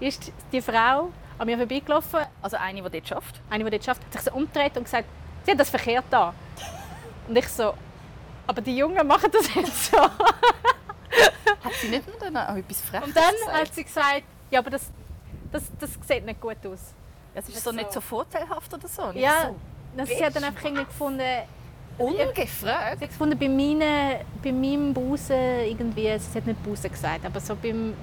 ist 0.00 0.32
die 0.50 0.60
Frau 0.62 1.10
an 1.38 1.46
mir 1.46 1.58
vorbeigelaufen, 1.58 2.20
Also 2.40 2.56
eine, 2.56 2.82
die 2.82 2.90
dort 2.90 3.06
schafft. 3.08 3.40
eine, 3.50 3.64
die 3.64 3.70
dort 3.70 3.84
schafft, 3.84 4.02
hat 4.04 4.12
sich 4.12 4.22
so 4.22 4.32
umgedreht 4.32 4.76
und 4.78 4.84
gesagt, 4.84 5.04
sie 5.46 5.52
hat 5.52 5.60
das 5.60 5.70
verkehrt 5.70 6.04
da. 6.10 6.34
Und 7.28 7.36
ich 7.38 7.48
so, 7.48 7.72
aber 8.46 8.60
die 8.60 8.76
Jungen 8.76 9.06
machen 9.06 9.30
das 9.32 9.54
jetzt 9.54 9.90
so. 9.90 9.98
Hat 9.98 11.72
sie 11.80 11.88
nicht 11.88 12.06
nur 12.06 12.18
dann 12.18 12.36
auch 12.36 12.56
etwas 12.56 12.80
Freches 12.82 13.06
Und 13.08 13.16
dann 13.16 13.32
gesagt? 13.32 13.52
hat 13.60 13.74
sie 13.74 13.84
gesagt, 13.84 14.22
ja, 14.50 14.58
aber 14.58 14.70
das, 14.70 14.90
das, 15.50 15.64
das 15.80 15.90
sieht 16.06 16.24
nicht 16.26 16.40
gut 16.40 16.56
aus. 16.66 16.92
Es 17.34 17.48
ist 17.48 17.62
so 17.64 17.72
nicht 17.72 17.92
so 17.92 18.00
vorteilhaft 18.00 18.72
oder 18.72 18.88
so. 18.88 19.06
Nicht 19.12 19.22
Ja, 19.22 19.48
so. 19.48 19.56
das, 19.96 20.08
sie 20.08 20.24
hat 20.24 20.36
dann 20.36 20.44
einfach 20.44 20.64
irgendwie 20.64 20.84
gefunden, 20.84 21.22
Ungefragt. 21.98 22.50
sie 22.60 22.68
hat 22.70 23.00
gefunden 23.00 23.38
bei, 23.38 23.48
meine, 23.48 24.20
bei 24.42 24.52
meinem 24.52 24.92
Busen 24.92 25.36
irgendwie, 25.64 26.18
sie 26.18 26.38
hat 26.38 26.46
nicht 26.46 26.62
Busen 26.62 26.90
gesagt, 26.90 27.24
aber 27.24 27.40
so 27.40 27.56
beim 27.56 27.94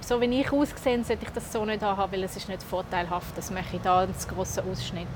so 0.00 0.20
wie 0.20 0.40
ich 0.40 0.50
ausgesehen, 0.52 1.02
sollte 1.04 1.24
ich 1.26 1.32
das 1.32 1.52
so 1.52 1.64
nicht 1.64 1.82
haben, 1.82 2.12
weil 2.12 2.22
es 2.22 2.36
ist 2.36 2.48
nicht 2.48 2.62
vorteilhaft. 2.62 3.36
Das 3.36 3.50
mache 3.50 3.76
ich 3.76 3.82
da 3.82 4.00
einen 4.00 4.14
grossen 4.28 4.70
Ausschnitt. 4.70 5.08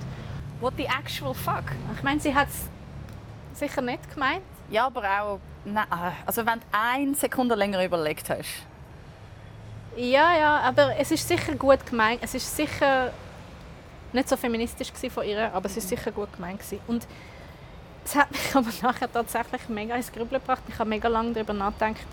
What 0.62 0.74
the 0.76 0.86
actual 0.86 1.34
fuck? 1.34 1.64
Ich 1.96 2.04
meine, 2.04 2.20
sie 2.20 2.32
hat 2.32 2.46
es 2.46 3.58
sicher 3.58 3.82
nicht 3.82 4.14
gemeint. 4.14 4.44
Ja, 4.70 4.86
aber 4.86 5.02
auch... 5.02 5.40
Nein, 5.64 5.86
also 6.24 6.46
wenn 6.46 6.60
du 6.60 6.66
eine 6.70 7.14
Sekunde 7.16 7.56
länger 7.56 7.84
überlegt 7.84 8.30
hast. 8.30 8.62
Ja, 9.96 10.38
ja, 10.38 10.60
aber 10.60 10.96
es 10.96 11.10
ist 11.10 11.26
sicher 11.26 11.56
gut 11.56 11.84
gemeint. 11.84 12.20
Es 12.22 12.34
ist 12.34 12.56
sicher 12.56 13.12
nicht 14.12 14.28
so 14.28 14.36
feministisch 14.36 14.92
von 15.10 15.24
ihr, 15.24 15.52
aber 15.52 15.66
es 15.66 15.76
ist 15.76 15.88
sicher 15.88 16.12
gut 16.12 16.32
gemeint. 16.32 16.60
Und 16.86 17.08
es 18.04 18.14
hat 18.14 18.30
mich 18.30 18.40
aber 18.54 18.70
nachher 18.82 19.10
tatsächlich 19.10 19.68
mega 19.68 19.96
ins 19.96 20.12
Grübeln 20.12 20.40
gebracht. 20.40 20.62
Ich 20.68 20.78
habe 20.78 20.88
mega 20.88 21.08
lange 21.08 21.32
darüber 21.32 21.54
nachgedacht, 21.54 22.06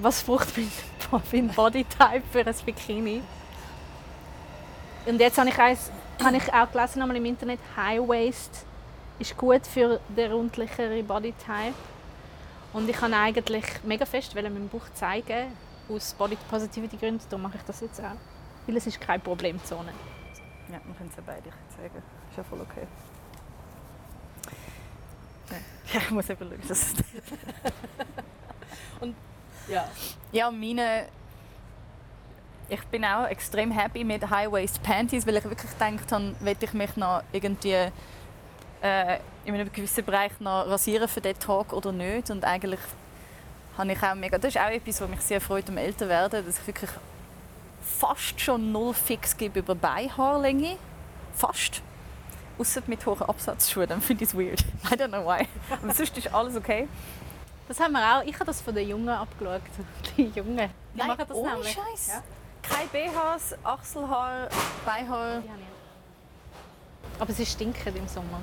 was 0.00 0.20
braucht 0.24 0.48
mein 1.32 1.48
Bodytype 1.54 2.22
für 2.32 2.44
ein 2.44 2.54
Bikini. 2.66 3.22
Und 5.06 5.20
jetzt 5.20 5.38
habe 5.38 5.48
ich, 5.48 5.58
eins, 5.58 5.92
habe 6.22 6.36
ich 6.36 6.52
auch 6.52 6.70
gelesen 6.70 7.02
einmal 7.02 7.16
im 7.16 7.24
Internet, 7.24 7.60
High 7.76 8.00
Waist 8.00 8.64
ist 9.18 9.36
gut 9.36 9.66
für 9.66 10.00
den 10.08 10.32
rundlichere 10.32 11.02
Bodytype. 11.02 11.74
Und 12.72 12.88
ich 12.88 12.96
kann 12.96 13.12
eigentlich 13.12 13.64
mega 13.84 14.04
fest 14.06 14.34
wollen 14.34 14.52
meinen 14.52 14.68
Bauch 14.68 14.88
zeigen, 14.94 15.52
aus 15.88 16.14
Body 16.14 16.36
Positivity 16.48 16.96
Gründen. 16.96 17.24
Darum 17.28 17.42
mache 17.42 17.56
ich 17.56 17.62
das 17.64 17.80
jetzt 17.80 18.00
auch. 18.00 18.16
Weil 18.66 18.76
es 18.76 18.86
ist 18.86 19.00
keine 19.00 19.18
Problemzone. 19.18 19.92
Ja, 20.68 20.80
wir 20.84 20.94
können 20.94 21.10
es 21.10 21.16
ja 21.16 21.22
beide 21.26 21.50
zeigen. 21.76 22.02
Ist 22.30 22.36
ja 22.36 22.44
voll 22.44 22.60
okay. 22.60 22.86
Ja, 25.92 26.00
ich 26.00 26.10
muss 26.10 26.30
eben 26.30 26.48
schauen, 26.48 26.68
dass 26.68 26.82
es... 26.82 26.94
Ja. 29.68 29.88
Ja, 30.32 30.50
meine... 30.50 31.08
Ich 32.70 32.82
bin 32.84 33.04
auch 33.04 33.26
extrem 33.26 33.72
happy 33.72 34.04
mit 34.04 34.30
High-Waist 34.30 34.80
Panties, 34.84 35.26
weil 35.26 35.36
ich 35.36 35.44
wirklich 35.44 35.72
gedacht 35.72 36.12
habe, 36.12 36.34
will 36.38 36.56
ich 36.60 36.72
mich 36.72 36.96
noch 36.96 37.22
irgendwie 37.32 37.90
äh, 38.80 39.18
in 39.44 39.54
einem 39.54 39.72
gewissen 39.72 40.04
Bereich 40.04 40.38
noch 40.38 40.68
rasieren 40.68 41.08
für 41.08 41.20
den 41.20 41.36
Tag 41.36 41.72
oder 41.72 41.90
nicht. 41.90 42.30
Und 42.30 42.44
eigentlich 42.44 42.78
habe 43.76 43.92
ich 43.92 44.00
auch 44.00 44.14
mega... 44.14 44.38
Das 44.38 44.54
ist 44.54 44.60
auch 44.60 44.70
etwas, 44.70 45.00
was 45.00 45.08
mich 45.08 45.20
sehr 45.20 45.40
freut 45.40 45.68
am 45.68 45.78
Älterwerden, 45.78 46.46
dass 46.46 46.60
ich 46.60 46.66
wirklich 46.68 46.90
fast 47.82 48.40
schon 48.40 48.70
null 48.70 48.94
fix 48.94 49.36
gebe 49.36 49.58
über 49.58 49.74
Beinhaarlänge. 49.74 50.76
Fast. 51.34 51.82
Außer 52.56 52.82
mit 52.86 53.04
hohen 53.04 53.22
Absatzschuhen, 53.22 53.88
dann 53.88 54.00
finde 54.00 54.22
ich 54.22 54.30
es 54.30 54.36
weird. 54.36 54.60
I 54.92 54.94
don't 54.94 55.08
know 55.08 55.24
why. 55.26 55.44
Aber 55.70 55.92
sonst 55.92 56.16
ist 56.16 56.32
alles 56.32 56.54
okay. 56.54 56.86
Das 57.66 57.80
haben 57.80 57.92
wir 57.92 58.16
auch. 58.18 58.22
Ich 58.22 58.34
habe 58.34 58.44
das 58.44 58.60
von 58.60 58.74
den 58.74 58.88
Jungen 58.88 59.08
abgeschaut. 59.08 59.62
Die 60.16 60.30
Jungen. 60.34 60.70
Die 60.94 60.98
Nein, 60.98 61.08
machen 61.08 61.24
das 61.26 61.36
ohne 61.36 61.52
nämlich. 61.54 61.72
Scheiß. 61.72 62.08
Ja. 62.08 62.22
Kein 62.70 62.88
BHs, 62.88 63.56
Achselhaar, 63.62 64.48
Beinhaar. 64.86 65.40
Die 65.40 65.50
habe 65.50 65.60
ich. 65.60 67.20
Aber 67.20 67.32
sie 67.32 67.44
stinken 67.44 67.96
im 67.96 68.08
Sommer. 68.08 68.40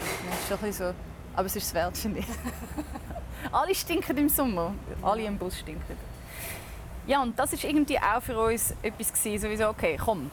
Ja, 0.00 0.34
ist 0.34 0.48
schon 0.48 0.58
ein 0.58 0.64
bisschen 0.64 0.88
so. 0.88 0.94
Aber 1.34 1.46
es 1.46 1.56
ist 1.56 1.66
es 1.66 1.74
wert, 1.74 1.96
finde 1.96 2.20
ich. 2.20 2.26
Alle 3.52 3.74
stinken 3.74 4.16
im 4.18 4.28
Sommer. 4.28 4.74
Alle 5.02 5.24
im 5.24 5.38
Bus 5.38 5.58
stinken. 5.58 5.96
Ja, 7.06 7.22
und 7.22 7.38
das 7.38 7.52
ist 7.52 7.64
irgendwie 7.64 7.98
auch 7.98 8.22
für 8.22 8.38
uns 8.38 8.74
etwas 8.82 9.12
gewesen, 9.12 9.42
sowieso, 9.42 9.68
okay, 9.68 9.98
komm, 10.02 10.30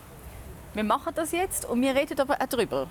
wir 0.74 0.84
machen 0.86 1.14
das 1.14 1.34
jetzt 1.34 1.66
und 1.66 1.82
wir 1.82 1.94
reden 1.94 2.18
aber 2.20 2.36
auch 2.36 2.46
darüber. 2.46 2.88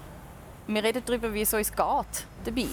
Wir 0.66 0.84
reden 0.84 1.02
darüber, 1.04 1.32
wie 1.32 1.40
es 1.40 1.54
uns 1.54 1.70
geht 1.70 2.26
dabei. 2.44 2.66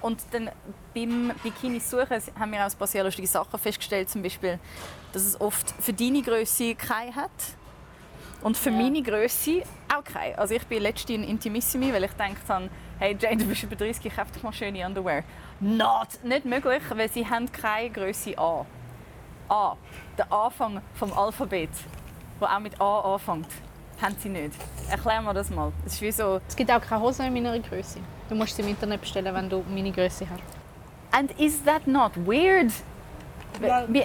Und 0.00 0.22
dann 0.30 0.50
beim 0.94 1.32
Bikini 1.42 1.80
suchen 1.80 2.22
haben 2.38 2.52
wir 2.52 2.60
auch 2.60 2.70
ein 2.70 2.78
paar 2.78 2.86
sehr 2.86 3.02
lustige 3.02 3.26
Sachen 3.26 3.58
festgestellt, 3.58 4.08
zum 4.08 4.22
Beispiel, 4.22 4.58
dass 5.12 5.22
es 5.22 5.40
oft 5.40 5.74
für 5.80 5.92
deine 5.92 6.22
Größe 6.22 6.74
keine 6.76 7.14
hat 7.14 7.30
und 8.42 8.56
für 8.56 8.70
meine 8.70 9.02
Größe 9.02 9.62
auch 9.92 10.04
keine. 10.04 10.38
Also 10.38 10.54
ich 10.54 10.64
bin 10.66 10.82
letztens 10.82 11.10
in 11.10 11.24
Intimissimi, 11.24 11.92
weil 11.92 12.04
ich 12.04 12.12
gedacht 12.12 12.36
habe, 12.48 12.70
hey 13.00 13.16
Jane, 13.18 13.38
du 13.38 13.46
bist 13.46 13.62
über 13.64 13.74
30, 13.74 14.14
kauf 14.14 14.28
doch 14.32 14.42
mal 14.42 14.52
schöne 14.52 14.86
Underwear. 14.86 15.24
Not, 15.60 16.22
nicht 16.22 16.44
möglich, 16.44 16.82
weil 16.90 17.10
sie 17.10 17.26
haben 17.26 17.50
keine 17.50 17.90
Größe 17.90 18.38
A. 18.38 18.64
A, 19.48 19.76
der 20.16 20.30
Anfang 20.32 20.80
vom 20.94 21.12
Alphabet, 21.12 21.70
wo 22.38 22.44
auch 22.44 22.60
mit 22.60 22.80
A 22.80 23.14
anfängt, 23.14 23.48
haben 24.00 24.14
sie 24.20 24.28
nicht. 24.28 24.52
Erklär 24.88 25.22
mir 25.22 25.34
das 25.34 25.50
mal. 25.50 25.72
Es 25.84 25.94
ist 25.94 26.02
wie 26.02 26.12
so, 26.12 26.40
Es 26.46 26.54
gibt 26.54 26.70
auch 26.70 26.80
keine 26.80 27.00
Hosen 27.00 27.26
in 27.26 27.32
meiner 27.32 27.58
Größe. 27.58 27.98
Du 28.28 28.34
musst 28.34 28.56
sie 28.56 28.62
im 28.62 28.68
Internet 28.68 29.00
bestellen, 29.00 29.34
wenn 29.34 29.48
du 29.48 29.64
meine 29.68 29.90
Größe 29.92 30.26
hast. 30.28 30.42
and 31.10 31.30
is 31.40 31.62
that 31.64 31.86
not 31.86 32.12
weird? 32.16 32.70
Wie, 33.88 34.04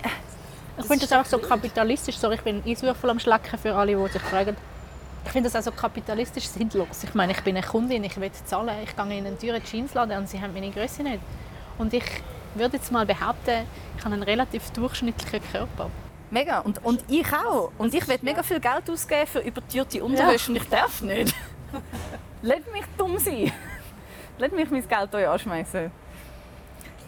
Ich 0.79 0.86
finde 0.86 1.05
das 1.05 1.12
auch 1.12 1.25
so 1.25 1.38
kapitalistisch. 1.38 2.17
Sorry, 2.17 2.36
ich 2.36 2.41
bin 2.41 2.63
Eiswürfel 2.65 3.09
am 3.09 3.19
Schlecken 3.19 3.59
für 3.59 3.75
alle, 3.75 3.95
die 3.95 4.12
sich 4.12 4.21
fragen. 4.21 4.55
Ich 5.25 5.31
finde 5.31 5.49
das 5.49 5.55
auch 5.62 5.71
so 5.71 5.77
kapitalistisch 5.77 6.47
sinnlos. 6.47 7.03
Ich 7.03 7.13
meine, 7.13 7.33
ich 7.33 7.41
bin 7.41 7.55
eine 7.55 7.65
Kundin, 7.65 8.03
ich 8.03 8.19
will 8.19 8.31
zahlen. 8.45 8.75
Ich 8.83 8.95
gehe 8.95 9.05
in 9.17 9.25
einen 9.27 9.38
teuren 9.38 9.62
Jeansladen 9.63 10.17
und 10.17 10.29
sie 10.29 10.41
haben 10.41 10.53
meine 10.53 10.71
Größe 10.71 11.03
nicht. 11.03 11.19
Und 11.77 11.93
ich 11.93 12.03
würde 12.55 12.77
jetzt 12.77 12.91
mal 12.91 13.05
behaupten, 13.05 13.65
ich 13.97 14.03
habe 14.05 14.13
einen 14.15 14.23
relativ 14.23 14.69
durchschnittlichen 14.71 15.41
Körper. 15.51 15.89
Mega. 16.31 16.59
Und, 16.59 16.83
und 16.83 17.03
ich 17.09 17.27
auch. 17.33 17.71
Und 17.77 17.93
ich 17.93 18.07
will 18.07 18.17
mega 18.21 18.41
viel 18.41 18.59
Geld 18.59 18.89
ausgeben 18.89 19.27
für 19.27 19.39
übertürte 19.39 20.03
Unterwäsche 20.03 20.51
und 20.51 20.57
ich 20.57 20.67
darf 20.69 21.01
nicht. 21.01 21.36
Lass 22.41 22.59
mich 22.73 22.83
dumm 22.97 23.17
sein. 23.19 23.51
Lass 24.38 24.52
mich 24.52 24.69
mein 24.69 24.88
Geld 24.88 25.15
euch 25.15 25.28
anschmeißen. 25.28 25.91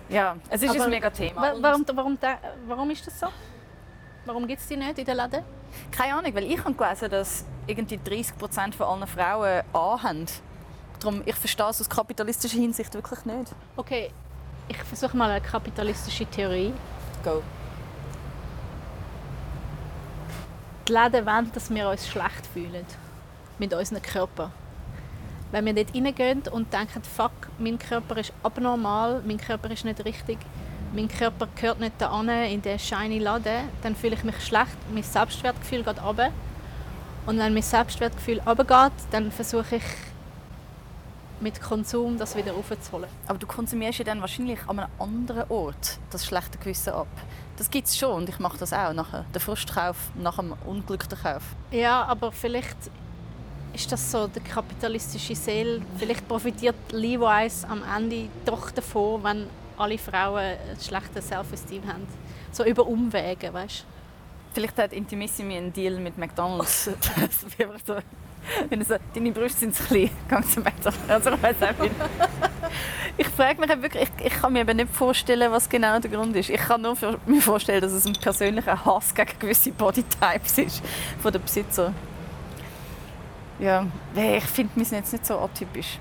Ja, 0.10 0.36
es 0.50 0.62
ist 0.62 0.70
Aber 0.70 0.84
ein 0.84 0.90
mega 0.90 1.10
Thema. 1.10 1.54
Warum, 1.60 1.86
warum, 1.94 2.18
warum 2.68 2.90
ist 2.92 3.06
das 3.08 3.20
so? 3.20 3.28
Warum 4.26 4.48
gibt 4.48 4.62
es 4.62 4.68
die 4.68 4.78
nicht 4.78 4.98
in 5.00 5.06
den 5.06 5.18
Läden? 5.18 5.44
Keine 5.92 6.16
Ahnung, 6.16 6.34
weil 6.36 6.44
ich 6.46 6.64
habe 6.64 6.74
gelesen, 6.74 7.10
dass 7.10 7.46
irgendwie 7.68 7.98
30% 7.98 8.74
von 8.74 8.88
allen 8.88 9.08
Frauen 9.08 9.62
anhaben. 9.74 10.26
Darum, 11.00 11.22
ich 11.26 11.36
verstehe 11.36 11.70
es 11.70 11.82
aus 11.82 11.90
kapitalistischer 11.90 12.58
Hinsicht 12.58 12.94
wirklich 12.94 13.26
nicht. 13.26 13.54
Okay, 13.76 14.12
ich 14.68 14.78
versuche 14.78 15.16
mal 15.18 15.30
eine 15.30 15.42
kapitalistische 15.42 16.26
Theorie. 16.26 16.74
Go. 17.24 17.42
Die 20.88 20.92
Läden 20.92 21.26
wollen, 21.26 21.52
dass 21.52 21.70
wir 21.70 21.90
uns 21.90 22.08
schlecht 22.08 22.48
fühlen. 22.54 22.86
Mit 23.58 23.74
unserem 23.74 24.02
Körper. 24.02 24.52
Wenn 25.56 25.68
wir 25.68 25.74
dort 25.74 25.96
reingehen 25.96 26.42
und 26.52 26.74
denken, 26.74 27.02
fuck, 27.02 27.32
mein 27.60 27.80
Körper 27.80 28.18
ist 28.18 28.34
abnormal, 28.44 29.22
mein 29.26 29.38
Körper 29.38 29.72
ist 29.72 29.86
nicht 29.86 30.04
richtig, 30.04 30.38
mein 30.94 31.08
Körper 31.08 31.48
gehört 31.56 31.80
nicht 31.80 31.94
da 31.98 32.22
in 32.44 32.62
den 32.62 32.78
shiny 32.78 33.20
Laden, 33.20 33.70
dann 33.82 33.96
fühle 33.96 34.16
ich 34.16 34.26
mich 34.26 34.36
schlecht, 34.46 34.76
mein 34.94 35.04
Selbstwertgefühl 35.04 35.84
geht 35.84 36.04
runter. 36.04 36.32
Und 37.26 37.40
wenn 37.40 37.54
mein 37.54 37.64
Selbstwertgefühl 37.64 38.42
runtergeht, 38.42 38.92
dann 39.12 39.32
versuche 39.32 39.78
ich 39.78 39.84
mit 41.40 41.62
Konsum 41.62 42.18
das 42.18 42.36
wieder 42.36 42.54
aufzuholen. 42.54 43.08
Aber 43.26 43.40
du 43.40 43.48
konsumierst 43.48 44.00
ja 44.00 44.04
dann 44.04 44.20
wahrscheinlich 44.20 44.60
an 44.68 44.80
einem 44.80 44.92
anderen 45.00 45.50
Ort 45.50 46.00
das 46.10 46.26
schlechte 46.26 46.58
Gewissen 46.58 46.92
ab. 46.92 47.08
Das 47.56 47.70
gibt 47.70 47.88
es 47.88 47.98
schon 47.98 48.12
und 48.12 48.28
ich 48.28 48.40
mache 48.40 48.58
das 48.58 48.74
auch. 48.74 48.92
Nachher. 48.92 49.24
Der 49.34 49.40
Frustkauf 49.40 49.96
nach 50.16 50.36
dem 50.36 50.54
unglücklichen 50.66 51.18
Kauf. 51.18 51.44
Ja, 51.72 52.04
aber 52.04 52.34
vielleicht 52.34 52.76
ist 53.76 53.92
das 53.92 54.10
so 54.10 54.28
der 54.28 54.42
kapitalistische 54.42 55.36
Seele. 55.36 55.82
Vielleicht 55.98 56.28
profitiert 56.28 56.76
Levi's 56.92 57.66
am 57.66 57.84
Ende 57.84 58.30
doch 58.46 58.72
davon, 58.72 59.24
wenn 59.24 59.48
alle 59.78 59.98
Frauen 59.98 60.40
ein 60.40 60.80
schlechtes 60.82 61.28
Self-Esteem 61.28 61.86
haben. 61.86 62.08
So 62.52 62.64
über 62.64 62.88
Umwege, 62.88 63.54
weißt 63.54 63.82
du? 63.82 63.86
Vielleicht 64.54 64.78
hat 64.78 64.94
Intimissimi 64.94 65.58
einen 65.58 65.74
Deal 65.74 66.00
mit 66.00 66.18
McDonalds. 66.18 66.90
So, 67.86 67.98
wenn 68.70 68.86
so, 68.86 68.96
deine 69.16 69.32
Brüste 69.32 69.62
sind 69.62 69.76
zu 69.76 69.84
klein, 69.84 70.12
geh 70.30 70.42
zum 70.42 70.64
McDonalds. 70.64 71.10
Also, 71.10 71.32
ich 71.32 71.42
weiß 71.42 71.56
auch 71.64 71.82
nicht. 71.82 71.96
Ich 73.18 73.28
frage 73.30 73.60
mich 73.60 73.72
eben 73.72 73.82
wirklich, 73.82 74.04
ich, 74.20 74.26
ich 74.28 74.34
kann 74.34 74.54
mir 74.54 74.60
eben 74.60 74.78
nicht 74.78 74.94
vorstellen, 74.94 75.52
was 75.52 75.68
genau 75.68 76.00
der 76.00 76.12
Grund 76.12 76.36
ist. 76.36 76.50
Ich 76.50 76.62
kann 76.62 76.82
nur 76.82 76.96
mir 77.26 77.42
vorstellen, 77.42 77.82
dass 77.82 77.92
es 77.92 78.06
ein 78.06 78.14
persönlicher 78.14 78.86
Hass 78.86 79.16
gegen 79.16 79.40
gewisse 79.40 79.72
Bodytypes 79.72 80.60
ist 80.60 80.84
von 81.22 81.32
den 81.32 81.42
Besitzer. 81.42 81.92
Ja, 83.60 83.86
ich 84.16 84.44
finde, 84.44 84.76
wir 84.76 84.86
sind 84.86 85.00
jetzt 85.00 85.14
nicht 85.14 85.26
so 85.26 85.40
atypisch. 85.40 86.00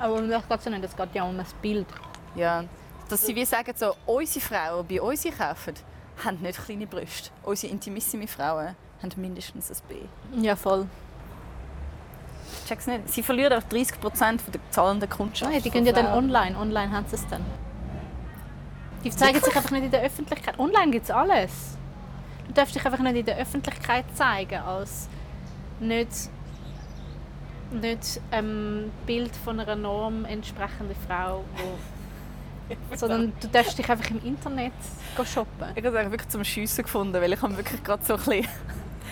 Aber 0.00 0.14
um 0.14 0.28
das 0.28 0.48
geht 0.48 0.58
es 0.58 0.64
ja 0.64 0.70
nicht, 0.70 0.84
es 0.84 0.96
geht 0.96 1.14
ja 1.14 1.22
um 1.24 1.36
das 1.36 1.52
Bild. 1.54 1.86
Ja, 2.34 2.64
dass 3.08 3.24
sie 3.24 3.34
wie 3.34 3.44
sagen, 3.44 3.72
so, 3.74 3.94
unsere 4.06 4.44
Frauen, 4.44 4.86
bei 4.86 5.00
uns 5.00 5.24
kaufen, 5.36 5.74
haben 6.24 6.38
nicht 6.40 6.62
kleine 6.62 6.86
Brüste. 6.86 7.30
Unsere 7.42 7.72
intimissime 7.72 8.28
Frauen 8.28 8.76
haben 9.02 9.12
mindestens 9.16 9.70
ein 9.70 9.76
B. 9.88 10.46
Ja, 10.46 10.56
voll. 10.56 10.86
Check's 12.66 12.86
nicht. 12.86 13.08
Sie 13.10 13.22
verlieren 13.22 13.54
auch 13.54 13.62
30 13.62 14.00
Prozent 14.00 14.42
der 14.52 14.60
zahlenden 14.70 15.08
Kundschaft. 15.08 15.50
Nein, 15.50 15.62
die 15.62 15.70
gehen 15.70 15.86
ja 15.86 15.92
dann 15.92 16.06
online. 16.06 16.56
Online 16.58 16.92
haben 16.92 17.06
sie 17.08 17.16
es 17.16 17.26
dann. 17.28 17.44
Die 19.04 19.10
zeigen 19.10 19.40
sich 19.40 19.56
einfach 19.56 19.70
nicht 19.70 19.84
in 19.84 19.90
der 19.90 20.02
Öffentlichkeit. 20.02 20.58
Online 20.58 20.90
gibt 20.90 21.04
es 21.04 21.10
alles. 21.10 21.78
Du 22.46 22.52
darfst 22.52 22.74
dich 22.74 22.84
einfach 22.84 22.98
nicht 22.98 23.16
in 23.16 23.26
der 23.26 23.38
Öffentlichkeit 23.38 24.04
zeigen 24.14 24.60
als 24.60 25.08
nicht, 25.80 26.30
nicht 27.70 28.20
ähm, 28.32 28.90
Bild 29.06 29.34
von 29.36 29.60
einer 29.60 29.76
Norm 29.76 30.24
entsprechende 30.24 30.94
Frau, 31.06 31.44
wo, 31.56 32.76
sondern 32.96 33.32
du 33.40 33.48
darfst 33.48 33.78
dich 33.78 33.88
einfach 33.88 34.10
im 34.10 34.24
Internet 34.24 34.72
shoppen. 35.24 35.68
Ich 35.74 35.84
habe 35.84 35.98
es 35.98 36.10
wirklich 36.10 36.28
zum 36.28 36.44
Schiessen 36.44 36.84
gefunden, 36.84 37.14
weil 37.14 37.32
ich 37.32 37.42
habe 37.42 37.56
wirklich 37.56 37.82
gerade 37.82 38.04
so 38.04 38.14
ein 38.14 38.18
bisschen, 38.18 38.46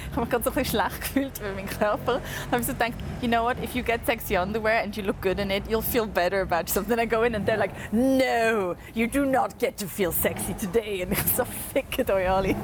ich 0.11 0.17
habe 0.17 0.21
mich 0.23 0.31
gerade 0.31 0.45
so 0.45 0.51
ein 0.51 0.55
bisschen 0.55 0.81
schlecht 0.81 1.01
gefühlt 1.01 1.39
über 1.39 1.53
meinen 1.53 1.69
Körper. 1.69 2.21
Ich 2.47 2.53
habe 2.53 2.63
so 2.63 2.73
gedacht, 2.73 2.93
you 3.21 3.29
know 3.29 3.45
what, 3.45 3.57
if 3.63 3.75
you 3.75 3.83
get 3.83 4.05
sexy 4.07 4.37
underwear 4.37 4.83
and 4.83 4.97
you 4.97 5.03
look 5.03 5.21
good 5.21 5.39
in 5.39 5.51
it, 5.51 5.65
you'll 5.69 5.83
feel 5.83 6.07
better 6.07 6.43
about 6.43 6.69
yourself. 6.69 6.87
Then 6.89 6.99
I 6.99 7.07
go 7.07 7.23
in 7.23 7.35
and 7.35 7.47
they're 7.47 7.59
like, 7.59 7.73
no, 7.93 8.77
you 8.95 9.07
do 9.07 9.27
not 9.27 9.59
get 9.59 9.77
to 9.79 9.87
feel 9.87 10.13
sexy 10.13 10.55
today. 10.55 11.05
Und 11.05 11.13
ich 11.13 11.19
so, 11.37 11.45
fickt 11.73 12.11
euch 12.11 12.29
alle. 12.29 12.55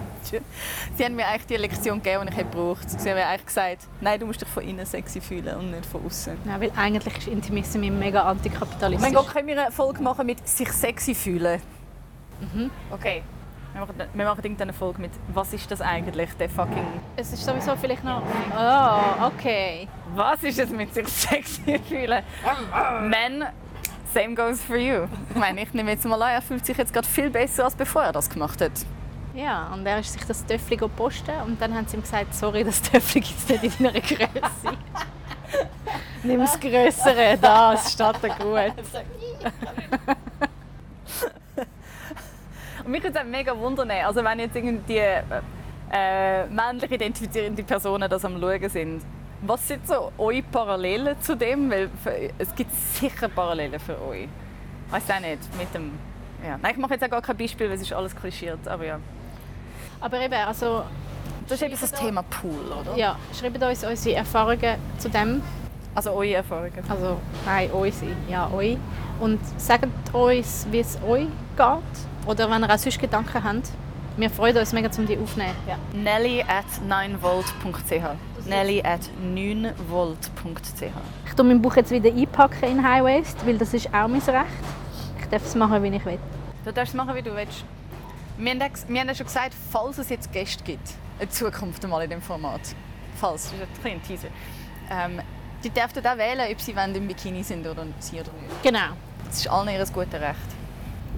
Sie 0.96 1.04
haben 1.04 1.16
mir 1.16 1.26
eigentlich 1.26 1.46
die 1.46 1.56
Lektion 1.56 2.02
gegeben, 2.02 2.26
die 2.26 2.32
ich 2.32 2.38
gebraucht 2.38 2.86
habe. 2.88 2.98
Sie 2.98 3.08
haben 3.08 3.16
mir 3.16 3.26
eigentlich 3.26 3.46
gesagt, 3.46 3.88
nein, 4.00 4.20
du 4.20 4.26
musst 4.26 4.40
dich 4.40 4.48
von 4.48 4.62
innen 4.62 4.86
sexy 4.86 5.20
fühlen 5.20 5.56
und 5.56 5.70
nicht 5.70 5.86
von 5.86 6.04
außen. 6.06 6.36
Ja, 6.46 6.60
weil 6.60 6.72
eigentlich 6.76 7.18
ist 7.18 7.28
Intimissimi 7.28 7.90
mega 7.90 8.22
antikapitalistisch. 8.22 9.06
Mein 9.06 9.14
Gott, 9.14 9.32
können 9.32 9.46
wir 9.46 9.60
eine 9.60 9.72
Folge 9.72 10.02
machen 10.02 10.26
mit 10.26 10.46
sich 10.48 10.70
sexy 10.72 11.14
fühlen? 11.14 11.60
Okay. 12.90 13.22
Wir 13.72 13.80
machen, 13.80 13.94
wir 14.12 14.24
machen 14.26 14.40
irgendeine 14.42 14.72
Folge 14.74 15.00
mit 15.00 15.10
«Was 15.32 15.52
ist 15.54 15.70
das 15.70 15.80
eigentlich, 15.80 16.30
der 16.34 16.50
fucking...» 16.50 16.86
Es 17.16 17.32
ist 17.32 17.44
sowieso 17.44 17.74
vielleicht 17.76 18.04
noch... 18.04 18.22
Oh, 18.54 19.26
okay. 19.26 19.88
Was 20.14 20.42
ist 20.42 20.58
es 20.58 20.68
mit 20.70 20.92
sich 20.92 21.08
sexy 21.08 21.80
fühlen? 21.88 22.22
Men, 23.02 23.44
same 24.12 24.34
goes 24.34 24.60
for 24.60 24.76
you. 24.76 25.06
Ich 25.30 25.36
meine, 25.36 25.62
ich 25.62 25.72
nehme 25.72 25.92
jetzt 25.92 26.04
mal 26.04 26.20
an, 26.22 26.32
er 26.32 26.42
fühlt 26.42 26.66
sich 26.66 26.76
jetzt 26.76 26.92
gerade 26.92 27.08
viel 27.08 27.30
besser, 27.30 27.64
als 27.64 27.74
bevor 27.74 28.02
er 28.02 28.12
das 28.12 28.28
gemacht 28.28 28.60
hat. 28.60 28.72
Ja, 29.34 29.70
und 29.72 29.86
er 29.86 30.00
ist 30.00 30.12
sich 30.12 30.24
das 30.24 30.44
Töffel 30.44 30.76
posten 30.88 31.34
und 31.46 31.60
dann 31.60 31.74
haben 31.74 31.86
sie 31.86 31.96
ihm 31.96 32.02
gesagt, 32.02 32.34
sorry, 32.34 32.64
das 32.64 32.82
Töffel 32.82 33.22
gibt 33.22 33.38
es 33.38 33.48
nicht 33.48 33.80
in 33.80 33.86
deiner 33.86 34.00
Größe. 34.00 34.76
Nimm 36.22 36.40
das 36.40 36.60
Größere, 36.60 37.38
das 37.40 37.92
steht 37.92 38.22
dir 38.22 38.28
gut. 38.38 38.74
Und 42.84 42.90
mich 42.90 43.02
würde 43.02 43.18
es 43.18 43.26
mega 43.26 43.56
wundern, 43.56 43.90
also 43.90 44.24
wenn 44.24 44.38
jetzt 44.40 44.56
irgendwie 44.56 44.98
äh, 44.98 46.46
männlich 46.46 46.90
identifizierende 46.90 47.62
Personen 47.62 48.08
das 48.08 48.24
am 48.24 48.40
Schauen 48.40 48.68
sind, 48.68 49.02
was 49.42 49.66
sind 49.66 49.86
so 49.86 50.12
eure 50.18 50.42
Parallelen 50.42 51.20
zu 51.20 51.36
dem? 51.36 51.70
Weil 51.70 51.90
es 52.38 52.54
gibt 52.54 52.72
sicher 52.94 53.28
Parallelen 53.28 53.78
für 53.80 54.00
euch. 54.02 54.28
Ich 54.86 54.92
weiß 54.92 55.10
auch 55.10 55.20
nicht, 55.20 55.58
mit 55.58 55.74
dem... 55.74 55.92
Ja. 56.44 56.58
Nein, 56.60 56.72
ich 56.72 56.78
mache 56.78 56.94
jetzt 56.94 57.04
auch 57.04 57.10
gar 57.10 57.22
kein 57.22 57.36
Beispiel, 57.36 57.68
weil 57.68 57.74
es 57.76 57.82
ist 57.82 57.92
alles 57.92 58.14
klischiert, 58.14 58.66
aber 58.66 58.84
ja. 58.84 58.98
Aber 60.00 60.20
eben, 60.20 60.34
also, 60.34 60.82
Das 61.46 61.60
ist 61.60 61.62
eben 61.62 61.80
das 61.80 61.92
Thema 61.92 62.22
Pool, 62.22 62.72
oder? 62.80 62.96
ja, 62.96 63.16
schreibt 63.38 63.62
uns 63.62 63.84
unsere 63.84 64.16
Erfahrungen 64.16 64.76
zu 64.98 65.08
dem. 65.08 65.42
Also 65.94 66.12
eure 66.12 66.34
Erfahrungen. 66.34 66.72
Also, 66.88 67.18
nein, 67.44 67.70
unsere, 67.70 68.12
ja, 68.28 68.50
euch. 68.50 68.78
Und 69.20 69.40
sagt 69.58 69.88
uns, 70.12 70.66
wie 70.70 70.80
es 70.80 70.98
euch 71.06 71.26
geht. 71.56 72.11
Oder 72.26 72.50
wenn 72.50 72.62
ihr 72.62 72.72
auch 72.72 72.78
sonst 72.78 73.00
Gedanken 73.00 73.42
habt. 73.42 73.70
Wir 74.16 74.28
freuen 74.28 74.56
uns 74.58 74.72
mega, 74.72 74.90
um 74.98 75.06
die 75.06 75.16
aufzunehmen. 75.16 75.54
Ja. 75.66 75.78
Nelly 75.94 76.42
at 76.42 76.66
9volt.ch 76.86 78.46
Nelly 78.46 78.82
at 78.82 79.00
9volt.ch 79.34 80.82
Ich 81.26 81.32
tue 81.34 81.44
mein 81.46 81.62
Buch 81.62 81.76
jetzt 81.76 81.90
wieder 81.90 82.10
einpacken 82.10 82.64
in 82.64 82.82
High 82.86 83.04
Waist, 83.04 83.46
weil 83.46 83.56
das 83.56 83.72
ist 83.72 83.86
auch 83.88 84.08
mein 84.08 84.20
Recht. 84.20 84.46
Ich 85.18 85.26
darf 85.28 85.44
es 85.44 85.54
machen, 85.54 85.82
wie 85.82 85.88
ich 85.88 86.04
will. 86.04 86.18
Du 86.64 86.72
darfst 86.72 86.92
es 86.92 86.96
machen, 86.96 87.14
wie 87.14 87.22
du 87.22 87.34
willst. 87.34 87.64
Wir 88.36 88.50
haben, 88.52 89.08
ja 89.08 89.14
schon 89.14 89.26
gesagt, 89.26 89.54
falls 89.70 89.98
es 89.98 90.10
jetzt 90.10 90.30
Gäste 90.30 90.62
gibt, 90.62 90.90
in 91.18 91.30
Zukunft 91.30 91.82
einmal 91.82 92.04
in 92.04 92.10
dem 92.10 92.22
Format, 92.22 92.60
falls, 93.16 93.44
das 93.44 93.52
ist 93.52 93.62
ein 93.62 93.80
kleiner 93.80 94.02
Teaser, 94.02 94.28
ähm, 94.90 95.20
die 95.64 95.70
dürfen 95.70 96.06
auch 96.06 96.18
wählen, 96.18 96.52
ob 96.52 96.60
sie 96.60 96.72
im 96.72 97.08
Bikini 97.08 97.42
sind 97.42 97.66
oder 97.66 97.86
sie 97.98 98.20
oder 98.20 98.32
nicht. 98.32 98.62
Genau. 98.62 98.96
Das 99.26 99.38
ist 99.38 99.48
allen 99.48 99.68
ihr 99.68 99.84
gutes 99.86 100.20
Recht. 100.20 100.61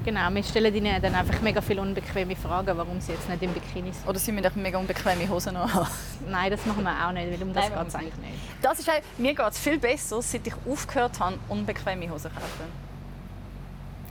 Genau, 0.04 0.28
wir 0.34 0.42
stellen 0.42 0.74
ihnen 0.74 1.00
dann 1.00 1.14
einfach 1.14 1.40
mega 1.40 1.62
viele 1.62 1.80
unbequeme 1.80 2.36
Fragen, 2.36 2.76
warum 2.76 3.00
sie 3.00 3.12
jetzt 3.12 3.26
nicht 3.28 3.42
im 3.42 3.52
Bikini 3.54 3.90
sind. 3.92 4.06
Oder 4.06 4.18
sie 4.18 4.32
müssen 4.32 4.46
auch 4.46 4.54
mega 4.54 4.76
unbequeme 4.78 5.26
Hosen 5.28 5.56
haben. 5.56 5.86
Nein, 6.28 6.50
das 6.50 6.66
machen 6.66 6.82
wir 6.84 7.06
auch 7.06 7.12
nicht, 7.12 7.32
weil 7.32 7.42
um 7.42 7.54
das 7.54 7.68
geht 7.68 7.88
es 7.88 7.94
eigentlich 7.94 8.16
nicht. 8.16 8.34
Das 8.60 8.78
ist 8.78 8.90
mir 9.16 9.34
geht 9.34 9.50
es 9.50 9.58
viel 9.58 9.78
besser, 9.78 10.20
seit 10.20 10.46
ich 10.46 10.54
aufgehört 10.70 11.18
habe, 11.20 11.38
unbequeme 11.48 12.10
Hosen 12.10 12.30
zu 12.30 12.36
kaufen. 12.38 12.84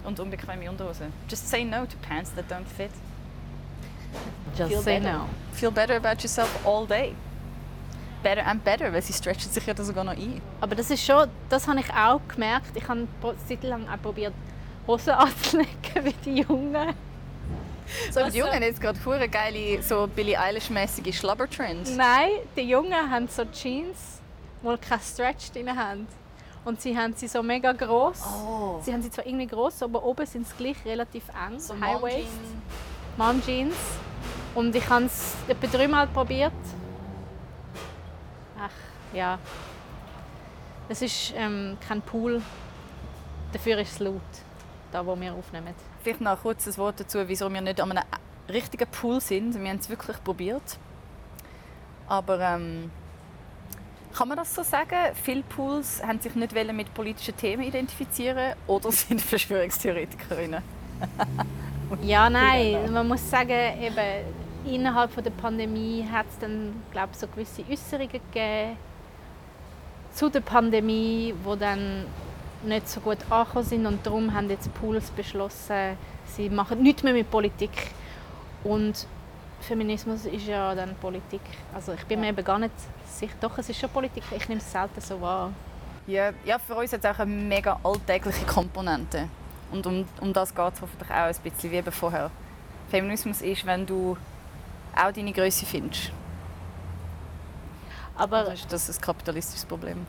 Und 0.03 0.19
unbequeme 0.19 0.67
Unterhosen. 0.69 1.13
Just 1.29 1.47
say 1.47 1.63
no 1.63 1.85
to 1.85 1.95
pants 2.07 2.33
that 2.35 2.45
don't 2.51 2.65
fit. 2.75 2.89
Just 4.57 4.71
Feel 4.71 4.81
say 4.81 4.99
better. 4.99 5.17
no. 5.19 5.25
Feel 5.53 5.71
better 5.71 5.95
about 5.95 6.21
yourself 6.21 6.49
all 6.65 6.85
day. 6.87 7.13
Better 8.23 8.45
and 8.45 8.63
better, 8.63 8.91
weil 8.91 9.01
sie 9.01 9.13
stretchen 9.13 9.51
sich 9.51 9.65
ja 9.65 9.75
sogar 9.77 10.03
noch 10.03 10.13
ein. 10.13 10.41
Aber 10.59 10.75
das 10.75 10.89
ist 10.89 11.05
schon, 11.05 11.27
das 11.49 11.67
habe 11.67 11.79
ich 11.79 11.93
auch 11.93 12.19
gemerkt. 12.27 12.75
Ich 12.75 12.87
habe 12.87 13.07
pro- 13.21 13.33
seit 13.47 13.63
lang 13.63 13.87
auch 13.87 14.01
probiert, 14.01 14.33
Hosen 14.87 15.09
anzulegen 15.13 16.03
wie 16.03 16.13
die 16.25 16.41
Jungen. 16.41 16.93
So, 18.11 18.27
die 18.29 18.37
Jungen 18.37 18.53
haben 18.53 18.63
jetzt 18.63 18.81
gerade 18.81 18.97
hure 19.05 19.27
geile, 19.27 19.81
so 19.83 20.07
Billie 20.07 20.39
Eilish-mäßige 20.39 21.15
Schlubber-Trends. 21.15 21.95
Nein, 21.95 22.29
die 22.55 22.61
Jungen 22.61 23.11
haben 23.11 23.27
so 23.27 23.43
Jeans, 23.45 24.21
die 24.63 24.77
kein 24.77 24.99
Stretch 24.99 25.51
drin 25.51 25.77
haben. 25.77 26.07
Und 26.65 26.81
sie 26.81 26.97
haben 26.97 27.13
sie 27.13 27.27
so 27.27 27.43
mega 27.43 27.73
groß. 27.73 28.21
Oh. 28.25 28.79
Sie 28.81 28.93
haben 28.93 29.01
sie 29.01 29.11
zwar 29.11 29.25
irgendwie 29.25 29.47
groß, 29.47 29.83
aber 29.83 30.03
oben 30.03 30.25
sind 30.25 30.47
sie 30.47 30.55
gleich 30.57 30.77
relativ 30.85 31.23
eng. 31.29 31.59
So 31.59 31.79
High 31.79 32.01
Waist. 32.01 32.27
Mom 33.17 33.41
Jeans. 33.45 33.75
Und 34.55 34.73
ich 34.75 34.87
habe 34.87 35.05
es 35.05 35.35
etwa 35.47 35.67
dreimal 35.67 36.07
probiert. 36.07 36.53
Ach, 38.57 38.69
ja. 39.13 39.39
Es 40.87 41.01
ist 41.01 41.33
ähm, 41.35 41.77
kein 41.85 42.01
Pool. 42.01 42.41
Dafür 43.51 43.77
ist 43.79 43.93
es 43.93 43.99
laut, 43.99 44.21
da 44.93 45.05
wo 45.05 45.19
wir 45.19 45.33
aufnehmen. 45.33 45.73
Vielleicht 46.03 46.21
noch 46.21 46.31
ein 46.31 46.37
kurzes 46.37 46.77
Wort 46.77 46.99
dazu, 46.99 47.19
wieso 47.27 47.51
wir 47.51 47.61
nicht 47.61 47.81
an 47.81 47.91
einem 47.91 48.03
richtigen 48.49 48.87
Pool 48.89 49.21
sind. 49.21 49.59
Wir 49.59 49.69
haben 49.69 49.79
es 49.79 49.89
wirklich 49.89 50.21
probiert. 50.23 50.77
Aber 52.07 52.39
ähm, 52.39 52.91
kann 54.13 54.27
man 54.27 54.37
das 54.37 54.53
so 54.53 54.63
sagen? 54.63 55.15
Viele 55.23 55.43
Pools 55.43 56.03
haben 56.05 56.19
sich 56.19 56.35
nicht 56.35 56.53
mit 56.53 56.93
politischen 56.93 57.35
Themen 57.35 57.63
identifizieren 57.63 58.53
oder 58.67 58.91
sind 58.91 59.21
Verschwörungstheoretikerinnen. 59.21 60.61
Ja, 62.01 62.27
nein, 62.27 62.91
man 62.91 63.07
muss 63.07 63.29
sagen, 63.29 63.51
eben, 63.79 64.25
innerhalb 64.65 65.11
von 65.11 65.23
der 65.23 65.29
Pandemie 65.29 66.03
hat 66.11 66.25
es 66.27 66.39
dann, 66.39 66.81
glaube 66.91 67.09
ich, 67.11 67.19
so 67.19 67.27
gewisse 67.27 67.63
Äußerungen 67.69 68.09
gegeben 68.09 68.77
zu 70.11 70.29
der 70.29 70.39
Pandemie, 70.39 71.33
wo 71.43 71.55
dann 71.55 72.05
nicht 72.65 72.89
so 72.89 72.99
gut 72.99 73.19
angekommen 73.29 73.65
sind 73.65 73.85
und 73.85 74.05
darum 74.05 74.33
haben 74.33 74.49
jetzt 74.49 74.73
Pools 74.73 75.11
beschlossen, 75.11 75.97
sie 76.25 76.49
machen 76.49 76.81
nichts 76.81 77.03
mehr 77.03 77.13
mit 77.13 77.29
Politik 77.29 77.91
und 78.63 79.07
Feminismus 79.61 80.25
ist 80.25 80.45
ja 80.47 80.75
dann 80.75 80.95
Politik. 80.95 81.41
Also 81.73 81.93
ich 81.93 82.05
bin 82.05 82.19
mir 82.19 82.29
eben 82.29 82.43
gar 82.43 82.59
nicht 82.59 82.73
sicher, 83.07 83.33
doch, 83.39 83.57
es 83.57 83.69
ist 83.69 83.79
schon 83.79 83.89
Politik, 83.89 84.23
ich 84.35 84.49
nehme 84.49 84.61
es 84.61 84.71
selten 84.71 84.99
so 85.01 85.19
wahr. 85.21 85.51
Ja, 86.05 86.31
ja, 86.43 86.59
für 86.59 86.75
uns 86.75 86.91
hat 86.91 87.03
es 87.03 87.09
auch 87.09 87.19
eine 87.19 87.31
mega 87.31 87.79
alltägliche 87.83 88.45
Komponente. 88.45 89.29
Und 89.71 89.85
um, 89.87 90.05
um 90.19 90.33
das 90.33 90.53
geht 90.53 90.73
es 90.73 90.81
hoffentlich 90.81 91.09
auch 91.09 91.15
ein 91.15 91.35
bisschen 91.43 91.71
wie 91.71 91.75
eben 91.77 91.91
vorher. 91.91 92.29
Feminismus 92.89 93.41
ist, 93.41 93.65
wenn 93.65 93.85
du 93.85 94.17
auch 94.95 95.11
deine 95.11 95.31
Größe 95.31 95.65
findest. 95.65 96.11
Aber 98.15 98.43
Das 98.43 98.53
ist 98.59 98.71
das 98.71 98.89
ist 98.89 98.99
ein 98.99 99.01
kapitalistisches 99.01 99.65
Problem. 99.65 100.05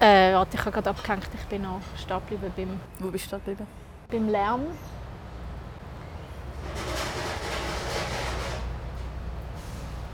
Äh, 0.00 0.34
warte, 0.34 0.56
ich 0.56 0.60
habe 0.60 0.70
gerade 0.72 0.90
abgehängt, 0.90 1.28
ich 1.34 1.46
bin 1.46 1.62
noch 1.62 1.80
stehen 1.96 2.20
geblieben 2.28 2.52
beim, 2.56 2.80
Wo 2.98 3.10
bist 3.10 3.26
du 3.26 3.30
da 3.30 3.36
geblieben? 3.38 3.66
beim 4.10 4.28
Lärm. 4.28 4.62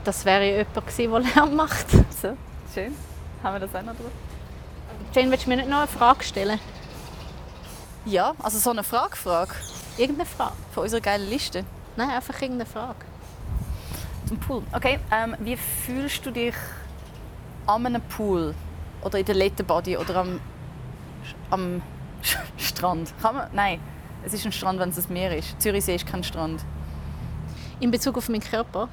Das 0.03 0.23
wäre 0.25 0.45
jemand 0.45 0.73
gewesen, 0.87 1.11
der 1.11 1.19
Lärm 1.35 1.55
macht. 1.55 1.89
So, 1.91 2.37
schön. 2.73 2.95
Haben 3.43 3.55
wir 3.55 3.59
das 3.67 3.75
auch 3.75 3.81
noch 3.85 3.95
drauf? 3.95 4.11
Jane, 5.13 5.31
willst 5.31 5.45
du 5.45 5.49
mir 5.49 5.57
nicht 5.57 5.69
noch 5.69 5.79
eine 5.79 5.87
Frage 5.87 6.23
stellen? 6.23 6.59
Ja, 8.05 8.33
also 8.41 8.59
so 8.59 8.69
eine 8.69 8.83
Frage-Frage 8.83 9.51
Irgendeine 9.97 10.27
Frage? 10.29 10.53
von 10.73 10.83
unserer 10.83 11.01
geilen 11.01 11.27
Liste 11.27 11.65
Nein, 11.95 12.09
einfach 12.11 12.39
irgendeine 12.41 12.69
Frage. 12.69 12.99
zum 14.27 14.37
Pool. 14.39 14.61
Okay, 14.73 14.99
ähm, 15.11 15.35
wie 15.39 15.55
fühlst 15.57 16.25
du 16.25 16.31
dich 16.31 16.53
an 17.65 17.85
einem 17.85 18.01
Pool 18.01 18.53
oder 19.05 19.19
in 19.19 19.25
der 19.25 19.35
Lettenbody 19.35 19.97
oder 19.97 20.15
am, 20.17 20.41
am 21.51 21.81
Strand? 22.57 23.13
Kann 23.21 23.35
man? 23.35 23.49
Nein, 23.53 23.79
es 24.25 24.33
ist 24.33 24.45
ein 24.45 24.51
Strand, 24.51 24.79
wenn 24.79 24.89
es 24.89 25.07
ein 25.07 25.13
Meer 25.13 25.37
ist. 25.37 25.61
Zürichsee 25.61 25.95
ist 25.95 26.07
kein 26.07 26.23
Strand. 26.23 26.65
In 27.79 27.91
Bezug 27.91 28.17
auf 28.17 28.27
meinen 28.29 28.41
Körper? 28.41 28.89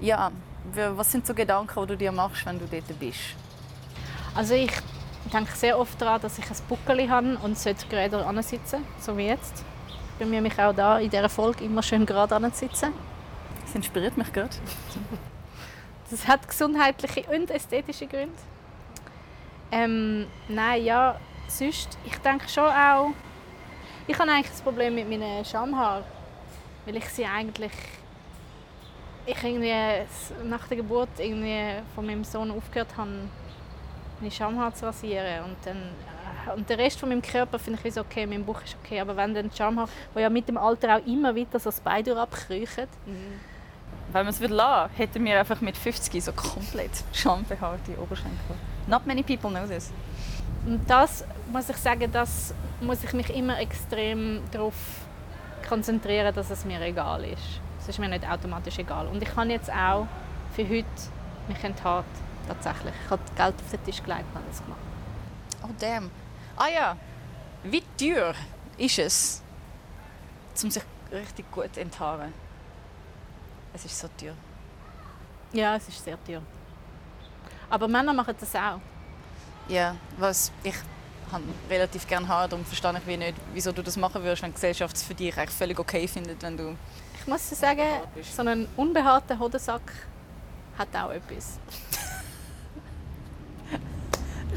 Ja, 0.00 0.30
was 0.74 1.10
sind 1.10 1.26
so 1.26 1.32
Gedanken, 1.32 1.80
die 1.80 1.86
du 1.86 1.96
dir 1.96 2.12
machst, 2.12 2.44
wenn 2.44 2.58
du 2.58 2.66
dort 2.66 3.00
bist? 3.00 3.18
Also 4.34 4.54
ich 4.54 4.70
denke 5.32 5.50
sehr 5.56 5.78
oft 5.78 6.00
daran, 6.00 6.20
dass 6.20 6.38
ich 6.38 6.44
ein 6.44 6.56
Buckel 6.68 7.08
habe 7.08 7.38
und 7.42 7.58
sollte 7.58 7.86
gerade 7.88 8.24
ansitzen, 8.26 8.84
so 9.00 9.16
wie 9.16 9.26
jetzt. 9.26 9.64
Ich 9.88 10.18
bemühe 10.18 10.42
mich 10.42 10.58
auch 10.58 10.74
da 10.74 10.98
in 10.98 11.08
dieser 11.08 11.30
Folge 11.30 11.64
immer 11.64 11.82
schön 11.82 12.04
gerade 12.04 12.36
anzusitzen. 12.36 12.92
Das 13.64 13.74
inspiriert 13.74 14.16
mich 14.18 14.30
gerade. 14.30 14.54
Das 16.10 16.28
hat 16.28 16.46
gesundheitliche 16.46 17.24
und 17.30 17.50
ästhetische 17.50 18.06
Gründe. 18.06 18.32
Ähm, 19.70 20.26
nein, 20.48 20.84
ja, 20.84 21.20
sonst, 21.46 21.98
ich 22.04 22.16
denke 22.18 22.48
schon 22.48 22.64
auch, 22.64 23.10
ich 24.06 24.18
habe 24.18 24.30
eigentlich 24.30 24.48
das 24.48 24.62
Problem 24.62 24.94
mit 24.94 25.08
meinen 25.08 25.44
Schamhaaren, 25.44 26.04
weil 26.86 26.96
ich 26.96 27.08
sie 27.10 27.26
eigentlich, 27.26 27.72
ich 29.26 29.44
irgendwie 29.44 29.74
nach 30.44 30.66
der 30.68 30.78
Geburt 30.78 31.10
irgendwie 31.18 31.82
von 31.94 32.06
meinem 32.06 32.24
Sohn 32.24 32.50
aufgehört 32.50 32.96
habe, 32.96 33.10
meine 34.20 34.30
Schamhaare 34.30 34.72
zu 34.72 34.86
rasieren 34.86 35.44
und 35.44 35.56
dann 35.64 35.76
äh, 35.76 36.56
und 36.56 36.68
der 36.68 36.78
Rest 36.78 36.98
von 36.98 37.10
meinem 37.10 37.22
Körper 37.22 37.58
finde 37.58 37.78
ich 37.80 37.86
ist 37.86 37.98
okay, 37.98 38.26
mein 38.26 38.44
Bauch 38.44 38.62
ist 38.62 38.76
okay, 38.82 39.00
aber 39.00 39.16
wenn 39.16 39.34
dann 39.34 39.50
die 39.50 39.56
Schamhaare, 39.56 39.88
die 40.14 40.20
ja 40.20 40.30
mit 40.30 40.48
dem 40.48 40.56
Alter 40.56 40.96
auch 40.96 41.06
immer 41.06 41.34
wieder 41.34 41.58
so 41.58 41.68
das 41.68 41.80
Bein 41.80 42.02
durchabkriechen, 42.04 42.88
Wenn 44.12 44.24
wir 44.24 44.30
es 44.30 44.40
würden 44.40 44.56
lassen, 44.56 44.94
hätten 44.94 45.24
wir 45.24 45.38
einfach 45.38 45.60
mit 45.60 45.76
50 45.76 46.24
so 46.24 46.32
komplett 46.32 46.90
schambehaarte 47.12 47.98
Oberschenkel. 48.00 48.56
Not 48.86 49.06
many 49.06 49.22
people 49.22 49.50
know 49.50 49.66
this. 49.66 49.90
Und 50.66 50.88
das 50.88 51.24
muss 51.52 51.68
ich 51.68 51.76
sagen, 51.76 52.10
das 52.10 52.54
muss 52.80 53.04
ich 53.04 53.12
mich 53.12 53.30
immer 53.30 53.58
extrem 53.60 54.40
darauf 54.50 54.74
konzentrieren, 55.68 56.34
dass 56.34 56.50
es 56.50 56.64
mir 56.64 56.80
egal 56.80 57.24
ist. 57.24 57.60
Es 57.80 57.88
ist 57.88 57.98
mir 57.98 58.08
nicht 58.08 58.28
automatisch 58.28 58.78
egal. 58.78 59.06
Und 59.08 59.22
ich 59.22 59.36
habe 59.36 59.48
jetzt 59.50 59.70
auch 59.70 60.06
für 60.54 60.64
heute 60.64 60.86
mich 61.48 61.62
enthaart. 61.62 62.06
Tatsächlich. 62.46 62.94
Ich 63.04 63.10
habe 63.10 63.22
Geld 63.36 63.54
auf 63.60 63.70
den 63.70 63.84
Tisch 63.84 64.02
gelegt 64.02 64.24
und 64.34 64.40
das 64.48 64.62
gemacht. 64.62 64.80
Oh 65.62 65.74
damn. 65.78 66.10
Ah 66.56 66.68
ja, 66.68 66.96
wie 67.62 67.82
teuer 67.98 68.34
ist 68.78 68.98
es, 68.98 69.42
um 70.62 70.70
sich 70.70 70.82
richtig 71.12 71.50
gut 71.52 71.74
zu 71.74 71.80
enthaaren? 71.80 72.32
Es 73.78 73.84
ist 73.84 74.00
so 74.00 74.08
teuer. 74.20 74.34
Ja, 75.52 75.76
es 75.76 75.88
ist 75.88 76.04
sehr 76.04 76.18
teuer. 76.24 76.42
Aber 77.70 77.86
Männer 77.86 78.12
machen 78.12 78.34
das 78.38 78.52
auch. 78.56 78.80
Ja, 79.68 79.94
was 80.16 80.50
ich 80.64 80.74
habe 81.30 81.44
relativ 81.70 82.06
gerne 82.08 82.26
Haare, 82.26 82.48
darum 82.48 82.64
verstehe 82.64 82.92
ich 82.98 83.06
wie 83.06 83.16
nicht, 83.16 83.34
wieso 83.52 83.70
du 83.70 83.82
das 83.82 83.96
machen 83.96 84.22
würdest, 84.24 84.42
wenn 84.42 84.50
die 84.50 84.54
Gesellschaft 84.54 84.96
es 84.96 85.04
für 85.04 85.14
dich 85.14 85.36
eigentlich 85.36 85.50
völlig 85.50 85.78
okay 85.78 86.08
findet, 86.08 86.42
wenn 86.42 86.56
du... 86.56 86.76
Ich 87.20 87.26
muss 87.28 87.48
sagen, 87.50 87.86
so 88.22 88.42
ein 88.42 88.66
unbehaarter 88.76 89.38
Hodensack 89.38 89.92
hat 90.76 90.88
auch 90.96 91.10
etwas. 91.10 91.58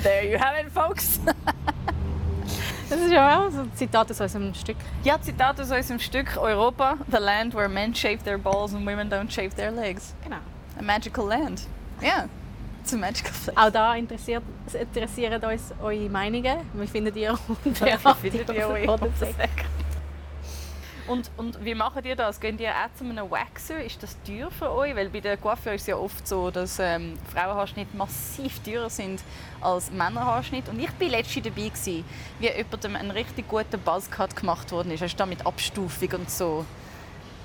There 0.01 0.31
you 0.31 0.39
have 0.39 0.59
it, 0.59 0.71
folks! 0.71 1.19
Das 2.91 2.99
ist 2.99 3.11
ja 3.13 3.39
auch 3.39 3.49
so 3.49 3.61
ein 3.61 3.71
Zitat 3.73 4.11
aus 4.11 4.19
unserem 4.19 4.53
Stück. 4.53 4.75
Ja, 5.05 5.17
Zitat 5.21 5.57
aus 5.61 5.71
unserem 5.71 5.97
Stück 5.97 6.35
Europa, 6.35 6.97
the 7.09 7.19
land 7.19 7.55
where 7.55 7.69
men 7.69 7.95
shave 7.95 8.17
their 8.25 8.37
balls 8.37 8.73
and 8.73 8.85
women 8.85 9.09
don't 9.09 9.31
shave 9.31 9.55
their 9.55 9.71
legs. 9.71 10.13
Genau. 10.25 10.39
A 10.77 10.81
magical 10.81 11.25
land. 11.25 11.61
Ja, 12.01 12.25
it's 12.81 12.93
a 12.93 12.97
magical 12.97 13.31
place. 13.31 13.57
Auch 13.57 13.71
da 13.71 13.95
interessiert, 13.95 14.43
es 14.67 14.73
interessieren 14.73 15.41
uns 15.41 15.73
eure 15.81 16.09
Meinungen. 16.09 16.57
Wir 16.73 16.87
finden 16.89 17.15
ihr 17.15 17.39
Wie 17.63 18.29
findet 18.29 18.49
ihr? 18.49 18.67
Hodensäcke? 18.67 19.47
Und, 21.11 21.29
und 21.35 21.65
wie 21.65 21.75
macht 21.75 22.05
ihr 22.05 22.15
das? 22.15 22.39
Geht 22.39 22.61
ihr 22.61 22.69
auch 22.69 22.97
zu 22.97 23.03
einem 23.03 23.29
Waxer? 23.29 23.83
Ist 23.83 24.01
das 24.01 24.15
teuer 24.25 24.49
für 24.49 24.71
euch? 24.71 24.95
Weil 24.95 25.09
bei 25.09 25.19
der 25.19 25.35
Coiffeur 25.35 25.73
ist 25.73 25.81
es 25.81 25.87
ja 25.87 25.97
oft 25.97 26.25
so, 26.25 26.49
dass 26.49 26.79
ähm, 26.79 27.17
Frauenhaarschnitte 27.33 27.97
massiv 27.97 28.59
teurer 28.59 28.89
sind 28.89 29.21
als 29.59 29.91
Männerhaarschnitte. 29.91 30.71
Und 30.71 30.79
ich 30.79 30.87
war 30.97 31.07
letztens 31.09 31.43
dabei, 31.43 31.67
gewesen, 31.67 32.05
wie 32.39 32.47
jemandem 32.47 32.95
ein 32.95 33.11
richtig 33.11 33.49
guter 33.49 33.77
Buzzcut 33.77 34.37
gemacht 34.37 34.71
worden 34.71 34.91
ist. 34.91 35.01
Weißt 35.01 35.19
du, 35.19 35.25
mit 35.25 35.45
Abstufung 35.45 36.09
und 36.13 36.31
so. 36.31 36.65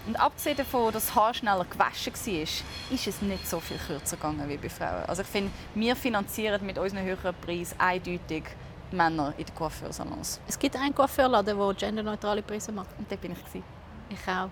Und 0.06 0.14
abgesehen 0.14 0.56
davon, 0.56 0.92
dass 0.92 1.06
das 1.06 1.16
Haar 1.16 1.34
schneller 1.34 1.66
gewaschen 1.68 2.12
war, 2.12 2.42
ist 2.42 3.06
es 3.08 3.20
nicht 3.20 3.48
so 3.48 3.58
viel 3.58 3.78
kürzer 3.78 4.14
gegangen 4.14 4.48
wie 4.48 4.58
bei 4.58 4.68
Frauen. 4.68 5.06
Also 5.08 5.22
ich 5.22 5.28
finde, 5.28 5.50
wir 5.74 5.96
finanzieren 5.96 6.64
mit 6.64 6.78
unseren 6.78 7.02
höheren 7.02 7.34
Preisen 7.44 7.80
eindeutig 7.80 8.44
Männer 8.93 9.32
in 9.37 9.45
den 9.45 9.55
Coiffeursalons. 9.55 10.41
Es 10.47 10.59
gibt 10.59 10.76
einen 10.76 10.95
Coiffeurladen, 10.95 11.57
der 11.57 11.74
genderneutrale 11.74 12.43
Preise 12.43 12.72
macht. 12.72 12.91
Und 12.99 13.11
da 13.11 13.16
bin 13.16 13.32
ich. 13.32 13.39
Gewesen. 13.39 13.64
Ich 14.09 14.28
auch. 14.28 14.49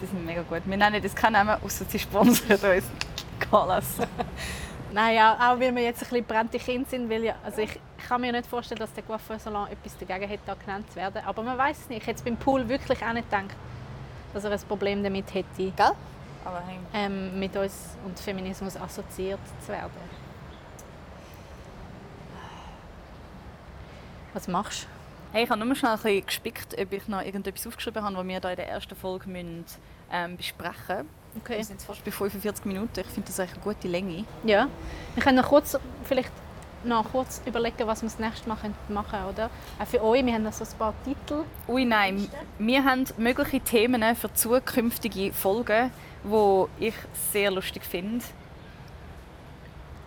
Sie 0.00 0.06
sind 0.06 0.24
mega 0.24 0.42
gut. 0.42 0.62
Wir 0.64 0.76
nennen 0.76 1.02
das 1.02 1.14
keinen 1.14 1.34
Namen, 1.34 1.56
außer 1.62 1.84
sie 1.86 1.98
sponsern 1.98 2.52
uns. 2.52 2.84
Galas. 3.50 3.86
Nein, 4.92 5.16
ja, 5.16 5.34
auch 5.34 5.60
weil 5.60 5.74
wir 5.74 5.82
jetzt 5.82 6.02
ein 6.02 6.08
bisschen 6.08 6.24
brennte 6.24 6.58
Kinder 6.58 6.88
sind. 6.88 7.10
Weil 7.10 7.24
ja, 7.24 7.34
also 7.44 7.60
ich, 7.60 7.78
ich 7.98 8.04
kann 8.08 8.20
mir 8.20 8.32
nicht 8.32 8.46
vorstellen, 8.46 8.78
dass 8.78 8.92
der 8.94 9.02
Coiffeursalon 9.02 9.68
etwas 9.68 9.96
dagegen 9.98 10.28
hätte, 10.28 10.42
da 10.46 10.54
genannt 10.54 10.90
zu 10.90 10.96
werden. 10.96 11.22
Aber 11.26 11.42
man 11.42 11.58
weiß 11.58 11.80
es 11.80 11.88
nicht. 11.88 12.02
Ich 12.02 12.06
hätte 12.06 12.24
beim 12.24 12.36
Pool 12.36 12.66
wirklich 12.68 13.04
auch 13.04 13.12
nicht 13.12 13.30
gedacht, 13.30 13.54
dass 14.32 14.44
er 14.44 14.52
ein 14.52 14.60
Problem 14.60 15.02
damit 15.02 15.32
hätte, 15.34 15.46
Gell? 15.56 15.92
Aber 16.44 16.62
ähm, 16.94 17.38
mit 17.38 17.56
uns 17.56 17.96
und 18.04 18.18
Feminismus 18.18 18.76
assoziiert 18.76 19.40
zu 19.60 19.72
werden. 19.72 19.90
Was 24.36 24.48
machst 24.48 24.82
du? 24.82 24.86
hey, 25.32 25.44
ich 25.44 25.50
habe 25.50 25.64
nur 25.64 25.74
schnell 25.74 25.92
ein 25.92 25.98
bisschen 25.98 26.26
gespickt, 26.26 26.78
ob 26.78 26.92
ich 26.92 27.08
noch 27.08 27.22
irgendetwas 27.22 27.66
aufgeschrieben 27.66 28.04
habe, 28.04 28.16
was 28.16 28.26
wir 28.26 28.38
da 28.38 28.50
in 28.50 28.56
der 28.56 28.68
ersten 28.68 28.94
Folge 28.94 29.30
müssen, 29.30 29.64
ähm, 30.12 30.36
besprechen 30.36 30.74
müssen. 30.88 31.08
Okay. 31.42 31.56
Wir 31.56 31.64
sind 31.64 31.76
jetzt 31.76 31.86
fast 31.86 32.04
bei 32.04 32.10
45 32.10 32.66
Minuten. 32.66 33.00
Ich 33.00 33.06
finde 33.06 33.28
das 33.28 33.40
eigentlich 33.40 33.54
eine 33.54 33.62
gute 33.62 33.88
Länge. 33.88 34.24
Ja. 34.44 34.68
Wir 35.14 35.22
können 35.22 35.38
noch 35.38 35.48
kurz 35.48 35.78
vielleicht 36.04 36.30
noch 36.84 37.10
kurz 37.10 37.40
überlegen, 37.46 37.86
was 37.86 38.02
wir 38.02 38.10
das 38.10 38.18
nächste 38.18 38.46
Mal 38.46 38.58
machen 38.90 39.10
können, 39.10 39.24
oder? 39.24 39.50
Auch 39.78 39.86
für 39.86 40.04
euch, 40.04 40.22
wir 40.22 40.34
haben 40.34 40.42
noch 40.42 40.52
so 40.52 40.64
ein 40.64 40.78
paar 40.78 40.92
Titel. 41.02 41.44
Ui 41.66 41.86
nein, 41.86 42.28
wir 42.58 42.84
haben 42.84 43.06
mögliche 43.16 43.60
Themen 43.60 44.14
für 44.16 44.34
zukünftige 44.34 45.32
Folgen, 45.32 45.90
die 46.24 46.88
ich 46.88 46.94
sehr 47.32 47.50
lustig 47.50 47.84
finde. 47.86 48.22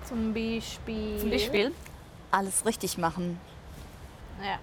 Zum 0.03 0.35
Beispiel... 0.35 1.17
Zum 1.17 1.31
Beispiel 1.31 1.71
alles 2.31 2.63
richtig 2.63 2.99
machen. 2.99 3.39
Ja. 4.43 4.57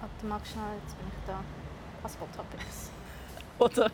Warte 0.00 0.26
mal 0.26 0.40
schnell, 0.50 0.64
jetzt 0.84 0.96
bin 0.98 1.06
ich 1.08 1.26
da. 1.26 1.40
Passport-Topics. 2.02 2.90
Oder? 3.58 3.90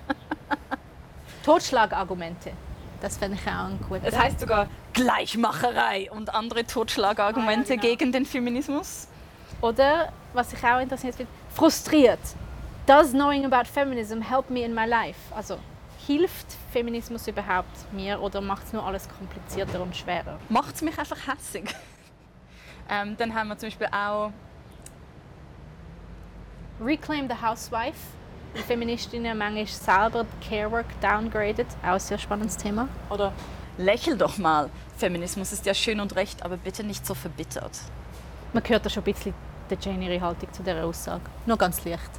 Totschlagargumente. 1.44 2.52
Das 3.00 3.16
fände 3.16 3.36
ich 3.40 3.46
auch 3.48 3.66
ein 3.66 3.80
guter. 3.88 4.04
Es 4.04 4.16
heißt 4.16 4.40
sogar 4.40 4.68
Gleichmacherei 4.92 6.10
und 6.10 6.32
andere 6.34 6.64
Totschlagargumente 6.64 7.72
Ah, 7.72 7.76
ja, 7.76 7.80
genau. 7.80 7.96
gegen 7.96 8.12
den 8.12 8.26
Feminismus. 8.26 9.08
Oder, 9.60 10.12
was 10.32 10.52
ich 10.52 10.62
auch 10.64 10.80
interessant 10.80 11.14
finde, 11.14 11.32
frustriert. 11.50 12.20
Does 12.86 13.10
knowing 13.12 13.44
about 13.44 13.68
feminism 13.68 14.20
help 14.20 14.50
me 14.50 14.64
in 14.64 14.74
my 14.74 14.86
life? 14.86 15.18
Also, 15.34 15.58
hilft 16.06 16.46
Feminismus 16.72 17.26
überhaupt 17.28 17.92
mir 17.92 18.20
oder 18.20 18.40
macht 18.40 18.66
es 18.66 18.72
nur 18.72 18.84
alles 18.84 19.08
komplizierter 19.08 19.80
und 19.80 19.96
schwerer? 19.96 20.38
Macht 20.48 20.74
es 20.76 20.82
mich 20.82 20.98
einfach 20.98 21.18
hässig. 21.28 21.74
ähm, 22.90 23.16
dann 23.16 23.34
haben 23.34 23.48
wir 23.48 23.58
zum 23.58 23.68
Beispiel 23.68 23.88
auch 23.88 24.32
Reclaim 26.80 27.28
the 27.28 27.36
Housewife. 27.40 27.98
Wie 28.54 28.60
Feministinnen 28.60 29.36
manchmal 29.38 29.66
selber 29.66 30.26
Carework 30.46 30.86
downgradet. 31.00 31.66
Auch 31.82 31.92
ein 31.92 32.00
sehr 32.00 32.18
spannendes 32.18 32.56
Thema. 32.56 32.88
Oder 33.08 33.32
lächel 33.78 34.16
doch 34.16 34.36
mal. 34.38 34.68
Feminismus 34.96 35.52
ist 35.52 35.64
ja 35.66 35.74
schön 35.74 36.00
und 36.00 36.14
recht, 36.16 36.42
aber 36.44 36.56
bitte 36.56 36.84
nicht 36.84 37.06
so 37.06 37.14
verbittert. 37.14 37.78
Man 38.52 38.62
hört 38.66 38.84
da 38.84 38.90
schon 38.90 39.02
ein 39.02 39.12
bisschen 39.12 39.34
der 39.70 39.78
Jane 39.80 40.04
ihre 40.04 40.20
Haltung 40.20 40.52
zu 40.52 40.62
dieser 40.62 40.84
Aussage. 40.84 41.22
Nur 41.46 41.56
ganz 41.56 41.84
leicht. 41.84 42.10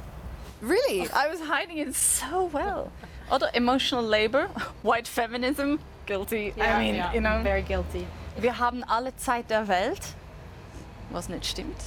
Really? 0.60 1.04
I 1.04 1.30
was 1.30 1.40
hiding 1.40 1.78
it 1.78 1.94
so 1.94 2.50
well. 2.52 2.90
Oder 3.30 3.54
emotional 3.54 4.04
labor, 4.04 4.46
white 4.82 5.08
feminism, 5.08 5.76
guilty. 6.06 6.52
I 6.56 6.78
mean, 6.78 6.96
you 7.14 7.20
know, 7.20 7.42
very 7.42 7.62
guilty. 7.62 8.06
wir 8.38 8.58
haben 8.58 8.82
alle 8.84 9.14
Zeit 9.16 9.50
der 9.50 9.68
Welt, 9.68 10.00
was 11.10 11.28
nicht 11.28 11.46
stimmt. 11.46 11.80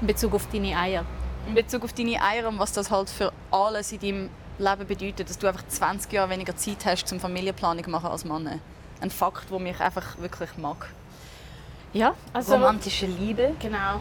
In 0.00 0.06
Bezug 0.06 0.34
auf 0.34 0.46
deine 0.50 0.76
Eier. 0.76 1.04
In 1.46 1.54
Bezug 1.54 1.84
auf 1.84 1.92
deine 1.92 2.20
Eier 2.20 2.48
und 2.48 2.58
was 2.58 2.72
das 2.72 2.90
halt 2.90 3.08
für 3.08 3.32
alles 3.50 3.92
in 3.92 4.00
deinem 4.00 4.30
Leben 4.58 4.86
bedeutet, 4.86 5.28
dass 5.30 5.38
du 5.38 5.46
einfach 5.46 5.66
20 5.68 6.12
Jahre 6.12 6.30
weniger 6.30 6.56
Zeit 6.56 6.84
hast 6.84 7.06
zum 7.06 7.20
Familienplanung 7.20 7.90
machen 7.90 8.06
als 8.06 8.24
Mann. 8.24 8.60
Ein 9.00 9.10
Fakt, 9.10 9.50
der 9.50 9.58
mich 9.58 9.78
einfach 9.80 10.18
wirklich 10.18 10.56
mag. 10.56 10.88
Ja, 11.92 12.14
also... 12.32 12.54
Romantische 12.54 13.06
Liebe. 13.06 13.54
Genau. 13.60 14.00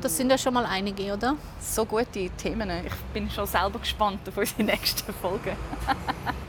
Das 0.00 0.16
sind 0.16 0.30
ja 0.30 0.36
schon 0.36 0.54
mal 0.54 0.66
einige, 0.66 1.12
oder? 1.12 1.36
So 1.60 1.86
gute 1.86 2.28
Themen. 2.30 2.70
Ich 2.84 2.94
bin 3.14 3.30
schon 3.30 3.46
selber 3.46 3.78
gespannt 3.78 4.20
auf 4.28 4.36
unsere 4.36 4.62
nächsten 4.64 5.12
Folgen. 5.14 5.56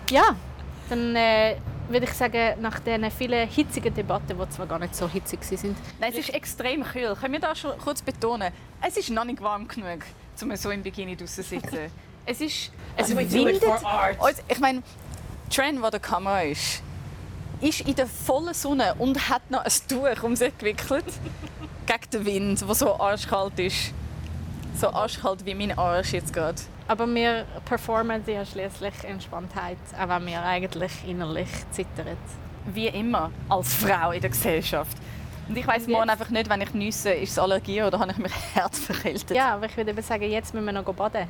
Ja, 0.10 0.36
dann 0.90 1.16
äh, 1.16 1.56
würde 1.92 2.06
ich 2.06 2.14
sagen, 2.14 2.62
nach 2.62 2.80
diesen 2.80 3.10
vielen 3.12 3.48
hitzigen 3.48 3.94
Debatten, 3.94 4.38
die 4.38 4.50
zwar 4.50 4.68
gar 4.68 4.80
nicht 4.80 4.96
so 4.96 5.08
hitzig 5.08 5.44
sind, 5.44 5.78
Nein, 6.00 6.12
es 6.12 6.20
ist 6.20 6.34
extrem 6.34 6.84
kühl. 6.84 7.16
Können 7.16 7.34
wir 7.34 7.40
das 7.40 7.60
schon 7.60 7.78
kurz 7.78 8.02
betonen? 8.02 8.52
Es 8.82 8.98
ist 8.98 9.10
noch 9.10 9.26
nicht 9.26 9.42
warm 9.42 9.68
genug, 9.68 10.00
um 10.42 10.56
so 10.56 10.72
im 10.72 10.84
Bikini 10.84 11.16
draußen 11.16 11.44
zu 11.44 11.50
sitzen. 11.50 11.92
Es 12.24 12.40
ist... 12.40 12.72
Es 12.96 13.16
windet. 13.18 13.64
Also, 14.20 14.44
ich 14.48 14.60
meine, 14.60 14.84
Trent, 15.50 15.82
der 15.82 15.90
der 15.90 16.00
Kamera 16.00 16.44
ist, 16.44 16.84
ist 17.62 17.82
in 17.82 17.96
der 17.96 18.06
vollen 18.06 18.54
Sonne 18.54 18.94
und 19.00 19.28
hat 19.28 19.50
noch 19.50 19.66
ein 19.66 19.72
Tuch 19.88 20.22
um 20.22 20.36
sich 20.36 20.56
gewickelt. 20.56 21.06
gegen 21.92 22.10
den 22.12 22.26
Wind, 22.26 22.62
der 22.62 22.76
so 22.76 23.00
arschkalt 23.00 23.60
ist. 23.60 23.94
So 24.80 24.90
arschkalt 24.90 25.46
wie 25.46 25.56
mein 25.56 25.78
Arsch 25.78 26.14
jetzt 26.14 26.34
gerade. 26.34 26.62
Aber 26.88 27.08
wir 27.08 27.46
performen 27.66 28.22
ja 28.26 28.46
schließlich 28.46 29.04
Entspanntheit, 29.04 29.78
auch 30.00 30.10
wenn 30.10 30.28
wir 30.28 30.44
eigentlich 30.44 30.92
innerlich 31.08 31.50
zittern. 31.72 32.18
Wie 32.66 32.88
immer, 32.88 33.32
als 33.50 33.74
Frau 33.74 34.12
in 34.12 34.22
der 34.22 34.30
Gesellschaft. 34.30 34.98
Und 35.48 35.58
ich 35.58 35.66
weiss 35.68 35.86
Und 35.86 35.94
morgen 35.94 36.10
einfach 36.10 36.30
nicht, 36.30 36.50
wenn 36.50 36.62
ich 36.62 36.74
niesse, 36.74 37.12
ist 37.12 37.32
es 37.32 37.40
Allergie 37.40 37.82
oder 37.82 38.00
habe 38.00 38.12
ich 38.12 38.18
mich 38.18 38.34
herzverkältet. 38.54 39.36
Ja, 39.36 39.56
aber 39.56 39.66
ich 39.66 39.76
würde 39.76 39.92
eben 39.92 40.02
sagen, 40.02 40.24
jetzt 40.24 40.54
müssen 40.54 40.66
wir 40.66 40.74
noch 40.74 40.84
baden. 40.94 41.28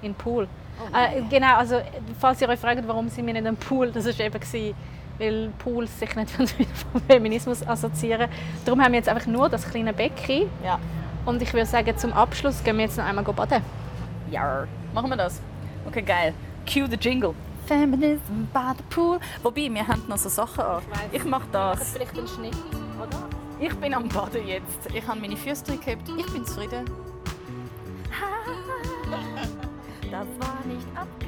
In 0.00 0.12
den 0.12 0.14
Pool. 0.14 0.48
äh, 0.94 1.22
genau, 1.30 1.56
also 1.56 1.80
falls 2.18 2.40
ihr 2.40 2.48
euch 2.48 2.58
fragt, 2.58 2.86
warum 2.88 3.08
sind 3.08 3.26
wir 3.26 3.34
nicht 3.34 3.46
im 3.46 3.56
Pool, 3.56 3.92
das 3.92 4.04
war 4.06 4.18
eben, 4.24 4.40
gewesen, 4.40 4.74
weil 5.18 5.50
Pools 5.58 5.98
sich 5.98 6.14
nicht 6.16 6.38
mit 6.58 6.68
Feminismus 7.06 7.66
assoziieren. 7.66 8.28
Darum 8.64 8.82
haben 8.82 8.92
wir 8.92 8.98
jetzt 8.98 9.08
einfach 9.08 9.26
nur 9.26 9.48
das 9.48 9.68
kleine 9.68 9.92
Becken. 9.92 10.48
Ja. 10.64 10.78
Und 11.24 11.40
ich 11.40 11.52
würde 11.52 11.66
sagen, 11.66 11.96
zum 11.96 12.12
Abschluss 12.12 12.64
gehen 12.64 12.76
wir 12.78 12.84
jetzt 12.84 12.98
noch 12.98 13.04
einmal 13.04 13.24
baden. 13.24 13.62
Ja. 14.30 14.66
Machen 14.92 15.10
wir 15.10 15.16
das? 15.16 15.40
Okay, 15.86 16.02
geil. 16.02 16.34
Cue 16.66 16.86
the 16.88 16.96
jingle. 16.96 17.34
Feminism 17.66 18.46
by 18.52 18.72
the 18.76 18.82
pool. 18.90 19.18
Wobei, 19.42 19.72
wir 19.72 19.86
haben 19.86 20.02
noch 20.08 20.18
so 20.18 20.28
Sachen 20.28 20.60
an. 20.60 20.82
Ich 21.12 21.24
mache 21.24 21.46
das. 21.52 21.92
Vielleicht 21.92 22.18
ein 22.18 22.26
Schnitt, 22.28 22.56
oder? 23.00 23.28
Ich 23.58 23.74
bin 23.76 23.94
am 23.94 24.08
Baden 24.08 24.46
jetzt. 24.46 24.88
Ich 24.92 25.06
habe 25.06 25.20
meine 25.20 25.36
Füße 25.36 25.76
gehabt. 25.78 26.08
Ich 26.18 26.32
bin 26.32 26.44
zufrieden. 26.44 26.84
Das 30.10 30.26
war 30.40 30.58
nicht 30.66 30.86
abgesprochen. 30.94 31.21